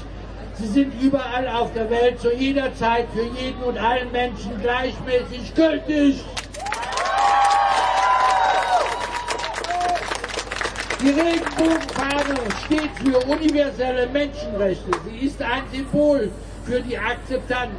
Sie 0.53 0.67
sind 0.67 0.93
überall 1.01 1.47
auf 1.49 1.73
der 1.73 1.89
Welt 1.89 2.21
zu 2.21 2.33
jeder 2.33 2.73
Zeit 2.75 3.07
für 3.13 3.25
jeden 3.41 3.61
und 3.61 3.77
allen 3.77 4.09
Menschen 4.13 4.51
gleichmäßig 4.61 5.53
gültig. 5.53 6.23
Die 11.01 11.09
Regenbogenfahne 11.09 12.35
steht 12.65 12.91
für 13.03 13.17
universelle 13.27 14.07
Menschenrechte. 14.07 14.91
Sie 15.05 15.25
ist 15.25 15.41
ein 15.41 15.63
Symbol 15.71 16.31
für 16.63 16.79
die 16.81 16.97
Akzeptanz 16.97 17.71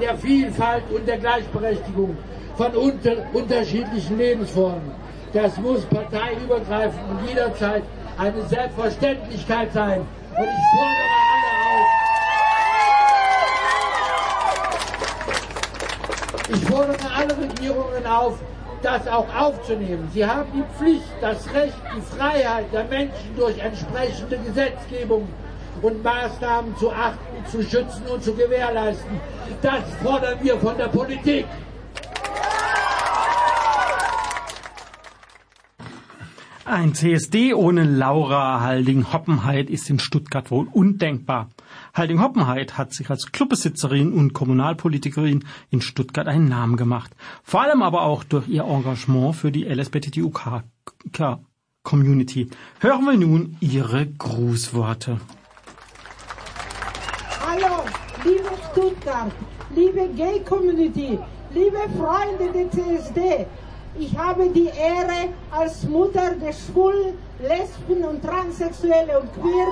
der 0.00 0.16
Vielfalt 0.16 0.84
und 0.90 1.06
der 1.06 1.18
Gleichberechtigung 1.18 2.16
von 2.56 2.74
unter 2.74 3.12
unterschiedlichen 3.34 4.16
Lebensformen. 4.18 4.90
Das 5.32 5.56
muss 5.58 5.84
parteiübergreifend 5.86 7.02
und 7.10 7.28
jederzeit 7.28 7.82
eine 8.18 8.42
Selbstverständlichkeit 8.46 9.72
sein. 9.72 10.00
Und 10.00 10.48
ich 10.48 10.64
fordere 10.74 11.06
alle 11.32 11.50
auf, 16.48 16.48
ich 16.48 16.64
fordere 16.64 17.10
alle 17.14 17.36
Regierungen 17.36 18.06
auf, 18.06 18.38
das 18.82 19.06
auch 19.08 19.32
aufzunehmen. 19.34 20.08
Sie 20.12 20.24
haben 20.26 20.50
die 20.52 20.64
Pflicht, 20.76 21.04
das 21.20 21.52
Recht, 21.54 21.76
die 21.96 22.16
Freiheit 22.16 22.72
der 22.72 22.84
Menschen 22.84 23.36
durch 23.36 23.58
entsprechende 23.58 24.38
Gesetzgebung 24.38 25.28
und 25.80 26.02
Maßnahmen 26.02 26.76
zu 26.76 26.92
achten, 26.92 27.46
zu 27.50 27.62
schützen 27.62 28.06
und 28.12 28.22
zu 28.22 28.34
gewährleisten. 28.34 29.20
Das 29.62 29.82
fordern 30.02 30.38
wir 30.42 30.56
von 30.58 30.76
der 30.76 30.88
Politik. 30.88 31.46
Ein 36.64 36.94
CSD 36.94 37.52
ohne 37.54 37.84
Laura 37.84 38.60
Halding-Hoppenheit 38.60 39.68
ist 39.68 39.90
in 39.90 39.98
Stuttgart 39.98 40.50
wohl 40.50 40.68
undenkbar. 40.72 41.48
Halding-Hoppenheit 41.94 42.76
hat 42.78 42.94
sich 42.94 43.10
als 43.10 43.32
Clubbesitzerin 43.32 44.14
und 44.14 44.32
Kommunalpolitikerin 44.32 45.44
in 45.68 45.82
Stuttgart 45.82 46.26
einen 46.26 46.48
Namen 46.48 46.78
gemacht. 46.78 47.14
Vor 47.42 47.60
allem 47.60 47.82
aber 47.82 48.00
auch 48.02 48.24
durch 48.24 48.48
ihr 48.48 48.64
Engagement 48.64 49.36
für 49.36 49.52
die 49.52 49.64
LSBTQ-Community. 49.64 52.48
Hören 52.80 53.04
wir 53.04 53.18
nun 53.18 53.58
ihre 53.60 54.06
Grußworte. 54.06 55.20
Hallo, 57.46 57.84
liebe 58.24 58.48
Stuttgart, 58.70 59.30
liebe 59.76 60.08
Gay-Community, 60.16 61.18
liebe 61.52 61.76
Freunde 61.98 62.50
der 62.54 62.70
CSD, 62.70 63.44
ich 63.98 64.16
habe 64.16 64.48
die 64.48 64.68
Ehre, 64.68 65.28
als 65.50 65.86
Mutter 65.86 66.34
der 66.36 66.54
Schwulen, 66.54 67.18
Lesben 67.38 68.02
und 68.04 68.22
Transsexuelle 68.22 69.20
und 69.20 69.30
Queer 69.34 69.66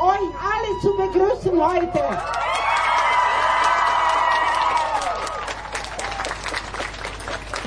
euch 0.00 0.30
alle 0.42 0.80
zu 0.80 0.96
begrüßen 0.96 1.52
heute. 1.52 2.00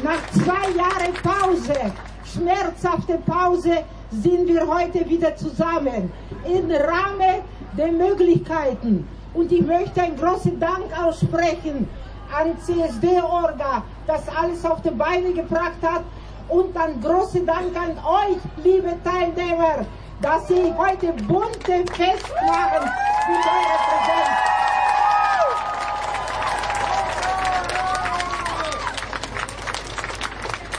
Nach 0.03 0.21
zwei 0.31 0.69
Jahren 0.71 1.13
Pause, 1.23 1.93
schmerzhafte 2.25 3.17
Pause, 3.25 3.83
sind 4.11 4.47
wir 4.47 4.67
heute 4.67 5.07
wieder 5.09 5.35
zusammen 5.35 6.11
im 6.45 6.71
Rahmen 6.71 7.41
der 7.77 7.91
Möglichkeiten. 7.91 9.07
Und 9.33 9.51
ich 9.51 9.61
möchte 9.61 10.01
einen 10.01 10.17
großen 10.17 10.59
Dank 10.59 10.85
aussprechen 10.97 11.89
an 12.33 12.57
CSD-Orga, 12.59 13.83
das 14.05 14.23
alles 14.29 14.65
auf 14.65 14.81
die 14.81 14.91
Beine 14.91 15.33
gebracht 15.33 15.81
hat. 15.81 16.03
Und 16.49 16.75
dann 16.75 17.01
großen 17.01 17.45
Dank 17.45 17.75
an 17.75 17.97
euch, 17.97 18.37
liebe 18.63 18.95
Teilnehmer, 19.03 19.85
dass 20.21 20.47
Sie 20.47 20.73
heute 20.77 21.13
bunte 21.27 21.85
Fest 21.93 22.31
machen 22.45 22.89
mit 23.27 23.45
eurer 23.45 23.79
Präsenz. 23.87 24.47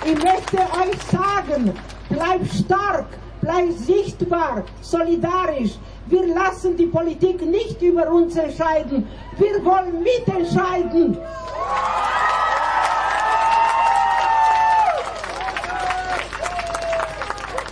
Ich 0.05 0.17
möchte 0.25 0.59
euch 0.59 1.03
sagen, 1.11 1.75
bleibt 2.09 2.53
stark, 2.53 3.07
bleibt 3.41 3.79
sichtbar, 3.79 4.65
solidarisch. 4.81 5.79
Wir 6.07 6.27
lassen 6.35 6.77
die 6.77 6.87
Politik 6.87 7.43
nicht 7.43 7.83
über 7.83 8.11
uns 8.11 8.35
entscheiden. 8.37 9.07
Wir 9.37 9.63
wollen 9.65 10.03
mitentscheiden. 10.03 11.19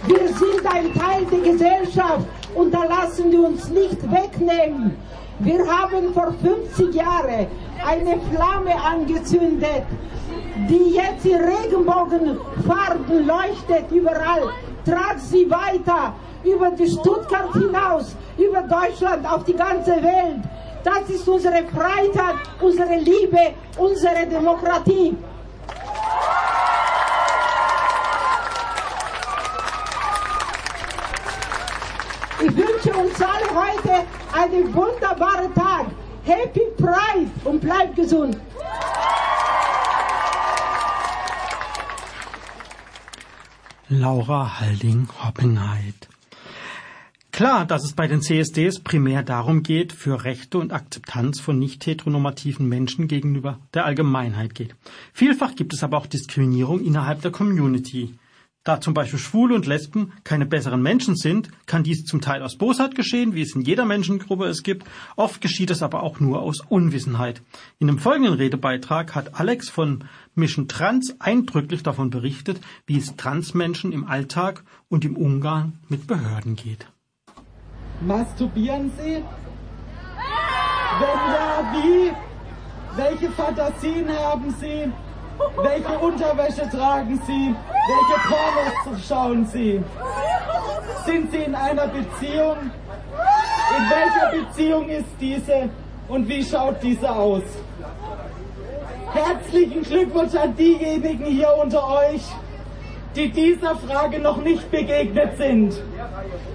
Wir 0.06 0.28
sind 0.66 0.74
ein 0.74 0.94
Teil 0.94 1.24
der 1.26 1.52
Gesellschaft 1.52 2.26
und 2.54 2.72
da 2.72 2.84
lassen 2.84 3.30
wir 3.30 3.44
uns 3.44 3.68
nicht 3.68 4.02
wegnehmen. 4.10 4.96
Wir 5.38 5.58
haben 5.66 6.12
vor 6.14 6.32
50 6.42 6.94
Jahren 6.94 7.46
eine 7.84 8.18
Flamme 8.32 8.74
angezündet, 8.82 9.82
die 10.68 10.94
jetzt 10.94 11.26
in 11.26 11.36
Regenbogenfarben 11.36 13.26
leuchtet 13.26 13.90
überall. 13.90 14.50
Tragt 14.84 15.20
sie 15.20 15.50
weiter 15.50 16.14
über 16.44 16.70
die 16.70 16.88
Stuttgart 16.88 17.52
hinaus, 17.52 18.16
über 18.38 18.62
Deutschland, 18.62 19.30
auf 19.30 19.44
die 19.44 19.54
ganze 19.54 20.02
Welt. 20.02 20.40
Das 20.84 21.10
ist 21.10 21.28
unsere 21.28 21.64
Freiheit, 21.64 22.36
unsere 22.60 22.96
Liebe, 22.96 23.54
unsere 23.76 24.26
Demokratie. 24.26 25.16
Ich 32.38 32.54
wünsche 32.54 32.85
uns 32.96 33.20
alle 33.20 33.48
heute 33.54 34.06
einen 34.32 34.74
wunderbaren 34.74 35.54
Tag. 35.54 35.86
Happy 36.24 36.62
Pride 36.76 37.30
und 37.44 37.60
bleibt 37.60 37.96
gesund. 37.96 38.36
Laura 43.88 44.60
Halding-Hoppenheit. 44.60 46.08
Klar, 47.30 47.66
dass 47.66 47.84
es 47.84 47.92
bei 47.92 48.06
den 48.08 48.22
CSDs 48.22 48.80
primär 48.80 49.22
darum 49.22 49.62
geht, 49.62 49.92
für 49.92 50.24
Rechte 50.24 50.58
und 50.58 50.72
Akzeptanz 50.72 51.38
von 51.38 51.58
nicht 51.58 51.86
heteronormativen 51.86 52.66
Menschen 52.66 53.08
gegenüber 53.08 53.58
der 53.74 53.84
Allgemeinheit 53.84 54.54
geht. 54.54 54.74
Vielfach 55.12 55.54
gibt 55.54 55.74
es 55.74 55.84
aber 55.84 55.98
auch 55.98 56.06
Diskriminierung 56.06 56.80
innerhalb 56.80 57.20
der 57.20 57.30
Community. 57.30 58.14
Da 58.66 58.80
zum 58.80 58.94
Beispiel 58.94 59.20
Schwule 59.20 59.54
und 59.54 59.64
Lesben 59.66 60.12
keine 60.24 60.44
besseren 60.44 60.82
Menschen 60.82 61.14
sind, 61.14 61.50
kann 61.66 61.84
dies 61.84 62.04
zum 62.04 62.20
Teil 62.20 62.42
aus 62.42 62.58
Bosheit 62.58 62.96
geschehen, 62.96 63.32
wie 63.36 63.42
es 63.42 63.54
in 63.54 63.60
jeder 63.60 63.84
Menschengruppe 63.84 64.46
es 64.46 64.64
gibt. 64.64 64.84
Oft 65.14 65.40
geschieht 65.40 65.70
es 65.70 65.84
aber 65.84 66.02
auch 66.02 66.18
nur 66.18 66.42
aus 66.42 66.62
Unwissenheit. 66.68 67.42
In 67.78 67.86
dem 67.86 68.00
folgenden 68.00 68.34
Redebeitrag 68.34 69.14
hat 69.14 69.38
Alex 69.38 69.68
von 69.68 70.02
Mission 70.34 70.66
Trans 70.66 71.14
eindrücklich 71.20 71.84
davon 71.84 72.10
berichtet, 72.10 72.60
wie 72.88 72.98
es 72.98 73.14
Transmenschen 73.14 73.92
im 73.92 74.04
Alltag 74.04 74.64
und 74.88 75.04
im 75.04 75.16
Umgang 75.16 75.74
mit 75.88 76.08
Behörden 76.08 76.56
geht. 76.56 76.88
Masturbieren 78.00 78.90
Sie? 78.98 79.22
Wenn 80.98 81.20
ja, 81.32 81.72
wie? 81.72 82.10
Welche 82.96 83.30
Fantasien 83.30 84.08
haben 84.08 84.52
Sie? 84.60 84.90
Welche 85.38 85.98
Unterwäsche 85.98 86.68
tragen 86.70 87.20
Sie? 87.26 87.54
Welche 87.88 88.20
Pornos 88.28 89.06
schauen 89.08 89.46
Sie? 89.46 89.82
Sind 91.04 91.30
Sie 91.30 91.38
in 91.38 91.54
einer 91.54 91.86
Beziehung? 91.88 92.56
In 93.76 93.84
welcher 93.90 94.46
Beziehung 94.46 94.88
ist 94.88 95.08
diese 95.20 95.68
und 96.08 96.28
wie 96.28 96.42
schaut 96.42 96.82
diese 96.82 97.10
aus? 97.10 97.42
Herzlichen 99.12 99.82
Glückwunsch 99.82 100.34
an 100.34 100.56
diejenigen 100.56 101.24
hier 101.24 101.54
unter 101.62 101.86
euch, 101.88 102.22
die 103.14 103.30
dieser 103.30 103.76
Frage 103.76 104.18
noch 104.18 104.38
nicht 104.38 104.70
begegnet 104.70 105.36
sind. 105.36 105.74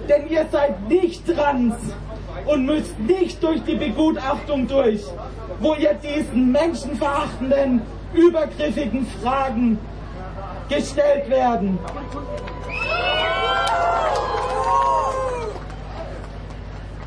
Denn 0.08 0.28
ihr 0.28 0.46
seid 0.50 0.88
nicht 0.88 1.26
trans 1.26 1.74
und 2.46 2.66
müsst 2.66 2.98
nicht 2.98 3.42
durch 3.42 3.62
die 3.64 3.76
Begutachtung 3.76 4.66
durch, 4.66 5.02
wo 5.60 5.74
ihr 5.74 5.94
diesen 5.94 6.52
menschenverachtenden 6.52 7.82
übergriffigen 8.14 9.06
Fragen 9.22 9.78
gestellt 10.68 11.28
werden. 11.28 11.78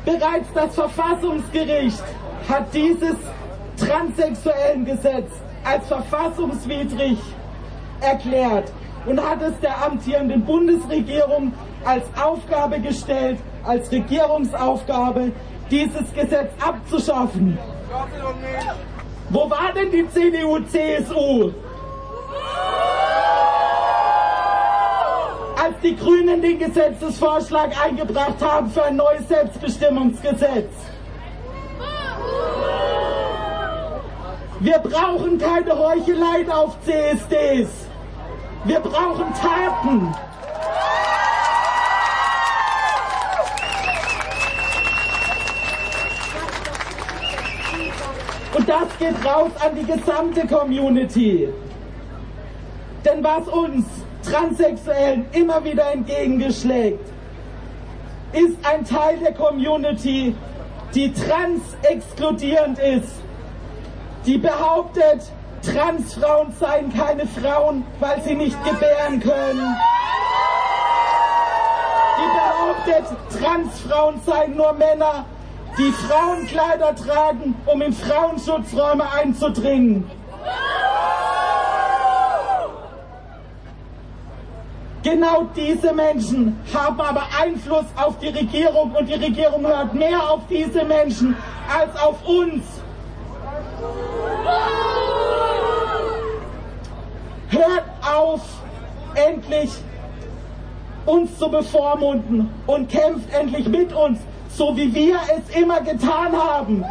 Bereits 0.04 0.52
das 0.54 0.74
Verfassungsgericht 0.74 2.02
hat 2.48 2.72
dieses 2.72 3.16
transsexuellen 3.76 4.84
Gesetz 4.84 5.30
als 5.64 5.86
verfassungswidrig 5.88 7.18
erklärt 8.00 8.72
und 9.06 9.20
hat 9.20 9.42
es 9.42 9.58
der 9.60 9.84
amtierenden 9.84 10.44
Bundesregierung 10.44 11.52
als 11.84 12.04
Aufgabe 12.20 12.80
gestellt, 12.80 13.38
als 13.64 13.90
Regierungsaufgabe, 13.90 15.32
dieses 15.70 16.12
Gesetz 16.14 16.50
abzuschaffen. 16.64 17.58
Wo 19.30 19.50
war 19.50 19.72
denn 19.74 19.90
die 19.90 20.08
CDU, 20.08 20.60
CSU? 20.60 21.52
Als 25.62 25.74
die 25.82 25.96
Grünen 25.96 26.40
den 26.40 26.58
Gesetzesvorschlag 26.58 27.72
eingebracht 27.84 28.40
haben 28.40 28.70
für 28.70 28.84
ein 28.84 28.96
neues 28.96 29.26
Selbstbestimmungsgesetz. 29.28 30.70
Wir 34.60 34.78
brauchen 34.78 35.38
keine 35.38 35.76
Heucheleien 35.76 36.50
auf 36.50 36.76
CSDs. 36.84 37.68
Wir 38.64 38.80
brauchen 38.80 39.26
Taten. 39.34 40.14
Das 48.66 48.98
geht 48.98 49.24
raus 49.24 49.52
an 49.64 49.76
die 49.76 49.84
gesamte 49.84 50.44
Community. 50.46 51.48
Denn 53.04 53.22
was 53.22 53.46
uns 53.46 53.86
Transsexuellen 54.28 55.26
immer 55.30 55.62
wieder 55.62 55.92
entgegengeschlägt, 55.92 57.06
ist 58.32 58.56
ein 58.64 58.84
Teil 58.84 59.18
der 59.18 59.34
Community, 59.34 60.34
die 60.94 61.12
trans-exkludierend 61.12 62.78
ist, 62.80 63.12
die 64.26 64.38
behauptet, 64.38 65.22
Transfrauen 65.62 66.52
seien 66.58 66.92
keine 66.92 67.26
Frauen, 67.26 67.84
weil 68.00 68.20
sie 68.22 68.34
nicht 68.34 68.56
gebären 68.64 69.20
können. 69.20 69.76
Die 72.18 72.88
behauptet, 72.88 73.16
Transfrauen 73.40 74.20
seien 74.26 74.56
nur 74.56 74.72
Männer, 74.72 75.24
die 75.78 75.92
Frauenkleider 75.92 76.94
tragen, 76.94 77.54
um 77.66 77.82
in 77.82 77.92
Frauenschutzräume 77.92 79.04
einzudringen. 79.12 80.10
Genau 85.02 85.46
diese 85.54 85.92
Menschen 85.92 86.58
haben 86.74 87.00
aber 87.00 87.28
Einfluss 87.40 87.84
auf 87.96 88.18
die 88.18 88.28
Regierung 88.28 88.90
und 88.92 89.08
die 89.08 89.14
Regierung 89.14 89.64
hört 89.64 89.94
mehr 89.94 90.18
auf 90.30 90.40
diese 90.50 90.84
Menschen 90.84 91.36
als 91.72 91.94
auf 92.00 92.16
uns. 92.26 92.64
Hört 97.50 97.84
auf, 98.02 98.40
endlich 99.14 99.70
uns 101.04 101.38
zu 101.38 101.48
bevormunden 101.48 102.50
und 102.66 102.90
kämpft 102.90 103.32
endlich 103.32 103.68
mit 103.68 103.92
uns, 103.92 104.18
so 104.56 104.74
wie 104.74 104.92
wir 104.94 105.18
es 105.36 105.54
immer 105.54 105.80
getan 105.80 106.34
haben. 106.34 106.84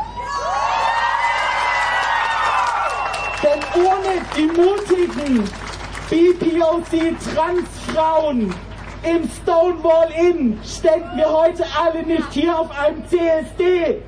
Denn 3.42 3.84
ohne 3.84 4.22
die 4.38 4.46
mutigen 4.46 5.50
BPOC 6.10 7.16
Transfrauen 7.34 8.54
im 9.04 9.30
Stonewall 9.42 10.12
Inn 10.12 10.60
ständen 10.64 11.18
wir 11.18 11.30
heute 11.30 11.66
alle 11.80 12.04
nicht 12.04 12.32
hier 12.32 12.58
auf 12.60 12.70
einem 12.78 13.04
CSD. 13.08 14.02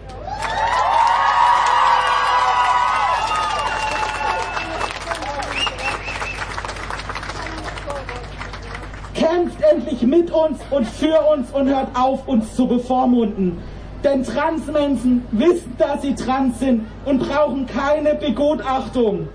Kämpft 9.16 9.57
endlich 9.72 10.02
mit 10.04 10.32
uns 10.32 10.60
und 10.72 10.88
für 10.88 11.20
uns 11.34 11.52
und 11.52 11.68
hört 11.68 11.90
auf, 11.96 12.28
uns 12.28 12.56
zu 12.56 12.68
bevormunden. 12.68 13.58
Denn 14.04 14.24
Transmenschen 14.24 15.24
wissen, 15.32 15.74
dass 15.78 16.02
sie 16.02 16.16
trans 16.16 16.60
sind 16.60 16.86
und 17.06 17.20
brauchen 17.20 17.66
keine 17.66 18.16
Begutachtung. 18.16 19.28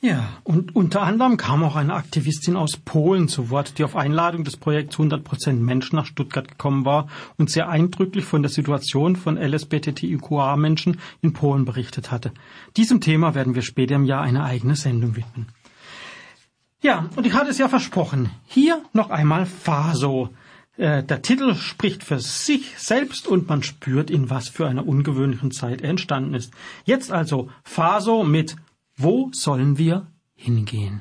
Ja, 0.00 0.28
und 0.44 0.76
unter 0.76 1.02
anderem 1.02 1.36
kam 1.36 1.64
auch 1.64 1.74
eine 1.74 1.94
Aktivistin 1.94 2.54
aus 2.54 2.76
Polen 2.76 3.26
zu 3.26 3.50
Wort, 3.50 3.78
die 3.78 3.84
auf 3.84 3.96
Einladung 3.96 4.44
des 4.44 4.56
Projekts 4.56 4.96
100% 4.96 5.54
Menschen 5.54 5.96
nach 5.96 6.06
Stuttgart 6.06 6.46
gekommen 6.46 6.84
war 6.84 7.08
und 7.36 7.50
sehr 7.50 7.68
eindrücklich 7.68 8.24
von 8.24 8.42
der 8.42 8.50
Situation 8.50 9.16
von 9.16 9.36
LSBTTIQA-Menschen 9.36 11.00
in 11.20 11.32
Polen 11.32 11.64
berichtet 11.64 12.12
hatte. 12.12 12.30
Diesem 12.76 13.00
Thema 13.00 13.34
werden 13.34 13.56
wir 13.56 13.62
später 13.62 13.96
im 13.96 14.04
Jahr 14.04 14.22
eine 14.22 14.44
eigene 14.44 14.76
Sendung 14.76 15.16
widmen. 15.16 15.48
Ja, 16.80 17.10
und 17.16 17.26
ich 17.26 17.32
hatte 17.32 17.50
es 17.50 17.58
ja 17.58 17.68
versprochen. 17.68 18.30
Hier 18.46 18.80
noch 18.92 19.10
einmal 19.10 19.46
Faso. 19.46 20.28
Äh, 20.76 21.02
der 21.02 21.22
Titel 21.22 21.56
spricht 21.56 22.04
für 22.04 22.20
sich 22.20 22.78
selbst 22.78 23.26
und 23.26 23.48
man 23.48 23.64
spürt, 23.64 24.10
in 24.10 24.30
was 24.30 24.48
für 24.48 24.68
einer 24.68 24.86
ungewöhnlichen 24.86 25.50
Zeit 25.50 25.80
er 25.80 25.90
entstanden 25.90 26.34
ist. 26.34 26.52
Jetzt 26.84 27.10
also 27.10 27.48
Faso 27.64 28.22
mit 28.22 28.54
Wo 28.96 29.28
sollen 29.32 29.76
wir 29.76 30.06
hingehen? 30.36 31.00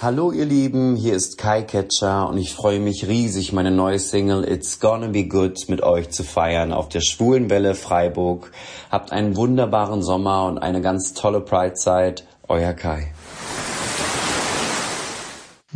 Hallo 0.00 0.32
ihr 0.32 0.46
Lieben, 0.46 0.96
hier 0.96 1.14
ist 1.14 1.36
Kai 1.36 1.62
Ketcher 1.62 2.28
und 2.28 2.38
ich 2.38 2.54
freue 2.54 2.80
mich 2.80 3.06
riesig, 3.06 3.52
meine 3.52 3.70
neue 3.70 3.98
Single 3.98 4.44
It's 4.50 4.80
Gonna 4.80 5.08
Be 5.08 5.26
Good 5.26 5.68
mit 5.68 5.82
euch 5.82 6.08
zu 6.08 6.22
feiern 6.22 6.72
auf 6.72 6.88
der 6.88 7.00
Schwulenwelle 7.00 7.74
Freiburg. 7.74 8.50
Habt 8.90 9.12
einen 9.12 9.36
wunderbaren 9.36 10.02
Sommer 10.02 10.46
und 10.46 10.58
eine 10.58 10.80
ganz 10.80 11.12
tolle 11.12 11.42
Pride-Zeit. 11.42 12.26
Euer 12.48 12.72
Kai. 12.72 13.12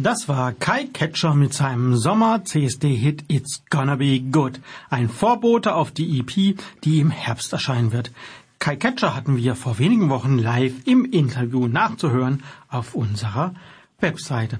Das 0.03 0.29
war 0.29 0.53
Kai 0.53 0.85
Ketcher 0.85 1.35
mit 1.35 1.53
seinem 1.53 1.95
Sommer-CSD-Hit 1.95 3.25
It's 3.29 3.63
Gonna 3.69 3.97
Be 3.97 4.19
Good. 4.19 4.59
Ein 4.89 5.11
Vorbote 5.11 5.75
auf 5.75 5.91
die 5.91 6.19
EP, 6.19 6.59
die 6.85 7.01
im 7.01 7.11
Herbst 7.11 7.53
erscheinen 7.53 7.93
wird. 7.93 8.11
Kai 8.59 8.77
Ketcher 8.77 9.15
hatten 9.15 9.37
wir 9.37 9.55
vor 9.55 9.79
wenigen 9.79 10.09
Wochen 10.09 10.39
live 10.39 10.73
im 10.87 11.05
Interview 11.05 11.69
nachzuhören 11.69 12.43
auf 12.71 12.95
unserer 12.95 13.53
Webseite. 13.99 14.59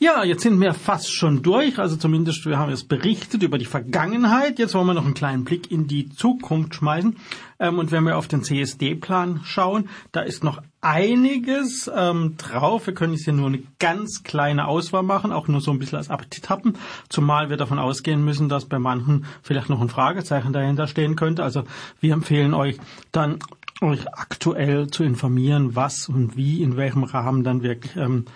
Ja, 0.00 0.22
jetzt 0.22 0.44
sind 0.44 0.60
wir 0.60 0.74
fast 0.74 1.12
schon 1.12 1.42
durch, 1.42 1.80
also 1.80 1.96
zumindest 1.96 2.46
wir 2.46 2.56
haben 2.56 2.70
jetzt 2.70 2.88
berichtet 2.88 3.42
über 3.42 3.58
die 3.58 3.64
Vergangenheit. 3.64 4.60
Jetzt 4.60 4.76
wollen 4.76 4.86
wir 4.86 4.94
noch 4.94 5.04
einen 5.04 5.14
kleinen 5.14 5.42
Blick 5.42 5.72
in 5.72 5.88
die 5.88 6.08
Zukunft 6.08 6.76
schmeißen. 6.76 7.16
Ähm, 7.58 7.80
und 7.80 7.90
wenn 7.90 8.04
wir 8.04 8.16
auf 8.16 8.28
den 8.28 8.44
CSD-Plan 8.44 9.40
schauen, 9.42 9.88
da 10.12 10.20
ist 10.20 10.44
noch 10.44 10.62
einiges 10.80 11.90
ähm, 11.92 12.36
drauf. 12.36 12.86
Wir 12.86 12.94
können 12.94 13.14
jetzt 13.14 13.24
hier 13.24 13.32
nur 13.32 13.48
eine 13.48 13.64
ganz 13.80 14.22
kleine 14.22 14.68
Auswahl 14.68 15.02
machen, 15.02 15.32
auch 15.32 15.48
nur 15.48 15.60
so 15.60 15.72
ein 15.72 15.80
bisschen 15.80 15.98
als 15.98 16.10
Appetit 16.10 16.48
haben. 16.48 16.74
Zumal 17.08 17.50
wir 17.50 17.56
davon 17.56 17.80
ausgehen 17.80 18.24
müssen, 18.24 18.48
dass 18.48 18.66
bei 18.66 18.78
manchen 18.78 19.24
vielleicht 19.42 19.68
noch 19.68 19.80
ein 19.80 19.88
Fragezeichen 19.88 20.52
dahinter 20.52 20.86
stehen 20.86 21.16
könnte. 21.16 21.42
Also 21.42 21.64
wir 21.98 22.12
empfehlen 22.12 22.54
euch 22.54 22.78
dann 23.10 23.40
euch 23.80 24.06
aktuell 24.12 24.88
zu 24.88 25.02
informieren, 25.02 25.74
was 25.74 26.08
und 26.08 26.36
wie, 26.36 26.62
in 26.62 26.76
welchem 26.76 27.02
Rahmen 27.04 27.42
dann 27.42 27.62
wirklich 27.62 27.96
ähm, 27.96 28.26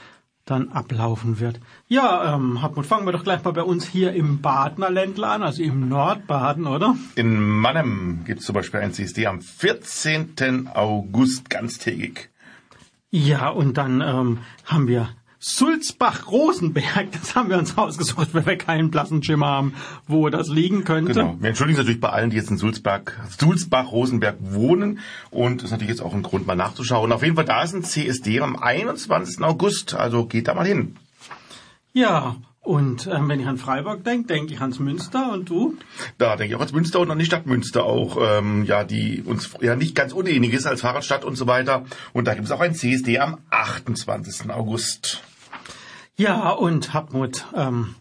dann 0.45 0.71
ablaufen 0.71 1.39
wird. 1.39 1.61
Ja, 1.89 2.35
ähm, 2.35 2.63
Hartmut, 2.63 2.87
fangen 2.87 3.07
wir 3.07 3.13
doch 3.13 3.25
gleich 3.25 3.45
mal 3.45 3.53
bei 3.53 3.63
uns 3.63 3.87
hier 3.87 4.13
im 4.13 4.41
Badener 4.41 4.91
Ländler 4.91 5.31
an, 5.31 5.43
also 5.43 5.63
im 5.63 5.89
Nordbaden, 5.89 6.67
oder? 6.67 6.97
In 7.15 7.41
Mannem 7.41 8.25
gibt 8.25 8.41
es 8.41 8.47
zum 8.47 8.55
Beispiel 8.55 8.81
ein 8.81 8.93
CSD 8.93 9.27
am 9.27 9.41
14. 9.41 10.69
August 10.75 11.49
ganztägig. 11.49 12.31
Ja, 13.11 13.51
und 13.51 13.77
dann 13.77 14.01
ähm, 14.01 14.39
haben 14.65 14.89
wir 14.89 15.11
Sulzbach-Rosenberg, 15.45 17.11
das 17.11 17.35
haben 17.35 17.51
wir 17.51 17.59
uns 17.59 17.77
ausgesucht, 17.77 18.29
weil 18.33 18.47
wir 18.47 18.57
keinen 18.57 18.93
blassen 18.93 19.25
Schimmer 19.25 19.49
haben, 19.49 19.75
wo 20.07 20.29
das 20.29 20.49
liegen 20.49 20.85
könnte. 20.85 21.15
Genau. 21.15 21.37
Wir 21.41 21.49
entschuldigen 21.49 21.77
uns 21.77 21.85
natürlich 21.85 22.01
bei 22.01 22.11
allen, 22.11 22.31
die 22.31 22.37
jetzt 22.37 22.51
in 22.51 22.59
Sulzbach, 22.59 23.01
Sulzbach-Rosenberg 23.41 24.37
wohnen. 24.39 25.01
Und 25.31 25.59
das 25.59 25.67
ist 25.67 25.71
natürlich 25.73 25.91
jetzt 25.91 26.01
auch 26.01 26.15
ein 26.15 26.23
Grund, 26.23 26.47
mal 26.47 26.55
nachzuschauen. 26.55 27.11
Auf 27.11 27.25
jeden 27.25 27.35
Fall, 27.35 27.45
da 27.45 27.65
ist 27.65 27.75
ein 27.75 27.83
CSD 27.83 28.41
am 28.41 28.55
21. 28.55 29.43
August, 29.43 29.95
also 29.95 30.27
geht 30.27 30.47
da 30.47 30.55
mal 30.55 30.65
hin. 30.65 30.95
Ja, 31.93 32.37
und 32.61 33.09
ähm, 33.09 33.29
wenn 33.29 33.41
ich 33.41 33.47
an 33.49 33.59
Freiburg 33.59 34.05
denke, 34.05 34.29
denke 34.29 34.55
ich 34.55 34.61
ans 34.61 34.79
Münster 34.79 35.33
und 35.33 35.51
du? 35.51 35.77
Da 36.19 36.37
denke 36.37 36.53
ich 36.53 36.55
auch 36.55 36.61
ans 36.61 36.73
Münster 36.73 37.01
und 37.01 37.11
an 37.11 37.19
die 37.19 37.25
Stadt 37.25 37.47
Münster 37.47 37.83
auch, 37.83 38.17
ähm, 38.21 38.63
ja, 38.65 38.85
die 38.85 39.25
uns 39.27 39.51
ja 39.61 39.75
nicht 39.75 39.97
ganz 39.97 40.13
unähnlich 40.13 40.53
ist 40.53 40.67
als 40.67 40.83
Fahrradstadt 40.83 41.25
und 41.25 41.35
so 41.35 41.49
weiter. 41.49 41.85
Und 42.13 42.29
da 42.29 42.35
gibt 42.35 42.47
es 42.47 42.53
auch 42.53 42.61
ein 42.61 42.77
CSD 42.77 43.19
am 43.19 43.39
28. 43.51 44.49
August. 44.53 45.25
Ja, 46.17 46.51
und 46.51 46.93
Hartmut, 46.93 47.47
ähm, 47.55 47.95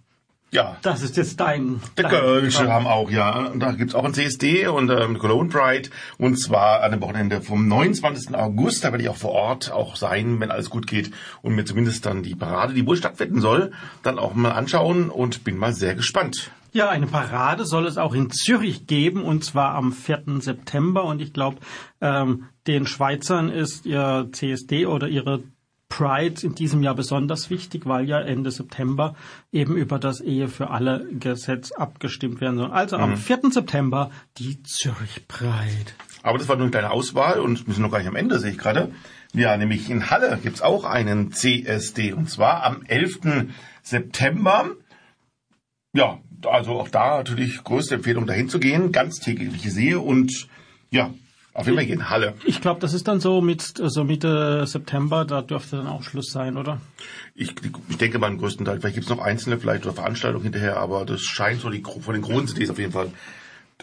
ja. 0.52 0.76
Das 0.82 1.02
ist 1.02 1.16
jetzt 1.16 1.40
dein. 1.40 1.82
Der 1.98 2.10
Kölsche 2.10 2.70
haben 2.70 2.86
auch, 2.86 3.10
ja. 3.10 3.50
Da 3.56 3.72
gibt's 3.72 3.96
auch 3.96 4.04
ein 4.04 4.14
CSD 4.14 4.68
und 4.68 4.90
ähm, 4.90 5.18
Cologne 5.18 5.50
Pride. 5.50 5.90
Und 6.18 6.36
zwar 6.38 6.84
an 6.84 6.92
dem 6.92 7.02
Wochenende 7.02 7.42
vom 7.42 7.70
29. 7.70 8.36
August. 8.36 8.84
Da 8.84 8.92
werde 8.92 9.04
ich 9.04 9.10
auch 9.10 9.16
vor 9.16 9.32
Ort 9.32 9.72
auch 9.72 9.96
sein, 9.96 10.42
wenn 10.42 10.52
alles 10.52 10.70
gut 10.70 10.88
geht. 10.88 11.12
Und 11.42 11.56
mir 11.56 11.64
zumindest 11.64 12.06
dann 12.06 12.22
die 12.22 12.36
Parade, 12.36 12.74
die 12.74 12.86
wohl 12.86 12.98
stattfinden 12.98 13.40
soll, 13.40 13.72
dann 14.04 14.20
auch 14.20 14.34
mal 14.34 14.52
anschauen 14.52 15.10
und 15.10 15.46
bin 15.46 15.56
mal 15.56 15.74
sehr 15.74 15.96
gespannt. 15.96 16.52
Ja, 16.74 16.90
eine 16.90 17.08
Parade 17.08 17.66
soll 17.66 17.86
es 17.86 17.98
auch 17.98 18.14
in 18.14 18.30
Zürich 18.30 18.88
geben 18.88 19.24
und 19.24 19.46
zwar 19.46 19.74
am 19.76 19.94
4. 19.94 20.24
September. 20.40 21.06
Und 21.06 21.22
ich 21.22 21.32
glaube, 21.32 21.60
ähm, 22.02 22.48
den 22.68 22.86
Schweizern 22.88 23.50
ist 23.50 23.86
ihr 23.86 24.28
CSD 24.34 24.86
oder 24.86 25.08
ihre 25.08 25.44
Pride 25.92 26.42
in 26.42 26.56
diesem 26.56 26.82
Jahr 26.82 26.96
besonders 26.96 27.50
wichtig, 27.50 27.86
weil 27.86 28.08
ja 28.08 28.20
Ende 28.20 28.50
September 28.50 29.14
eben 29.52 29.76
über 29.76 30.00
das 30.00 30.22
Ehe 30.22 30.48
für 30.48 30.70
alle 30.70 31.06
Gesetz 31.12 31.74
abgestimmt 31.74 32.40
werden 32.40 32.58
soll. 32.58 32.72
Also 32.72 32.98
mhm. 32.98 33.04
am 33.04 33.18
4. 33.18 33.52
September 33.52 34.10
die 34.38 34.64
Zürich 34.64 35.28
Pride. 35.28 35.92
Aber 36.24 36.38
das 36.38 36.48
war 36.48 36.56
nur 36.56 36.64
eine 36.64 36.72
kleine 36.72 36.92
Auswahl 36.92 37.40
und 37.40 37.68
wir 37.68 37.74
sind 37.74 37.84
noch 37.84 37.92
gar 37.92 38.00
nicht 38.00 38.08
am 38.08 38.16
Ende, 38.16 38.40
sehe 38.40 38.52
ich 38.52 38.58
gerade. 38.58 38.92
Ja, 39.34 39.58
nämlich 39.58 39.90
in 39.90 40.10
Halle 40.10 40.40
gibt's 40.42 40.62
auch 40.62 40.86
einen 40.86 41.34
CSD 41.34 42.14
und 42.14 42.30
zwar 42.30 42.64
am 42.64 42.84
11. 42.88 43.50
September. 43.82 44.72
Ja, 45.94 46.20
also 46.46 46.80
auch 46.80 46.88
da 46.88 47.18
natürlich 47.18 47.64
größte 47.64 47.96
Empfehlung 47.96 48.28
dahin 48.28 48.48
zu 48.48 48.60
gehen, 48.60 48.94
ganztägliche 48.94 49.72
Sehe 49.72 50.00
und 50.00 50.48
ja, 50.90 51.14
auf 51.54 51.66
jeden 51.66 51.78
Fall 51.78 51.88
in 51.88 52.10
Halle. 52.10 52.34
Ich 52.46 52.62
glaube, 52.62 52.80
das 52.80 52.94
ist 52.94 53.08
dann 53.08 53.20
so 53.20 53.42
mit 53.42 53.62
so 53.62 54.04
Mitte 54.04 54.66
September, 54.66 55.26
da 55.26 55.42
dürfte 55.42 55.78
dann 55.78 55.88
auch 55.88 56.04
Schluss 56.04 56.32
sein, 56.32 56.58
oder? 56.58 56.80
Ich, 57.36 57.54
ich 57.90 57.98
denke 57.98 58.20
mal 58.20 58.32
im 58.32 58.38
größten 58.38 58.66
Teil. 58.66 58.80
Vielleicht 58.80 58.96
gibt's 58.96 59.10
noch 59.10 59.20
einzelne 59.20 59.58
vielleicht 59.58 59.86
oder 59.86 59.94
Veranstaltungen 59.94 60.44
hinterher, 60.44 60.78
aber 60.78 61.06
das 61.06 61.22
scheint 61.22 61.62
so 61.62 61.70
die, 61.70 61.84
von 61.84 62.14
den 62.14 62.24
großen 62.24 62.48
CDs 62.48 62.70
auf 62.70 62.80
jeden 62.80 62.94
Fall 62.94 63.12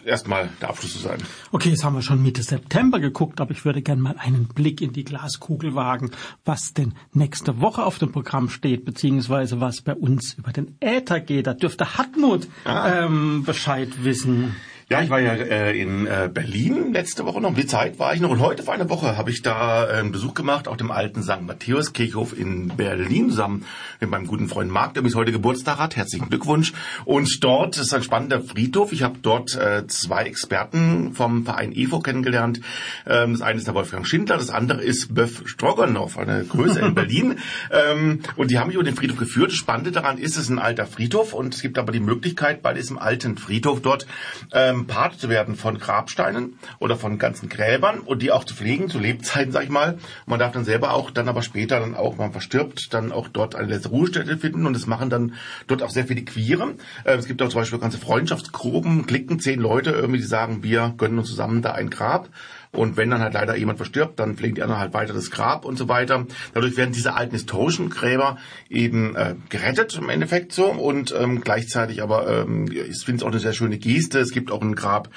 erstmal 0.05 0.49
der 0.61 0.69
Abschluss 0.69 0.93
zu 0.93 0.99
sein. 0.99 1.19
Okay, 1.51 1.69
jetzt 1.69 1.83
haben 1.83 1.95
wir 1.95 2.01
schon 2.01 2.21
Mitte 2.21 2.43
September 2.43 2.99
geguckt, 2.99 3.41
aber 3.41 3.51
ich 3.51 3.65
würde 3.65 3.81
gerne 3.81 4.01
mal 4.01 4.15
einen 4.17 4.47
Blick 4.47 4.81
in 4.81 4.93
die 4.93 5.03
Glaskugel 5.03 5.75
wagen, 5.75 6.11
was 6.45 6.73
denn 6.73 6.93
nächste 7.13 7.61
Woche 7.61 7.83
auf 7.83 7.99
dem 7.99 8.11
Programm 8.11 8.49
steht, 8.49 8.85
beziehungsweise 8.85 9.59
was 9.59 9.81
bei 9.81 9.93
uns 9.93 10.33
über 10.33 10.51
den 10.51 10.75
Äther 10.79 11.19
geht. 11.19 11.47
Da 11.47 11.53
dürfte 11.53 11.97
Hartmut 11.97 12.47
ah. 12.65 13.03
ähm, 13.03 13.43
Bescheid 13.45 14.03
wissen. 14.03 14.55
Ja, 14.91 15.03
ich 15.03 15.11
war 15.11 15.19
ja 15.19 15.33
äh, 15.33 15.79
in 15.79 16.07
äh, 16.07 16.31
Berlin 16.33 16.93
letzte 16.93 17.23
Woche 17.23 17.39
noch, 17.39 17.49
um 17.49 17.55
die 17.55 17.67
Zeit 17.67 17.99
war 17.99 18.15
ich 18.15 18.21
noch 18.21 18.31
und 18.31 18.39
heute 18.39 18.63
vor 18.63 18.73
einer 18.73 18.89
Woche 18.89 19.17
habe 19.17 19.29
ich 19.29 19.43
da 19.43 19.85
äh, 19.85 19.99
einen 19.99 20.11
Besuch 20.11 20.33
gemacht 20.33 20.67
auf 20.67 20.77
dem 20.77 20.89
alten 20.89 21.21
St. 21.21 21.43
Matthäus 21.43 21.93
Kirchhof 21.93 22.35
in 22.35 22.69
Berlin 22.69 23.29
zusammen 23.29 23.65
mit 23.99 24.09
meinem 24.09 24.25
guten 24.25 24.49
Freund 24.49 24.71
Marc, 24.71 24.95
der 24.95 25.03
bis 25.03 25.13
heute 25.13 25.31
Geburtstag 25.31 25.77
hat. 25.77 25.95
Herzlichen 25.95 26.29
Glückwunsch. 26.29 26.73
Und 27.05 27.43
dort 27.43 27.77
ist 27.77 27.93
ein 27.93 28.01
spannender 28.01 28.41
Friedhof. 28.41 28.91
Ich 28.91 29.03
habe 29.03 29.19
dort 29.21 29.55
äh, 29.55 29.85
zwei 29.85 30.23
Experten 30.23 31.13
vom 31.13 31.45
Verein 31.45 31.71
EFO 31.71 31.99
kennengelernt. 31.99 32.59
Ähm, 33.05 33.33
das 33.33 33.43
eine 33.43 33.59
ist 33.59 33.67
der 33.67 33.75
Wolfgang 33.75 34.07
Schindler, 34.07 34.37
das 34.37 34.49
andere 34.49 34.81
ist 34.81 35.13
Böff 35.13 35.43
Stroganow, 35.45 36.17
eine 36.17 36.45
Größe 36.45 36.79
in 36.79 36.95
Berlin. 36.95 37.37
Ähm, 37.69 38.21
und 38.37 38.49
die 38.49 38.57
haben 38.57 38.69
mich 38.69 38.75
über 38.75 38.83
den 38.83 38.95
Friedhof 38.95 39.19
geführt. 39.19 39.51
Das 39.51 39.57
Spannende 39.57 39.91
daran 39.91 40.17
ist, 40.17 40.35
es 40.35 40.45
ist 40.45 40.49
ein 40.49 40.57
alter 40.57 40.87
Friedhof 40.87 41.33
und 41.33 41.53
es 41.53 41.61
gibt 41.61 41.77
aber 41.77 41.91
die 41.91 41.99
Möglichkeit, 41.99 42.63
bei 42.63 42.73
diesem 42.73 42.97
alten 42.97 43.37
Friedhof 43.37 43.83
dort 43.83 44.07
ähm, 44.51 44.78
Pate 44.87 45.17
zu 45.17 45.29
werden 45.29 45.55
von 45.55 45.77
Grabsteinen 45.77 46.59
oder 46.79 46.97
von 46.97 47.17
ganzen 47.17 47.49
Gräbern 47.49 47.99
und 47.99 48.21
die 48.21 48.31
auch 48.31 48.43
zu 48.43 48.55
pflegen, 48.55 48.89
zu 48.89 48.99
Lebzeiten, 48.99 49.51
sag 49.51 49.63
ich 49.63 49.69
mal. 49.69 49.97
man 50.25 50.39
darf 50.39 50.51
dann 50.51 50.65
selber 50.65 50.93
auch 50.93 51.11
dann 51.11 51.27
aber 51.27 51.41
später 51.41 51.79
dann 51.79 51.95
auch, 51.95 52.17
man 52.17 52.31
verstirbt, 52.31 52.93
dann 52.93 53.11
auch 53.11 53.27
dort 53.27 53.55
eine 53.55 53.67
letzte 53.67 53.89
Ruhestätte 53.89 54.37
finden 54.37 54.65
und 54.65 54.73
das 54.73 54.87
machen 54.87 55.09
dann 55.09 55.33
dort 55.67 55.83
auch 55.83 55.89
sehr 55.89 56.05
viele 56.05 56.23
Queere. 56.23 56.75
Äh, 57.03 57.15
es 57.15 57.25
gibt 57.25 57.41
auch 57.41 57.49
zum 57.49 57.61
Beispiel 57.61 57.79
ganze 57.79 57.97
Freundschaftsgruppen, 57.97 59.05
klicken 59.05 59.39
zehn 59.39 59.59
Leute 59.59 59.91
irgendwie, 59.91 60.19
die 60.19 60.25
sagen, 60.25 60.63
wir 60.63 60.93
gönnen 60.97 61.19
uns 61.19 61.29
zusammen 61.29 61.61
da 61.61 61.71
ein 61.71 61.89
Grab 61.89 62.29
Und 62.71 62.97
wenn 62.97 63.09
dann 63.09 63.21
halt 63.21 63.33
leider 63.33 63.55
jemand 63.55 63.77
verstirbt, 63.77 64.19
dann 64.19 64.35
pflegen 64.35 64.55
die 64.55 64.61
anderen 64.61 64.79
halt 64.79 64.93
weiter 64.93 65.13
das 65.13 65.31
Grab 65.31 65.65
und 65.65 65.77
so 65.77 65.87
weiter. 65.87 66.27
Dadurch 66.53 66.77
werden 66.77 66.91
diese 66.91 67.15
alten 67.15 67.33
historischen 67.33 67.89
Gräber 67.89 68.37
eben 68.69 69.15
äh, 69.15 69.35
gerettet 69.49 69.97
im 69.97 70.09
Endeffekt 70.09 70.53
so 70.53 70.67
und 70.67 71.13
ähm, 71.17 71.41
gleichzeitig 71.41 72.03
aber 72.03 72.27
ähm, 72.27 72.71
ich 72.71 73.03
finde 73.03 73.17
es 73.17 73.23
auch 73.23 73.31
eine 73.31 73.39
sehr 73.39 73.53
schöne 73.53 73.79
Geste. 73.79 74.19
Es 74.19 74.31
gibt 74.31 74.51
auch 74.51 74.61
ein 74.61 74.75
Grab 74.75 75.09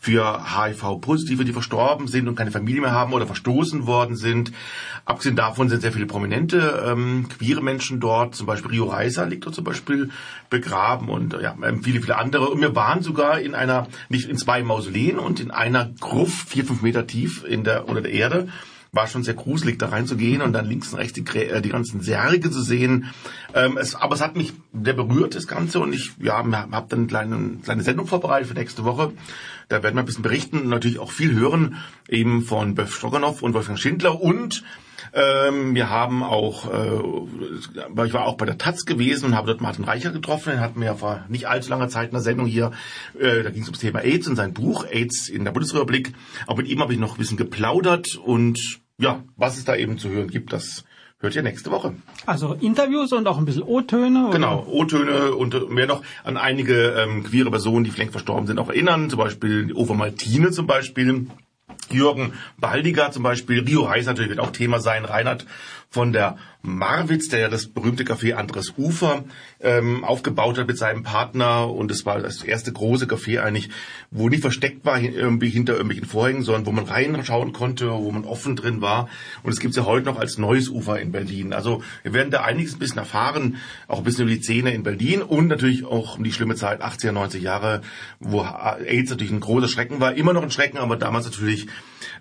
für 0.00 0.44
HIV-Positive, 0.56 1.44
die 1.44 1.52
verstorben 1.52 2.06
sind 2.08 2.28
und 2.28 2.36
keine 2.36 2.50
Familie 2.50 2.80
mehr 2.80 2.92
haben 2.92 3.12
oder 3.12 3.26
verstoßen 3.26 3.86
worden 3.86 4.16
sind. 4.16 4.52
Abgesehen 5.04 5.36
davon 5.36 5.68
sind 5.68 5.82
sehr 5.82 5.92
viele 5.92 6.06
prominente 6.06 6.84
ähm, 6.86 7.28
queere 7.28 7.62
Menschen 7.62 8.00
dort. 8.00 8.34
Zum 8.34 8.46
Beispiel 8.46 8.70
Rio 8.70 8.86
Reiser 8.86 9.26
liegt 9.26 9.46
dort 9.46 9.54
zum 9.54 9.64
Beispiel 9.64 10.10
begraben 10.50 11.08
und 11.08 11.34
ja, 11.40 11.56
ähm, 11.62 11.82
viele, 11.82 12.00
viele 12.00 12.18
andere. 12.18 12.48
Und 12.50 12.60
wir 12.60 12.74
waren 12.74 13.02
sogar 13.02 13.40
in 13.40 13.54
einer, 13.54 13.88
nicht 14.08 14.28
in 14.28 14.36
zwei 14.36 14.62
Mausoleen 14.62 15.18
und 15.18 15.40
in 15.40 15.50
einer 15.50 15.90
Gruft, 16.00 16.48
vier, 16.48 16.64
fünf 16.64 16.82
Meter 16.82 17.06
tief 17.06 17.44
in 17.44 17.64
der, 17.64 17.88
unter 17.88 18.02
der 18.02 18.12
Erde 18.12 18.48
war 18.96 19.06
schon 19.06 19.22
sehr 19.22 19.34
gruselig, 19.34 19.78
da 19.78 19.88
reinzugehen 19.88 20.42
und 20.42 20.52
dann 20.52 20.66
links 20.66 20.92
und 20.92 20.98
rechts 20.98 21.12
die, 21.12 21.38
äh, 21.38 21.60
die 21.60 21.68
ganzen 21.68 22.00
Särge 22.00 22.50
zu 22.50 22.62
sehen. 22.62 23.12
Ähm, 23.54 23.76
es, 23.76 23.94
aber 23.94 24.14
es 24.14 24.20
hat 24.20 24.34
mich 24.36 24.54
sehr 24.72 24.94
berührt, 24.94 25.34
das 25.34 25.46
Ganze, 25.46 25.78
und 25.80 25.92
ich 25.92 26.12
ja, 26.18 26.38
habe 26.38 26.86
dann 26.88 26.98
eine 26.98 27.06
kleine, 27.06 27.58
kleine 27.62 27.82
Sendung 27.82 28.06
vorbereitet 28.06 28.48
für 28.48 28.54
nächste 28.54 28.84
Woche. 28.84 29.12
Da 29.68 29.82
werden 29.82 29.96
wir 29.96 30.02
ein 30.02 30.06
bisschen 30.06 30.22
berichten 30.22 30.60
und 30.60 30.68
natürlich 30.68 30.98
auch 30.98 31.10
viel 31.10 31.34
hören, 31.34 31.76
eben 32.08 32.42
von 32.42 32.74
Böf 32.74 32.94
Stroganow 32.94 33.42
und 33.42 33.54
Wolfgang 33.54 33.78
Schindler 33.78 34.20
und 34.20 34.62
ähm, 35.12 35.74
wir 35.74 35.90
haben 35.90 36.22
auch, 36.22 36.72
äh, 36.72 38.04
ich 38.06 38.12
war 38.12 38.26
auch 38.26 38.36
bei 38.36 38.46
der 38.46 38.58
Taz 38.58 38.84
gewesen 38.84 39.26
und 39.26 39.34
habe 39.34 39.46
dort 39.46 39.60
Martin 39.60 39.84
Reicher 39.84 40.10
getroffen. 40.10 40.50
Den 40.50 40.60
hatten 40.60 40.80
wir 40.80 40.86
ja 40.86 40.94
vor 40.94 41.24
nicht 41.28 41.48
allzu 41.48 41.70
langer 41.70 41.88
Zeit 41.88 42.08
in 42.08 42.14
der 42.14 42.22
Sendung 42.22 42.46
hier. 42.46 42.72
Äh, 43.18 43.42
da 43.42 43.50
ging 43.50 43.62
es 43.62 43.68
ums 43.68 43.80
Thema 43.80 44.00
AIDS 44.00 44.28
und 44.28 44.36
sein 44.36 44.52
Buch 44.52 44.86
AIDS 44.86 45.28
in 45.28 45.44
der 45.44 45.52
Bundesrepublik. 45.52 46.12
Auch 46.46 46.56
mit 46.56 46.68
ihm 46.68 46.80
habe 46.80 46.92
ich 46.92 46.98
noch 46.98 47.14
ein 47.14 47.18
bisschen 47.18 47.36
geplaudert 47.36 48.16
und 48.16 48.80
ja, 48.98 49.24
was 49.36 49.56
es 49.56 49.64
da 49.64 49.76
eben 49.76 49.98
zu 49.98 50.08
hören 50.08 50.28
gibt, 50.28 50.52
das 50.52 50.84
hört 51.18 51.34
ihr 51.34 51.42
nächste 51.42 51.70
Woche. 51.70 51.94
Also 52.26 52.54
Interviews 52.54 53.12
und 53.12 53.26
auch 53.26 53.38
ein 53.38 53.44
bisschen 53.44 53.62
O-Töne? 53.62 54.30
Genau, 54.32 54.66
O-Töne 54.68 55.34
und 55.34 55.70
mehr 55.70 55.86
noch 55.86 56.02
an 56.24 56.36
einige 56.36 56.90
ähm, 56.90 57.24
queere 57.24 57.50
Personen, 57.50 57.84
die 57.84 57.90
vielleicht 57.90 58.12
verstorben 58.12 58.46
sind, 58.46 58.58
auch 58.58 58.68
erinnern. 58.68 59.10
Zum 59.10 59.18
Beispiel 59.18 59.72
Ova 59.74 59.94
Maltine 59.94 60.50
zum 60.50 60.66
Beispiel. 60.66 61.26
Jürgen 61.90 62.32
Baldiger 62.58 63.12
zum 63.12 63.22
Beispiel, 63.22 63.60
Rio 63.60 63.84
Reis 63.84 64.06
natürlich 64.06 64.30
wird 64.30 64.40
auch 64.40 64.50
Thema 64.50 64.80
sein, 64.80 65.04
Reinhard 65.04 65.46
von 65.90 66.12
der 66.12 66.36
Marwitz, 66.62 67.28
der 67.28 67.38
ja 67.38 67.48
das 67.48 67.68
berühmte 67.68 68.04
Café 68.04 68.34
Andres 68.34 68.74
Ufer 68.76 69.24
ähm, 69.60 70.04
aufgebaut 70.04 70.58
hat 70.58 70.66
mit 70.66 70.76
seinem 70.76 71.04
Partner 71.04 71.70
und 71.70 71.90
es 71.90 72.04
war 72.04 72.20
das 72.20 72.42
erste 72.42 72.72
große 72.72 73.06
Café 73.06 73.40
eigentlich, 73.40 73.70
wo 74.10 74.28
nicht 74.28 74.42
versteckt 74.42 74.84
war 74.84 75.00
irgendwie 75.00 75.48
hinter 75.48 75.74
irgendwelchen 75.74 76.06
Vorhängen, 76.06 76.42
sondern 76.42 76.66
wo 76.66 76.72
man 76.72 76.84
reinschauen 76.84 77.52
konnte, 77.52 77.90
wo 77.90 78.10
man 78.10 78.24
offen 78.24 78.56
drin 78.56 78.80
war 78.80 79.08
und 79.44 79.52
es 79.52 79.60
gibt 79.60 79.76
ja 79.76 79.84
heute 79.84 80.06
noch 80.06 80.18
als 80.18 80.38
neues 80.38 80.68
Ufer 80.68 80.98
in 81.00 81.12
Berlin. 81.12 81.52
Also 81.52 81.82
wir 82.02 82.12
werden 82.12 82.32
da 82.32 82.42
einiges 82.42 82.74
ein 82.74 82.80
bisschen 82.80 82.98
erfahren, 82.98 83.56
auch 83.86 83.98
ein 83.98 84.04
bisschen 84.04 84.24
über 84.24 84.34
die 84.34 84.42
Szene 84.42 84.74
in 84.74 84.82
Berlin 84.82 85.22
und 85.22 85.46
natürlich 85.46 85.84
auch 85.84 86.18
um 86.18 86.24
die 86.24 86.32
schlimme 86.32 86.56
Zeit 86.56 86.82
80er, 86.82 87.12
90er 87.12 87.38
Jahre, 87.38 87.82
wo 88.18 88.42
AIDS 88.42 89.10
natürlich 89.10 89.32
ein 89.32 89.40
großer 89.40 89.68
Schrecken 89.68 90.00
war, 90.00 90.14
immer 90.14 90.32
noch 90.32 90.42
ein 90.42 90.50
Schrecken, 90.50 90.78
aber 90.78 90.96
damals 90.96 91.26
natürlich 91.26 91.68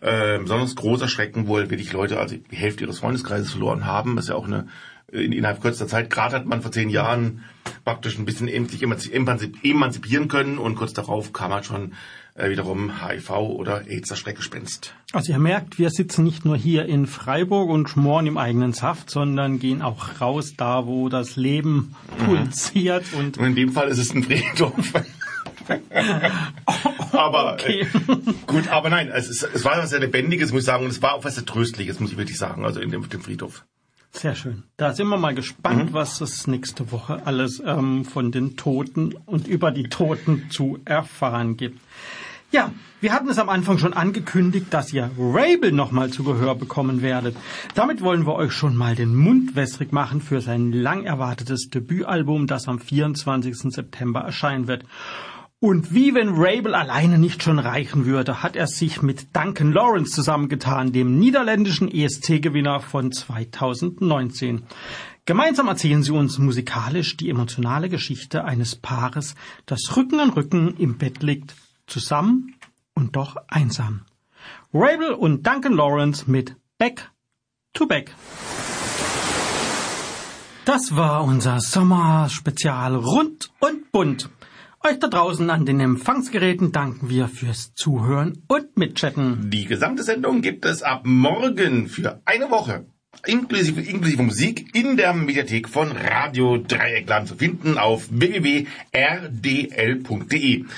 äh, 0.02 0.38
besonders 0.40 0.76
großer 0.76 1.08
Schrecken, 1.08 1.48
wo 1.48 1.58
wirklich 1.58 1.94
Leute, 1.94 2.20
also 2.20 2.36
die 2.36 2.56
Hälfte 2.56 2.84
ihres 2.84 3.00
Freundeskreises 3.00 3.52
verloren 3.52 3.86
haben. 3.86 4.16
Das 4.16 4.26
ist 4.26 4.30
ja 4.30 4.36
auch 4.36 4.48
eine 4.48 4.68
in, 5.12 5.32
innerhalb 5.32 5.62
kürzester 5.62 5.88
Zeit. 5.88 6.10
Gerade 6.10 6.36
hat 6.36 6.46
man 6.46 6.62
vor 6.62 6.72
zehn 6.72 6.90
Jahren 6.90 7.44
praktisch 7.84 8.18
ein 8.18 8.26
bisschen 8.26 8.48
sich 8.70 8.84
emanzipieren 8.84 10.28
können 10.28 10.58
und 10.58 10.76
kurz 10.76 10.94
darauf 10.94 11.34
kam 11.34 11.54
halt 11.54 11.66
schon 11.66 11.94
äh, 12.36 12.50
wiederum 12.50 13.02
HIV 13.02 13.30
oder 13.32 13.88
AIDS 13.88 14.10
das 14.10 14.20
Schreckgespenst. 14.20 14.94
Also 15.14 15.32
ihr 15.32 15.40
merkt, 15.40 15.80
wir 15.80 15.90
sitzen 15.90 16.24
nicht 16.24 16.46
nur 16.46 16.58
hier 16.58 16.86
in 16.86 17.08
Freiburg 17.08 17.70
und 17.70 17.90
schmoren 17.90 18.28
im 18.28 18.38
eigenen 18.38 18.74
Saft, 18.74 19.10
sondern 19.10 19.60
gehen 19.60 19.82
auch 19.82 20.20
raus 20.20 20.54
da, 20.58 20.86
wo 20.86 21.10
das 21.10 21.36
Leben 21.36 21.96
mhm. 22.20 22.26
pulsiert. 22.26 23.06
Mhm. 23.14 23.20
Und, 23.20 23.38
und 23.38 23.46
in 23.46 23.56
dem 23.56 23.72
Fall 23.72 23.88
ist 23.88 24.00
es 24.00 24.14
ein 24.14 24.24
Friedhof. 24.24 24.94
aber 27.12 27.54
okay. 27.54 27.82
äh, 27.82 28.34
gut, 28.48 28.68
aber 28.70 28.90
nein, 28.90 29.10
es, 29.14 29.30
ist, 29.30 29.44
es 29.54 29.66
war 29.66 29.78
was 29.78 29.90
sehr 29.90 30.00
Lebendiges, 30.00 30.52
muss 30.52 30.62
ich 30.62 30.66
sagen, 30.66 30.86
und 30.86 30.92
es 30.92 31.02
war 31.02 31.14
auch 31.14 31.24
was 31.24 31.36
sehr 31.36 31.46
Tröstliches, 31.46 32.00
muss 32.00 32.12
ich 32.12 32.18
wirklich 32.18 32.38
sagen, 32.38 32.66
also 32.66 32.80
in 32.80 32.92
dem, 32.92 33.08
dem 33.08 33.22
Friedhof. 33.22 33.66
Sehr 34.12 34.36
schön. 34.36 34.64
Da 34.78 34.94
sind 34.94 35.10
wir 35.10 35.18
mal 35.18 35.36
gespannt, 35.36 35.92
mhm. 35.92 35.94
was 35.94 36.22
es 36.22 36.48
nächste 36.48 36.92
Woche 36.92 37.26
alles 37.26 37.62
ähm, 37.66 38.06
von 38.06 38.32
den 38.32 38.56
Toten 38.56 39.14
und 39.26 39.48
über 39.48 39.72
die 39.72 39.90
Toten 39.90 40.50
zu 40.50 40.80
erfahren 40.86 41.58
gibt. 41.58 41.82
Ja, 42.52 42.72
wir 43.02 43.12
hatten 43.12 43.28
es 43.28 43.38
am 43.38 43.50
Anfang 43.50 43.78
schon 43.78 43.92
angekündigt, 43.92 44.68
dass 44.70 44.94
ihr 44.94 45.12
Rabel 45.20 45.74
nochmal 45.74 46.12
zu 46.12 46.24
Gehör 46.24 46.56
bekommen 46.56 47.02
werdet. 47.02 47.36
Damit 47.74 48.02
wollen 48.02 48.26
wir 48.26 48.36
euch 48.36 48.54
schon 48.54 48.78
mal 48.78 48.96
den 48.96 49.14
Mund 49.14 49.58
wässrig 49.58 49.92
machen 49.92 50.22
für 50.22 50.40
sein 50.40 50.72
lang 50.72 51.04
erwartetes 51.04 51.70
Debütalbum, 51.70 52.48
das 52.48 52.70
am 52.70 52.80
24. 52.80 53.74
September 53.74 54.22
erscheinen 54.22 54.70
wird. 54.70 54.86
Und 55.66 55.96
wie 55.96 56.14
wenn 56.14 56.30
Rabel 56.36 56.76
alleine 56.76 57.18
nicht 57.18 57.42
schon 57.42 57.58
reichen 57.58 58.06
würde, 58.06 58.44
hat 58.44 58.56
er 58.56 58.68
sich 58.68 59.02
mit 59.02 59.36
Duncan 59.36 59.72
Lawrence 59.72 60.12
zusammengetan, 60.12 60.92
dem 60.92 61.18
niederländischen 61.18 61.90
ESC-Gewinner 61.90 62.82
von 62.82 63.12
2019. 63.12 64.68
Gemeinsam 65.26 65.68
erzählen 65.68 66.04
sie 66.04 66.12
uns 66.12 66.38
musikalisch 66.38 67.18
die 67.18 67.32
emotionale 67.32 67.90
Geschichte 67.90 68.46
eines 68.46 68.76
Paares, 68.76 69.34
das 69.66 69.98
Rücken 69.98 70.20
an 70.20 70.30
Rücken 70.30 70.78
im 70.78 71.00
Bett 71.00 71.24
liegt, 71.24 71.56
zusammen 71.88 72.54
und 72.94 73.16
doch 73.16 73.36
einsam. 73.48 74.02
Rabel 74.72 75.14
und 75.14 75.48
Duncan 75.48 75.74
Lawrence 75.74 76.30
mit 76.30 76.56
Back 76.78 77.10
to 77.74 77.88
Back. 77.88 78.14
Das 80.66 80.96
war 80.96 81.24
unser 81.24 81.60
Sommerspezial 81.60 82.94
rund 82.94 83.50
und 83.60 83.92
bunt. 83.92 84.30
Euch 84.88 85.00
da 85.00 85.08
draußen 85.08 85.50
an 85.50 85.66
den 85.66 85.80
Empfangsgeräten 85.80 86.72
danken 86.72 87.10
wir 87.10 87.28
fürs 87.28 87.74
Zuhören 87.74 88.44
und 88.48 88.78
Mitchatten. 88.78 89.50
Die 89.50 89.66
gesamte 89.66 90.04
Sendung 90.04 90.44
gibt 90.44 90.64
es 90.64 90.84
ab 90.84 91.02
morgen 91.06 91.88
für 91.88 92.22
eine 92.24 92.52
Woche. 92.52 92.86
Inklusive, 93.26 93.82
inklusive 93.82 94.22
Musik 94.22 94.76
in 94.76 94.96
der 94.96 95.16
Mediathek 95.16 95.70
von 95.70 95.92
Radio 95.92 96.58
Dreieckland 96.58 97.28
zu 97.28 97.36
finden 97.36 97.80
auf 97.80 98.10
www.rdl.de. 98.12 98.66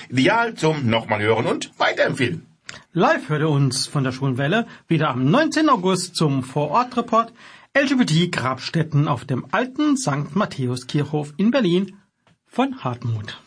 Ideal 0.08 0.54
zum 0.54 0.90
nochmal 0.90 1.22
hören 1.22 1.46
und 1.46 1.78
weiterempfehlen. 1.78 2.46
Live 2.94 3.28
hört 3.28 3.42
ihr 3.42 3.50
uns 3.50 3.88
von 3.88 4.06
der 4.06 4.14
Schulwelle 4.14 4.68
wieder 4.88 5.10
am 5.10 5.30
19. 5.30 5.68
August 5.68 6.16
zum 6.16 6.44
Vorortreport 6.44 7.34
LGBT-Grabstätten 7.78 9.10
auf 9.10 9.26
dem 9.26 9.48
alten 9.52 9.98
St. 9.98 10.34
Matthäus-Kirchhof 10.34 11.34
in 11.36 11.52
Berlin 11.52 11.98
von 12.46 12.86
Hartmut. 12.86 13.42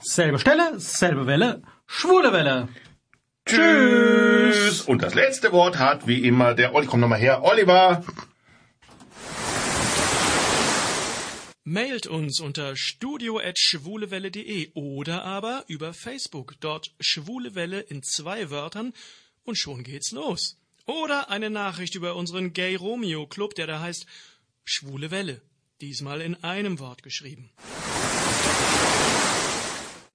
Selbe 0.00 0.38
Stelle, 0.38 0.78
selbe 0.78 1.26
Welle, 1.26 1.62
schwule 1.86 2.32
Welle. 2.32 2.68
Tschüss. 3.44 4.82
Und 4.82 5.02
das 5.02 5.14
letzte 5.14 5.52
Wort 5.52 5.78
hat 5.78 6.06
wie 6.06 6.26
immer 6.26 6.54
der 6.54 6.74
Olli. 6.74 6.86
Komm 6.86 7.00
nochmal 7.00 7.20
her, 7.20 7.42
Oliver. 7.42 8.04
Mailt 11.68 12.06
uns 12.06 12.38
unter 12.38 12.76
studio.schwulewelle.de 12.76 14.70
oder 14.74 15.24
aber 15.24 15.64
über 15.66 15.92
Facebook. 15.92 16.54
Dort 16.60 16.92
Schwule 17.00 17.56
Welle 17.56 17.80
in 17.80 18.04
zwei 18.04 18.50
Wörtern 18.50 18.92
und 19.42 19.58
schon 19.58 19.82
geht's 19.82 20.12
los. 20.12 20.58
Oder 20.86 21.30
eine 21.30 21.50
Nachricht 21.50 21.96
über 21.96 22.14
unseren 22.14 22.52
Gay 22.52 22.76
Romeo 22.76 23.26
Club, 23.26 23.56
der 23.56 23.66
da 23.66 23.80
heißt 23.80 24.06
Schwule 24.64 25.10
Welle. 25.10 25.40
Diesmal 25.80 26.20
in 26.20 26.36
einem 26.44 26.78
Wort 26.78 27.02
geschrieben. 27.02 27.50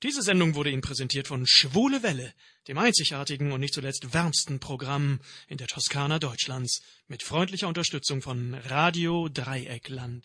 Diese 0.03 0.23
Sendung 0.23 0.55
wurde 0.55 0.71
Ihnen 0.71 0.81
präsentiert 0.81 1.27
von 1.27 1.45
Schwule 1.45 2.01
Welle, 2.01 2.33
dem 2.67 2.79
einzigartigen 2.79 3.51
und 3.51 3.59
nicht 3.59 3.73
zuletzt 3.73 4.13
wärmsten 4.13 4.59
Programm 4.59 5.19
in 5.47 5.57
der 5.57 5.67
Toskana 5.67 6.17
Deutschlands, 6.17 6.81
mit 7.07 7.21
freundlicher 7.21 7.67
Unterstützung 7.67 8.21
von 8.23 8.55
Radio 8.55 9.29
Dreieckland. 9.29 10.19